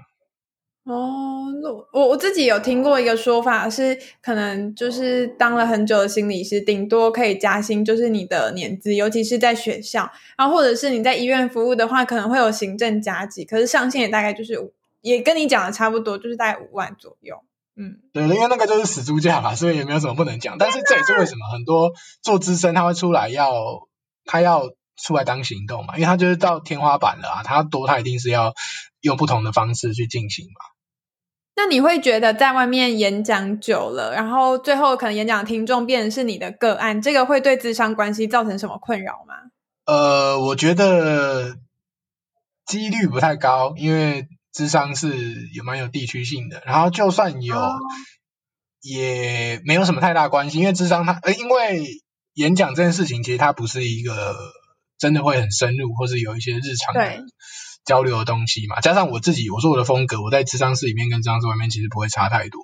[0.84, 10.08] 哦，那我我自己有听过一个说法是，可能就是当了很久的心理师，顶多可以加薪，就是你的年资，尤其是在学校，
[10.38, 17.38] 然后或者是你在医院服务的话，可能会有行政加级，可是上限也大概就是也跟你讲的差不多，就是大概五万左右。
[17.76, 20.60] 嗯，对，因为那个就是死猪价嘛，所以也没有什么不能讲。
[20.60, 23.88] 但是这也是为什么很多做资深他会出来要
[24.24, 28.54] 他要出来当行动嘛，因为他就是到天花板了啊，他多他一定是要
[29.02, 30.66] 用不同的方式去进行嘛。
[31.58, 39.36] 那你会觉得在外面演讲久了，然后最后可能演讲的听众变成是你的个案，这个会对智商关系造成什么困扰吗？
[39.86, 41.56] 呃，我觉得
[42.66, 47.80] 几率不太高，因为智商是有蛮有地区性的，然后就算有，哦、
[48.82, 52.02] 也没有什么太大关系，因为智商它，呃，因为
[52.34, 54.36] 演讲这件事情其实它不是一个
[55.06, 57.24] 真的会很深入，或是有一些日常的。
[57.86, 62.60] 交流的东西嘛，加上我自己，我说我的风格，我在智商室里面跟智商室外面其实不会差太多。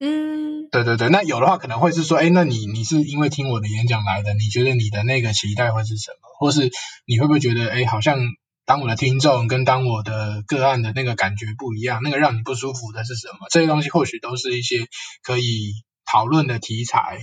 [0.00, 6.16] 嗯，对对对，那有的话可能会是说，哎，那你你是因为听我的演讲来的，你觉得你的那个期待会是什么？
[6.40, 6.70] 或是
[7.04, 8.18] 你会不会觉得，哎，好像
[8.64, 13.48] 当我的听众跟当我的个案的那个感觉不一样，那个让你不舒服的是什么？
[13.50, 14.86] 这些东西或许都是一些
[15.22, 15.74] 可以
[16.06, 17.18] 讨论的题材。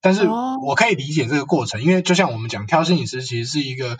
[0.00, 3.96] 但是我可以理解这个过程，因为就像我们讲，挑心理师其实是一个。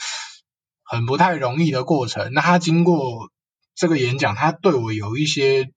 [0.90, 2.32] 很不太容易的过程。
[2.32, 3.28] 那他经过
[3.74, 5.68] 这个演讲，他对我有一些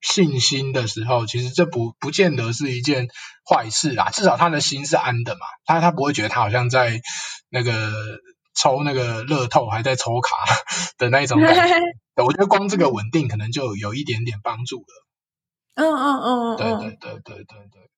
[0.00, 3.06] 信心的时候，其实这不不见得是一件
[3.48, 4.10] 坏事啦。
[4.10, 7.00] 至少他的心是安的嘛，他他不会觉得他好像在
[7.48, 7.92] 那个
[8.56, 10.36] 抽那个乐透，还在抽卡
[10.98, 11.62] 的那一种感觉。
[12.20, 15.06] 我觉得光这个稳定，可能就有一点点帮助了。
[15.76, 17.89] 嗯嗯嗯嗯，对对对对对对。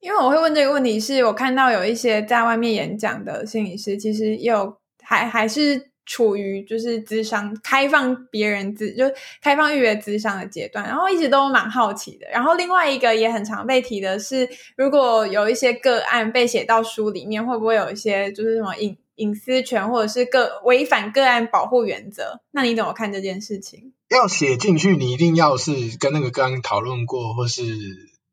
[0.00, 4.76] 因为我会问这个问题，是我看到有一些在外面演讲的心理师，其实也有。
[5.08, 9.04] 还还是处于就是咨商开放别人咨就
[9.40, 12.26] 开放预约咨商的阶段，然后一直都蛮好奇的。
[12.28, 22.40] 然后另外一个也很常被提的是，如果有一些个案被写到书里面，会不会有一些就是什么隐隐私权或者是个违反个案保护原则？
[22.50, 23.92] 那你怎么看这件事情？
[24.08, 25.70] 要写进去，你一定要是
[26.00, 27.62] 跟那个个案讨论过，或是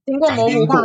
[0.07, 0.81] 经过模糊化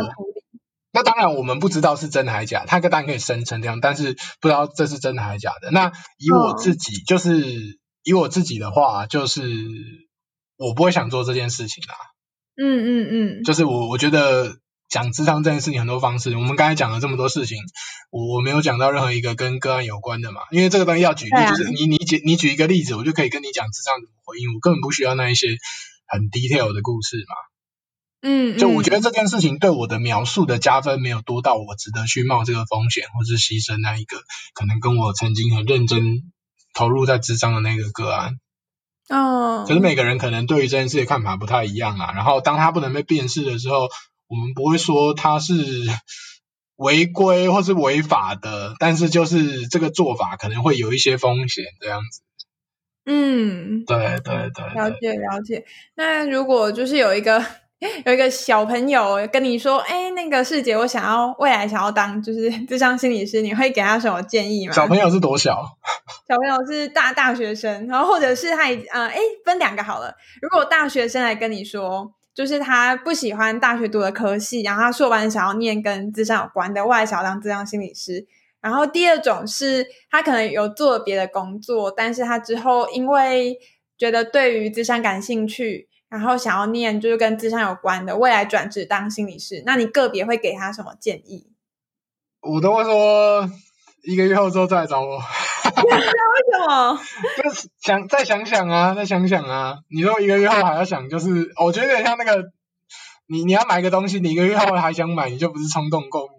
[0.99, 2.65] 那当然，我们不知道是真的还是假的。
[2.67, 5.71] 他当然可以声称这样，但是不知道这是真的还是假的。
[5.71, 9.41] 那以我自己，就是以我自己的话，就是
[10.57, 11.95] 我不会想做这件事情啦。
[12.61, 14.57] 嗯嗯嗯，就是我我觉得
[14.89, 17.57] 讲智商这件事情很多方式，我们刚才讲了这么多事情，
[18.11, 20.41] 我我没有讲到任何一个跟个案有关的嘛。
[20.51, 25.47] 因为这个东西要举例，就是你你举你举一个例子，我就可以跟你讲智商怎么回应，我根本不需要那一些
[26.07, 27.35] 很 detail 的故事嘛。
[28.21, 34.17] 嗯，就我觉得这件事情对我的描述的加分没有多到我值得去冒这个风险，或是牺牲那一个
[34.53, 36.29] 可能跟我曾经很认真
[36.73, 38.37] 投入在智商的那个个案。
[39.07, 42.11] 哦，可是每个人可能对于这件事的看法不太一样啊。
[42.13, 43.87] 然后当他不能被辨识的时候，
[44.27, 45.53] 我们不会说他是
[46.75, 52.21] 违规或是违法的，但是就是这个做法可能会有一些风险这样子。
[53.05, 55.65] 嗯，对对对，了解了解。
[55.95, 57.45] 那如果就是有一个。
[58.05, 65.63] 有一个小朋友跟你说：“哎，那个世杰，我想要未来想要当 就是智商心理师，你会给他什么建议吗？”小朋友是多小？
[66.27, 70.13] 小朋友是大大学生，然后或者是他呃，哎，分两个好了。
[70.41, 78.27] 如果大学生来跟你说，就是他不喜欢大学读的科系，然后他硕班想要念跟智商有关的，未来想要当智商心理师。
[78.59, 83.57] 然后第二种是他可能有做别的工作，但是他之后因为
[83.97, 85.88] 觉得对于智商感兴趣。
[86.09, 91.51] 然后想要念就是跟智商有关的，未来转职当心理师，那你个别会给他什么建议？
[92.41, 93.47] 我都会说
[94.03, 95.17] 一个月后之后再来找我。
[95.83, 96.99] 为什么？
[97.43, 99.77] 就是想再想想啊，再想想啊。
[99.89, 102.45] 你说一个月后还要想，就是我觉得像那个
[103.27, 106.29] 你你要买个东西，你一个月后还想买，你就不是冲动购物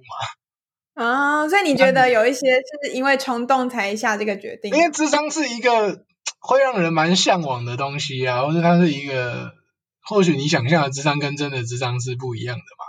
[0.97, 1.05] 嘛？
[1.05, 4.75] 啊，所以你觉得有一些是因为冲动才下这个决定？
[4.75, 6.03] 因为智商是一个
[6.41, 9.60] 会让人蛮向往的东西啊，或者它是一个。
[10.07, 12.85] 或许你想象的智商跟真的智商是不一样的嘛？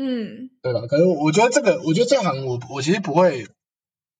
[0.00, 0.86] 嗯，对吧？
[0.88, 3.48] 可是我觉得这个，我觉得这行我我其实不会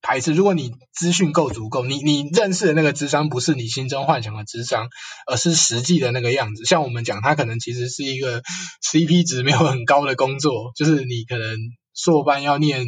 [0.03, 0.33] 排斥。
[0.33, 4.89] 如果你资讯够足够，你你认识的那个智商不是你心中幻想的智商，
[5.27, 6.65] 而是实际的那个样子。
[6.65, 8.43] 像我们讲，它可能其实是一个
[8.83, 11.57] CP 值没有很高的工作，就是你可能
[11.95, 12.85] 硕班要念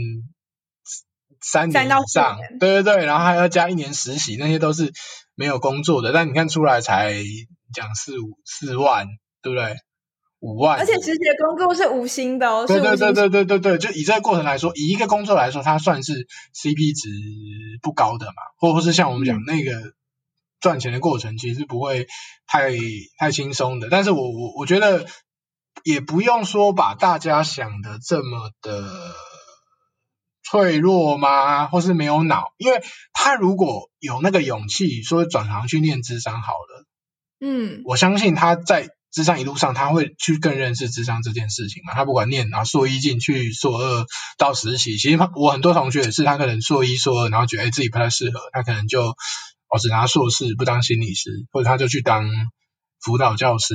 [1.41, 4.93] 三年以上，对对对，然后还要加一年实习，那些都是
[5.37, 6.13] 没有工作的。
[6.13, 7.15] 但你看出来才
[7.73, 9.07] 讲四五四万。
[9.43, 9.75] 对不对？
[10.41, 12.67] 五万，而且实习的工作是无薪的哦。
[12.67, 17.09] 对对对对对对对，就以这个过程来说，以一个工作来说，它算是 CP 值
[17.81, 19.95] 不高的嘛，或或是像我们讲、嗯、那个
[20.61, 22.07] 赚钱的过程，其实不会
[22.47, 22.71] 太
[23.17, 23.89] 太轻松的。
[23.91, 25.07] 但是我我我觉得
[25.85, 29.15] 也不用说把大家想的这么的
[30.43, 31.67] 脆弱吗？
[31.69, 32.53] 或是没有脑？
[32.59, 32.83] 因为
[33.15, 36.85] 他如果有那个勇气说转行去念智商好了，
[37.41, 38.89] 嗯，我相信他在。
[39.13, 41.95] 智商一路上，他会去更认识智商这件事情嘛？
[41.95, 44.07] 他不管念，然后硕一进去，硕二
[44.39, 52.25] 到实习，其实我很多同学也是，他可能硕一、硕二，然后觉得哎自己不太适合，他可能就哦只拿硕士，不当心理师，或者他就去当
[53.01, 53.75] 辅导教师，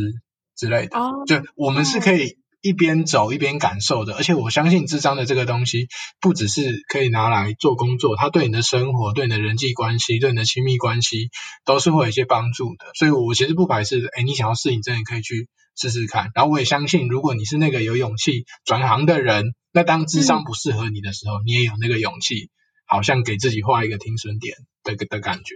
[0.56, 0.98] 之类的。
[1.28, 5.88] 就我们是可以一边走一边感受的，而且我相信智商的这个东西
[6.20, 11.30] 不只是可以拿来做工作，它对你的生活、对你的人际关系、对你的亲密关系
[11.64, 12.86] 都是会有一些帮助的。
[12.96, 15.48] 所以我其实不排斥，哎，你想要试，你真的可以去
[15.78, 16.32] 试试看。
[16.34, 22.50] 然后我也相信，如果你是那个有勇气转行的人，那当智商不适合你的时候，嗯、你也有那个勇气，
[22.88, 25.54] 好像给自己画一个停损点的的感觉。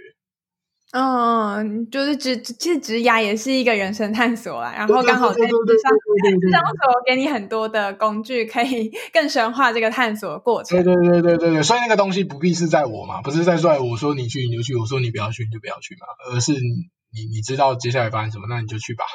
[0.92, 10.78] 嗯，就是直其实职涯也是一个人生探索啦，然后刚好在咨商咨商所给你很多的工具，可以更深化这个探索的过程。
[10.78, 19.06] 对对对对对对，所以那个东西不必是在我嘛，不是在说我说你去你就去，我说你不要去你就不要去嘛，而是你你知道接下来发生什么，那你就去吧。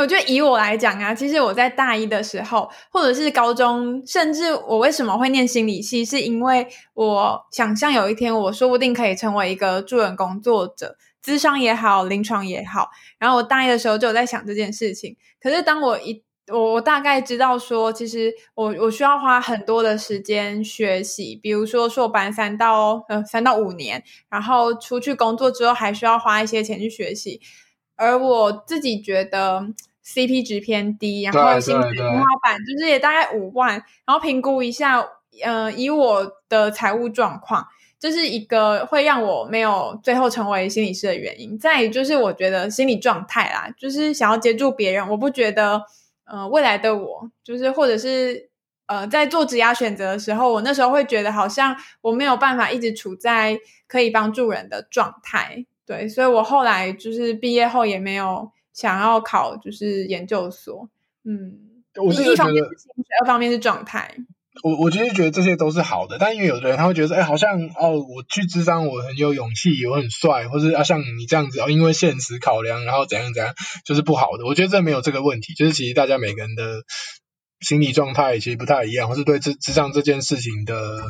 [0.00, 12.90] 我觉得以我来讲啊，其实我在大一的时候，或者是高中，甚至我为什么会念心理系，是因为我想象有一天，我说不定可以成为一个助人工作者，咨商也好，临床也好。
[13.18, 15.16] 然后我大一的时候就有在想这件事情。
[15.40, 27.40] 可是当我一我我大概知道说，其实我我需要花很多的时间学习，比如说硕班三到呃三到五年，然后出去工作之后还需要花一些钱去学习。
[27.96, 29.66] 而我自己觉得
[30.04, 33.72] CP 值偏低，然后薪资天花板就是也大概五万，
[34.06, 35.04] 然后评估一下，
[35.42, 37.66] 呃，以我的财务状况，
[37.98, 41.58] 这、就是一个会让我没有最后成为心理师的原因。
[41.58, 45.82] 再也就是我觉得心理状态啦，就是想要接住别人，我不觉得，
[46.24, 48.50] 呃，未来的我就是或者是
[48.86, 53.58] 呃，在做职业选择的时候，我那时候会觉得好像我没有办法一直处在
[53.88, 55.66] 可以帮助人的状态。
[55.86, 60.88] 对，所以我后来就是毕业后也没有想要考，就是研究所。
[61.24, 64.16] 嗯，我是一方面是薪水，二方面是状态。
[64.62, 73.54] 我我其实觉得这些都是好的，但因为有的人他会觉得说，哎，好像哦，我去智商，我很有勇气，我很帅，或是啊像你这样子哦，因为现实考量，然后怎样怎样，
[73.84, 74.46] 就是不好的。
[74.46, 76.82] 我觉得这没有这个问题，就是其实大家每个人的
[77.60, 81.02] 心理状态其实不太一样，或是对智智商这件事情的。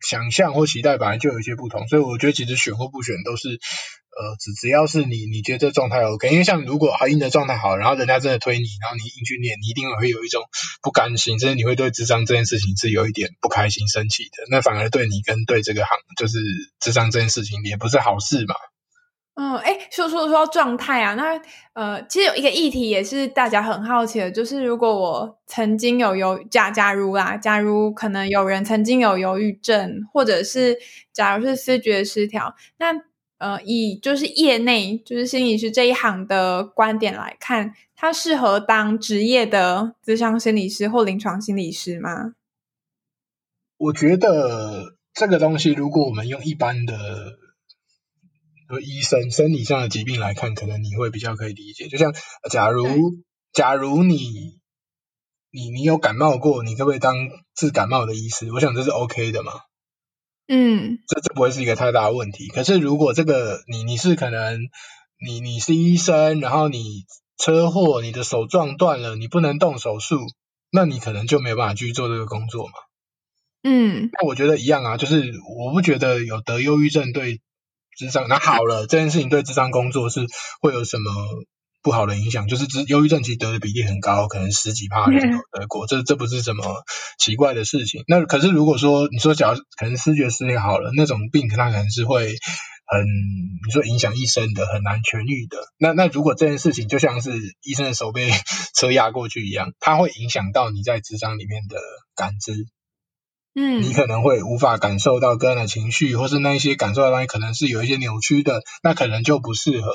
[0.00, 10.42] 想象或期待本来就有一些不同，所以我觉得其实选或不选都是，呃，只只要是你你觉得这状态 OK，因为像如果阿英的状态好，然后人家真的推你，然后你硬去练，你一定会有一种
[10.82, 16.38] 不甘心，甚至你会对智商这件事情是有一点不开心、生气的，那反而对你跟对这个行就是
[16.80, 18.54] 智商这件事情也不是好事嘛。
[19.34, 21.40] 嗯，哎，说说说状态啊，那
[21.72, 30.76] 呃，其实有一个议题也是大家很好奇的，就是如果我曾经有忧假假如啦，假如可能有人曾经有忧郁症，或者是
[31.12, 32.92] 假如是思觉失调，那
[33.38, 42.34] 呃，以就是业内就是心理师这一行的观点来看，他适合当职业的咨商心理师或临床心理师吗？
[43.78, 47.38] 我觉得这个东西，如果我们用一般的。
[48.70, 51.88] 和医生生理上的疾病来看，可能你会比较可以理解。
[51.88, 52.14] 就像
[52.48, 52.86] 假如
[53.52, 54.60] 假如你
[55.50, 57.16] 你你有感冒过，你可不可以当
[57.56, 58.52] 治感冒的医师？
[58.52, 59.54] 我想这是 OK 的嘛。
[60.46, 62.46] 嗯，这这不会是一个太大的问题。
[62.46, 64.60] 可是如果这个你你是可能
[65.18, 67.06] 你你是医生，然后你
[67.38, 70.20] 车祸，你的手撞断了，你不能动手术，
[70.70, 72.74] 那你可能就没有办法继续做这个工作嘛。
[73.64, 77.40] 嗯，那我觉得一样啊，就是我不觉得有得忧郁症对。
[78.00, 80.26] 咨商那好了，这件事情对咨商工作是
[80.62, 81.12] 会有什么
[81.82, 82.48] 不好的影响？
[82.48, 86.82] 就是忧郁症其实得的比例很高，可能十几趴人都得过，这这不是什么
[87.18, 88.04] 奇怪的事情。
[88.08, 92.36] 那可是如果说你说假如可能思觉失调好了，那种病它可能是会
[92.86, 93.04] 很
[93.66, 95.58] 你说影响一生的，很难痊愈的。
[95.78, 97.30] 那那如果这件事情就像是
[97.62, 98.30] 医生的手被
[98.74, 101.76] 车压过去一样，它会影响到你在咨商里面的
[102.16, 102.66] 感知。
[103.52, 109.90] 嗯，你可能会无法感受到个人的情绪，或是那一些感受的东西可能是有一些扭曲的，那可能就不适合。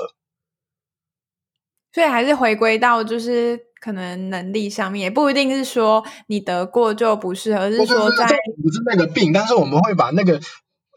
[1.94, 8.27] 所以还是回归到就是可能能力上面，也不一定是说你得过就不适合，而是说在
[8.61, 10.41] 不是那个病，但是我们会把那个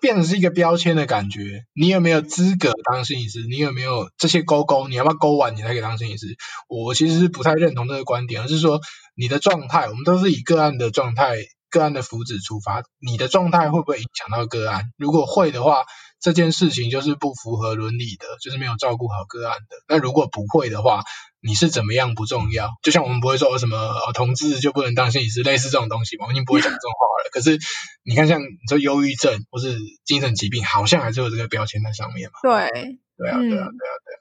[0.01, 1.63] 变成是一个标签的感觉。
[1.73, 3.47] 你有没有资格当心理师？
[3.49, 4.89] 你有没有这些勾勾？
[4.89, 6.37] 你要不要勾完你才可以当心理师？
[6.67, 8.81] 我其实是不太认同这个观点，而是说
[9.15, 11.37] 你的状态，我们都是以个案的状态。
[11.71, 14.93] 个案的福祉出发，你的状态会不会影响到个案？
[14.97, 15.85] 如果会的话，
[16.21, 19.77] 这件事情就是不符合伦理的，就是没有照顾好个案的。
[19.89, 21.03] 那如果不会的话，
[21.41, 22.71] 你是怎么样不重要。
[22.83, 27.31] 就像我们不会说什么、哦、同志就不能当心理师，类似这种东西嘛，我们已经不会讲这种话了。
[27.31, 27.59] 可是
[28.03, 32.41] 你看，像你说忧郁症或是精神疾病，好像还是有这个标签在上面嘛？
[32.43, 34.21] 对，对啊，对啊，对啊，对啊。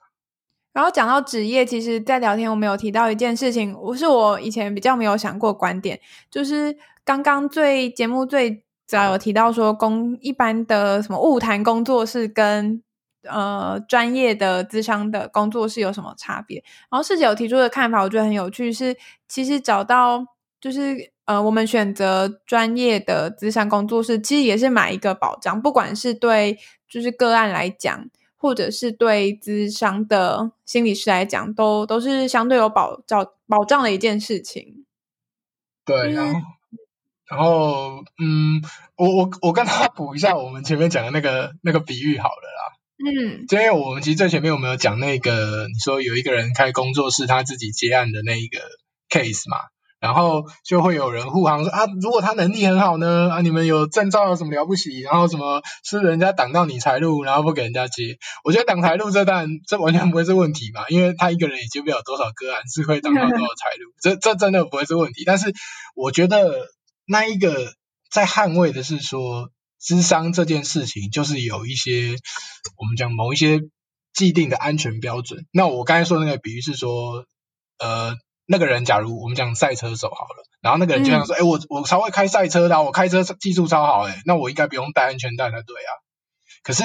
[0.73, 5.99] 然后讲到职业，其实，在聊天我们有提到一件事情，我是我以前比较没有想过观点，
[6.29, 12.83] 就是刚刚最节目最早有提到说，工一般的什么物谈工作室跟
[13.23, 16.61] 呃专业的咨商的工作室有什么差别？
[16.91, 20.25] 然后师姐有提出的看法，我觉得很有趣是，是其实找到
[20.59, 26.57] 就是呃我们选择专业的咨商工作室，其实也是买一个保障，不管是对
[26.89, 34.83] 就是个案来讲，或者是对咨商的心理师来讲，都都是相对有保障保障的一件事情。
[35.85, 36.56] 对，然后。
[37.29, 38.61] 然后，嗯，
[38.95, 42.73] 我我我跟他补一下我们前面讲的那个那个比喻好了啦。
[42.99, 48.59] 嗯，因为我们其实最前面我们有讲那个，你说有一个人开工作室，他自己接案的那一个
[49.09, 49.57] case 嘛？
[49.99, 55.01] 然后就会有人护航说啊，如果他能力很好呢，啊，你们有证照有什么了不起？
[55.01, 58.17] 然后什么是人家挡到你财路，然后不给人家接？
[58.43, 65.23] 我觉得挡财路这当然这完全不会是问题嘛，因为他一个人也接不了多少个案，是会挡到多少财路，这这真的不会是问题。
[65.25, 65.53] 但是
[65.93, 66.67] 我觉得。
[67.07, 67.73] 那一个
[68.11, 72.17] 在捍卫的是说，智商这件事情就是有一些
[72.75, 73.61] 我们讲某一些
[74.13, 75.45] 既定的安全标准。
[75.51, 77.25] 那我刚才说的那个比喻是说，
[77.79, 78.15] 呃，
[78.45, 85.91] 那个人假如我们讲赛车手好了，然后那个人就想说，哎、嗯，我我超会开赛车的，我开车技术超好，哎，那我应该不用戴安全带才对啊。
[86.63, 86.83] 可是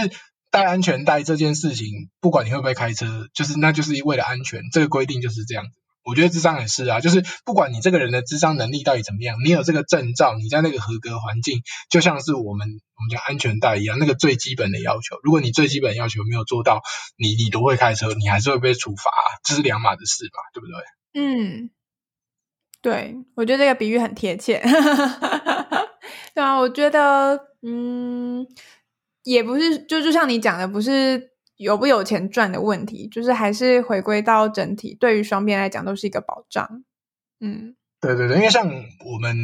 [0.50, 1.88] 戴安全带这件事情，
[2.20, 5.72] 不管你会不会开车，就是那就是为了安全，这个规定就是这样子。
[6.04, 16.82] 我觉得智商也是啊，就是不管你这个人的智商能力到底怎么样，你有这个证照，你在那个合格环境，就像是我们我们讲安全带一样，那个最基本的要求，如果你最基本要求没有做到，
[17.16, 19.10] 你你都会开车，你还是会被处罚，
[19.44, 20.74] 这是两码的事嘛，对不对？
[21.14, 21.70] 嗯，
[22.80, 24.60] 对，我觉得这个比喻很贴切。
[26.34, 28.46] 对啊，我觉得，嗯，
[29.22, 31.31] 也不是，就就像你讲的，不是。
[31.56, 36.84] 有不有钱赚的问题，就是还是回归到整体，对于双边来讲都是一个保障。
[37.40, 38.68] 嗯，对对对，因为像
[39.04, 39.36] 我们，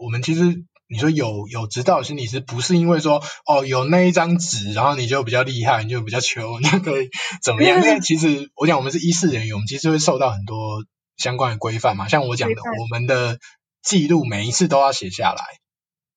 [0.00, 7.10] 我们其实你说有有指导心理师，不是因为说哦有那一张纸，然后你就比较厉害，你就比较穷，你 就可以
[7.42, 7.82] 怎么样？
[7.82, 10.84] 因为其实我讲我们是医事人员，我们其实会受到很多
[11.16, 12.08] 相关的规范嘛。
[12.08, 13.38] 像我讲的，我们的
[13.82, 15.63] 记录每一次都要写下来。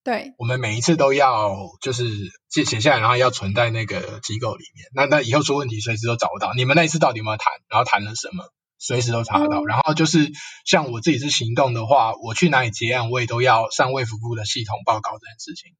[0.08, 2.08] 对，我们每一次都要就是
[2.48, 4.86] 写写下来，然后要存在那个机构里面。
[4.94, 6.54] 那那以后出问题，随时都找不到。
[6.54, 7.52] 你们那一次到底有没有谈？
[7.68, 8.42] 然后谈了什么？
[8.78, 9.60] 随时都查得到。
[9.60, 10.32] 嗯、然后就是
[10.64, 15.72] 像我自己是行动的话，我去哪里结案，我也都要上卫福部的系统报告这件事情。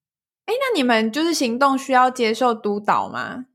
[0.44, 3.46] 哎，那你们就是行动需要接受督导吗？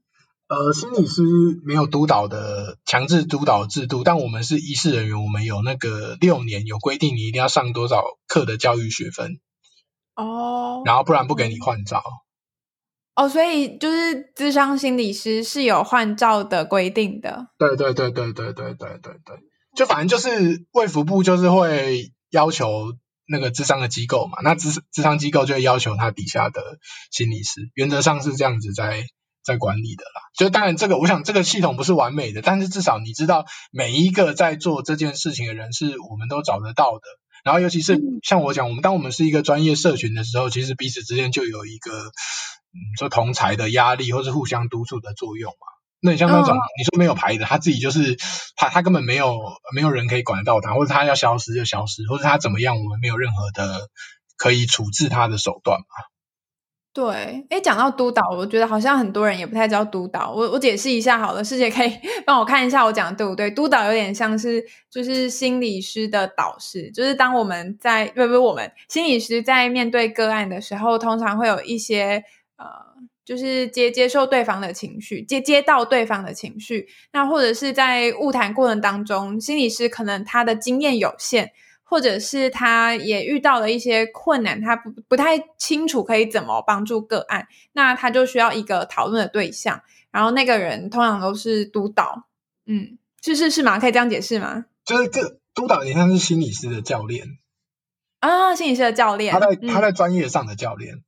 [0.47, 1.21] 呃，心理师
[1.63, 9.37] 没有督导的强制督导制度，但我们是医事人员，我们有那个六年有规定，你一定要上多少课的教育学分。
[10.15, 12.03] 哦，oh, 然后不然不给你换照。
[13.15, 17.47] 哦，oh, 所以就是智商心理师是有换照的规定的。
[17.57, 19.37] 对对对对对对对对对，
[19.75, 22.93] 就反正就是卫福部就是会要求
[23.27, 26.61] 那个智商的机构嘛，那智智商机构就会要求他底下的
[27.11, 29.03] 心理师，原则上是这样子在
[29.43, 30.21] 在管理的啦。
[30.35, 37.01] 就当然这个，我想这个系统不是完美的，但是至少你知道每一个在做这件事情的人是我们都找得到的。
[37.43, 45.67] 然后，尤其是像我讲，我们当我们是一个专业社群的时候，其实彼此之间就有一个，嗯，说同才的压力，或是互相督促的作用嘛。
[45.99, 48.17] 那你像那种你说没有牌的，他自己就是
[48.55, 49.39] 他，他根本没有
[49.75, 53.89] 没有人可以管得到他，或者他要消失就消失，或者他怎么样，我们没有任何的
[54.37, 55.85] 可以处置他的手段嘛。
[56.93, 60.31] 对，诶，讲到督导，我觉得好像很多人也不太知道督导。
[60.31, 61.91] 我我解释一下好了，师姐可以
[62.23, 63.49] 帮我看一下我讲的对不对？
[63.49, 72.23] 督导有点像是就是心理师的导师，就是当我们在不不我们心理师在面对个案的时候，通常会有一些
[72.57, 72.65] 呃，
[73.25, 81.53] 就是接接受对方的情绪，接接到对方的情绪，那或者是在晤谈过程当中，心理师可能他的经验有限。
[81.83, 89.81] 或者是他也遇到了一些困难，他不不太清楚可以怎么帮助个案，那他就需要一个讨论的对象，
[90.11, 92.27] 然后那个人通常都是督导，
[92.65, 93.79] 嗯，是是是吗？
[93.79, 94.65] 可以这样解释吗？
[94.85, 97.37] 就是个督导，也像是心理师的教练
[98.19, 101.03] 啊，心理师的教练，他在、嗯、他在专业上的教练。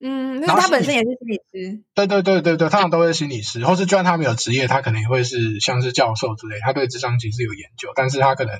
[0.00, 1.82] 嗯，那他本身也是心理师。
[1.92, 8.54] 对对对对对，通常都是心理师，或是就算他没有职业，他可能也会是像是教授之类，他对智商其实有研究，但是他可能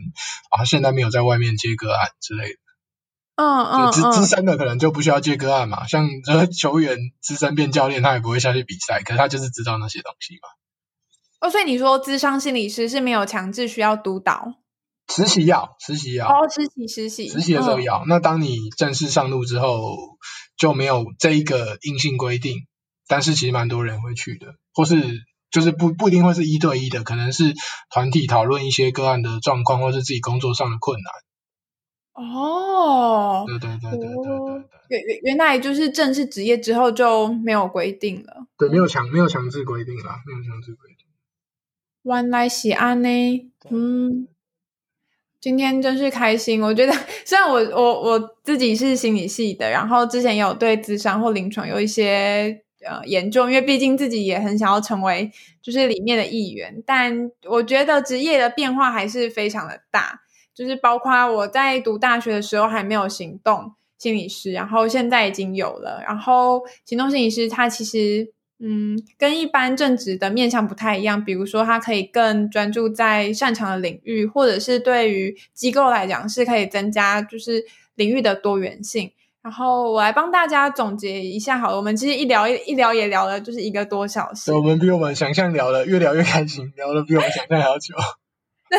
[0.51, 2.59] 啊现在没有在外面接个案之类的。
[3.37, 3.93] 嗯嗯。
[3.93, 6.09] 资资深的可能就不需要接个案嘛，像
[6.53, 10.49] 球员资深变教练，他也不会下去比赛，可是他就是知道那些东西嘛。
[11.41, 14.55] 哦，所以你说智商心理师是没有强制需要督导？
[15.15, 16.27] 实习要，实习要。
[16.27, 17.29] 哦，实习实习。
[17.29, 20.19] 实习的时候要，嗯、那当你正式上路之后。
[20.59, 22.67] 就没有这一个硬性规定，
[23.07, 25.01] 但是其实蛮多人会去的，或是
[25.51, 27.55] 就是不不一定会是一对一的，可能是
[27.89, 31.13] 团体讨论一些个案的状况，或是自己工作上的困难。
[32.13, 38.49] 哦，对对对对对对对，原原原来就是正式职业之后就没有规定了。
[38.59, 41.07] 对，没有强没有强制规定啦，没有强制规定。
[42.03, 43.09] 原来是安呢，
[43.71, 44.27] 嗯，
[45.41, 46.63] 今天真是开心。
[46.63, 46.93] 我觉得
[47.25, 55.31] 虽然我我我自己是心理系的，然后之前有对咨商或临床有一些呃研究，因为毕竟自己也很想要成为
[55.63, 60.21] 就是里面的一员，但我觉得职业的变化还是非常的大。
[60.55, 66.03] 就是包括我在读大学的时候还没有行动心理师，然后现在已经有了。
[66.05, 77.65] 然后行动心理师他其实嗯跟一般正职的面向不太一样，比如说他可以更专注在擅长的领域，或者是对于机构来讲是可以增加就是
[77.95, 79.13] 领域的多元性。
[79.41, 87.95] 然后我来帮大家总结一下好了，我们其实一聊一一聊也聊了就是一个多小时，我们比我们想象聊的越聊越开心，聊的比我们想象还要久。
[88.69, 88.79] 对，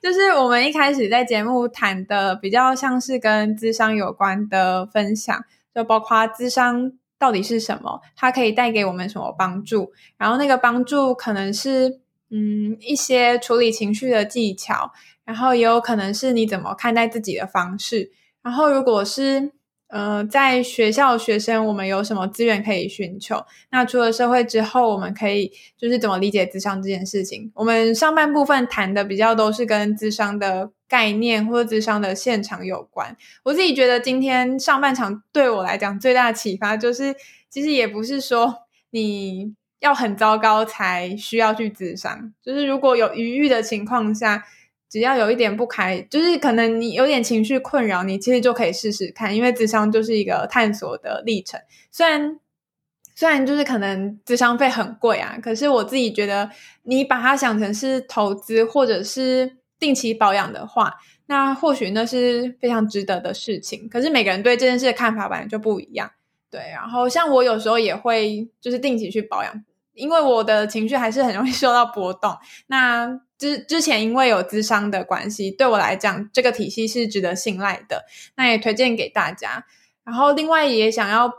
[0.00, 14.90] 就是我们一开始在节目谈的比较像是跟智商有关的分享，就包括智商到底是什么，它可以带给我们什么帮助，然后那个帮助可能是嗯一些处理情绪的技巧，
[15.24, 18.10] 然后也有可能是你怎么看待自己的方式，
[18.42, 19.52] 然后如果是。
[19.90, 23.44] 呃，在学校学生，我们有什么资源可以寻求？
[23.70, 27.50] 那出了社会之后，我们可以就是怎么理解智商这件事情？
[27.54, 33.16] 我们上半部分谈的比较都是跟智商的概念或者智商的现场有关。
[33.42, 37.14] 我自己觉得今天上半场对我来讲最大的启发就是，
[37.48, 38.54] 其实也不是说
[38.90, 44.44] 你要很糟糕才需要去咨商，就是如果有余裕的情况下。
[44.90, 51.60] 只要有一点不开，就是可能你有点情绪困扰，你其实就可以试试看，因为智商就是一个探索的历程。
[51.92, 52.40] 虽然
[53.14, 56.50] 虽然就是可能智商费很贵啊，可是我自己觉得，
[56.82, 60.94] 你把它想成是投资或者是定期保养的话，
[61.26, 63.88] 那或许那是非常值得的事情。
[63.88, 66.10] 可是每个人对这件事的看法本来就不一样，
[66.50, 66.60] 对。
[66.72, 69.64] 然后像我有时候也会就是定期去保养，
[69.94, 72.36] 因为我的情绪还是很容易受到波动。
[72.66, 78.04] 那之之前因为有资商的关系，对我来讲，这个体系是值得信赖的，
[78.36, 79.64] 那也推荐给大家。
[80.04, 81.32] 然后另外也想要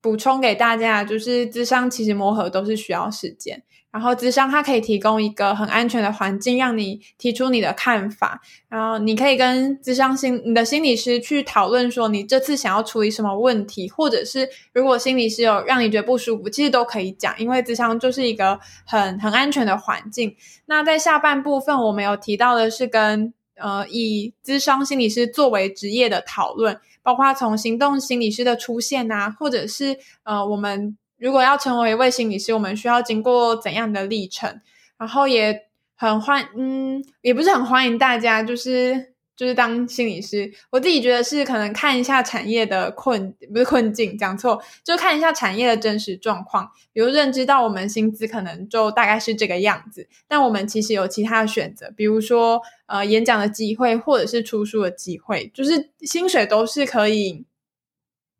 [0.00, 3.62] 补充给大家，就是资商其实磨合都是需要时间。
[3.92, 8.40] 然后咨商它可以提供一个很安全的环境，让你提出你的看法。
[8.70, 20.34] 然后你可以跟咨商心你的心理师去讨论说，你这次想要处理什么问题，或者是如果心理师有让你觉得不舒服，其实都可以讲，因为咨商就是一个很很安全的环境。
[20.64, 30.96] 那在下半部分，我们有提到的是跟呃以咨商心理师作为职业的讨论，包括从行动心理师的出现啊，或者是呃我们。
[31.22, 34.60] 如果要成为一位心理师，我们需要经过怎样的历程？
[34.98, 40.52] 然后也很欢，嗯，也不是很欢迎大家，就是就是当心理师。
[40.70, 46.68] 我自己觉得是可能看一下产业的困，不是困境，讲错，就看一下产业的真实状况。
[46.92, 57.44] 比如认知到我们薪资可能就大概是这个样子，但我们其实有其他的选择，比如说呃演讲的机会，或者是出书的机会，就是薪水都是可以。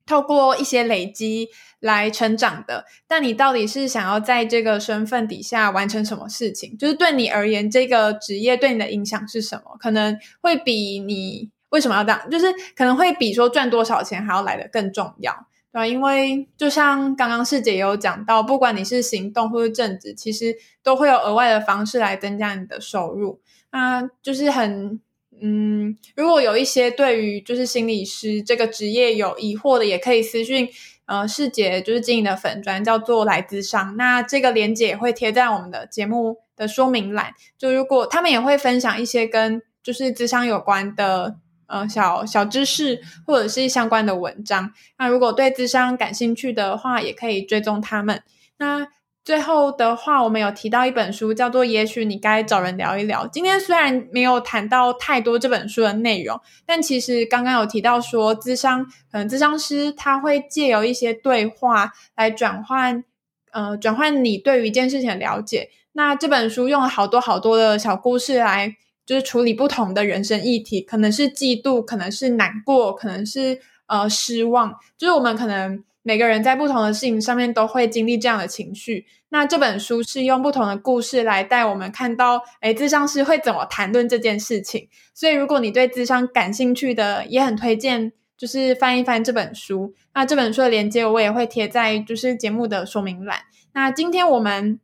[0.07, 1.49] 透过一些累积
[1.81, 6.77] 来成长的，但你到底是想要在这个身份底下完成什么事情？
[6.79, 9.77] 就是对你而言，这个职业对你的影响是什么？
[9.79, 15.33] 可能会比你为什么要当，就是可能会比说赚多少钱还要来得更重要，
[15.73, 15.87] 对吧？
[15.87, 23.41] 因为就像刚刚世姐也有讲到，不管你是行动或是正职，其实都会有额外的方式来增加你的收入。
[23.71, 25.01] 那就是很。
[25.45, 30.69] 嗯，如果有一些对于就是心理师这个职业有疑惑的，也可以私讯
[31.07, 37.35] 呃世杰就是经营的粉专叫做来咨商，那这个链接也会贴在我们的节目的说明栏。
[37.59, 41.35] 就如果他们也会分享一些跟就是咨商有关的
[41.67, 48.23] 呃小小知识或者是相关的文章，那如果对咨商感兴趣的话，也可以追踪他们。
[48.59, 48.87] 那。
[49.25, 53.25] 最后的话，我们有提到一本书，叫做《也许你该找人聊一聊》。
[53.31, 63.05] 今天虽然没有谈到太多这本书的内容，但其实刚刚有提到说，咨商，可能咨商师他会借由一些对话来转换，
[63.53, 65.71] 呃，转换你对于一件事情的了解。
[65.93, 68.75] 那这本书用了好多好多的小故事来，
[69.07, 75.85] 就是处理不同的人生议题，可能是嫉妒，可能是难过，可能是呃失望，就是我们可能。
[76.03, 79.07] 每个人在不同的事情上面都会经历这样的情绪。
[79.31, 84.89] 那这本书是用不同的故事来带我们看到，诶，咨商师会怎么谈论这件事情。
[85.15, 89.95] 所以，如果你对咨商感兴趣的，也很推荐，就是翻一翻这本书。
[90.15, 93.43] 那这本书的链接我也会贴在就是节目的说明栏。
[93.73, 94.79] 那今天我们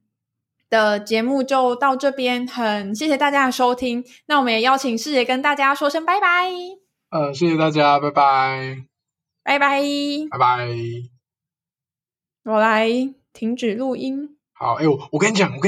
[0.71, 4.03] 的节目就到这边，很谢谢大家的收听。
[4.27, 6.49] 那我们也邀请世杰跟大家说声拜拜。
[7.11, 8.88] 呃，谢谢大家，拜拜，
[9.49, 9.81] 拜拜，
[10.31, 10.69] 拜拜。
[12.45, 12.87] 我来
[13.33, 14.37] 停止录音。
[14.53, 15.67] 好，哎、欸，我我跟你讲，我跟你。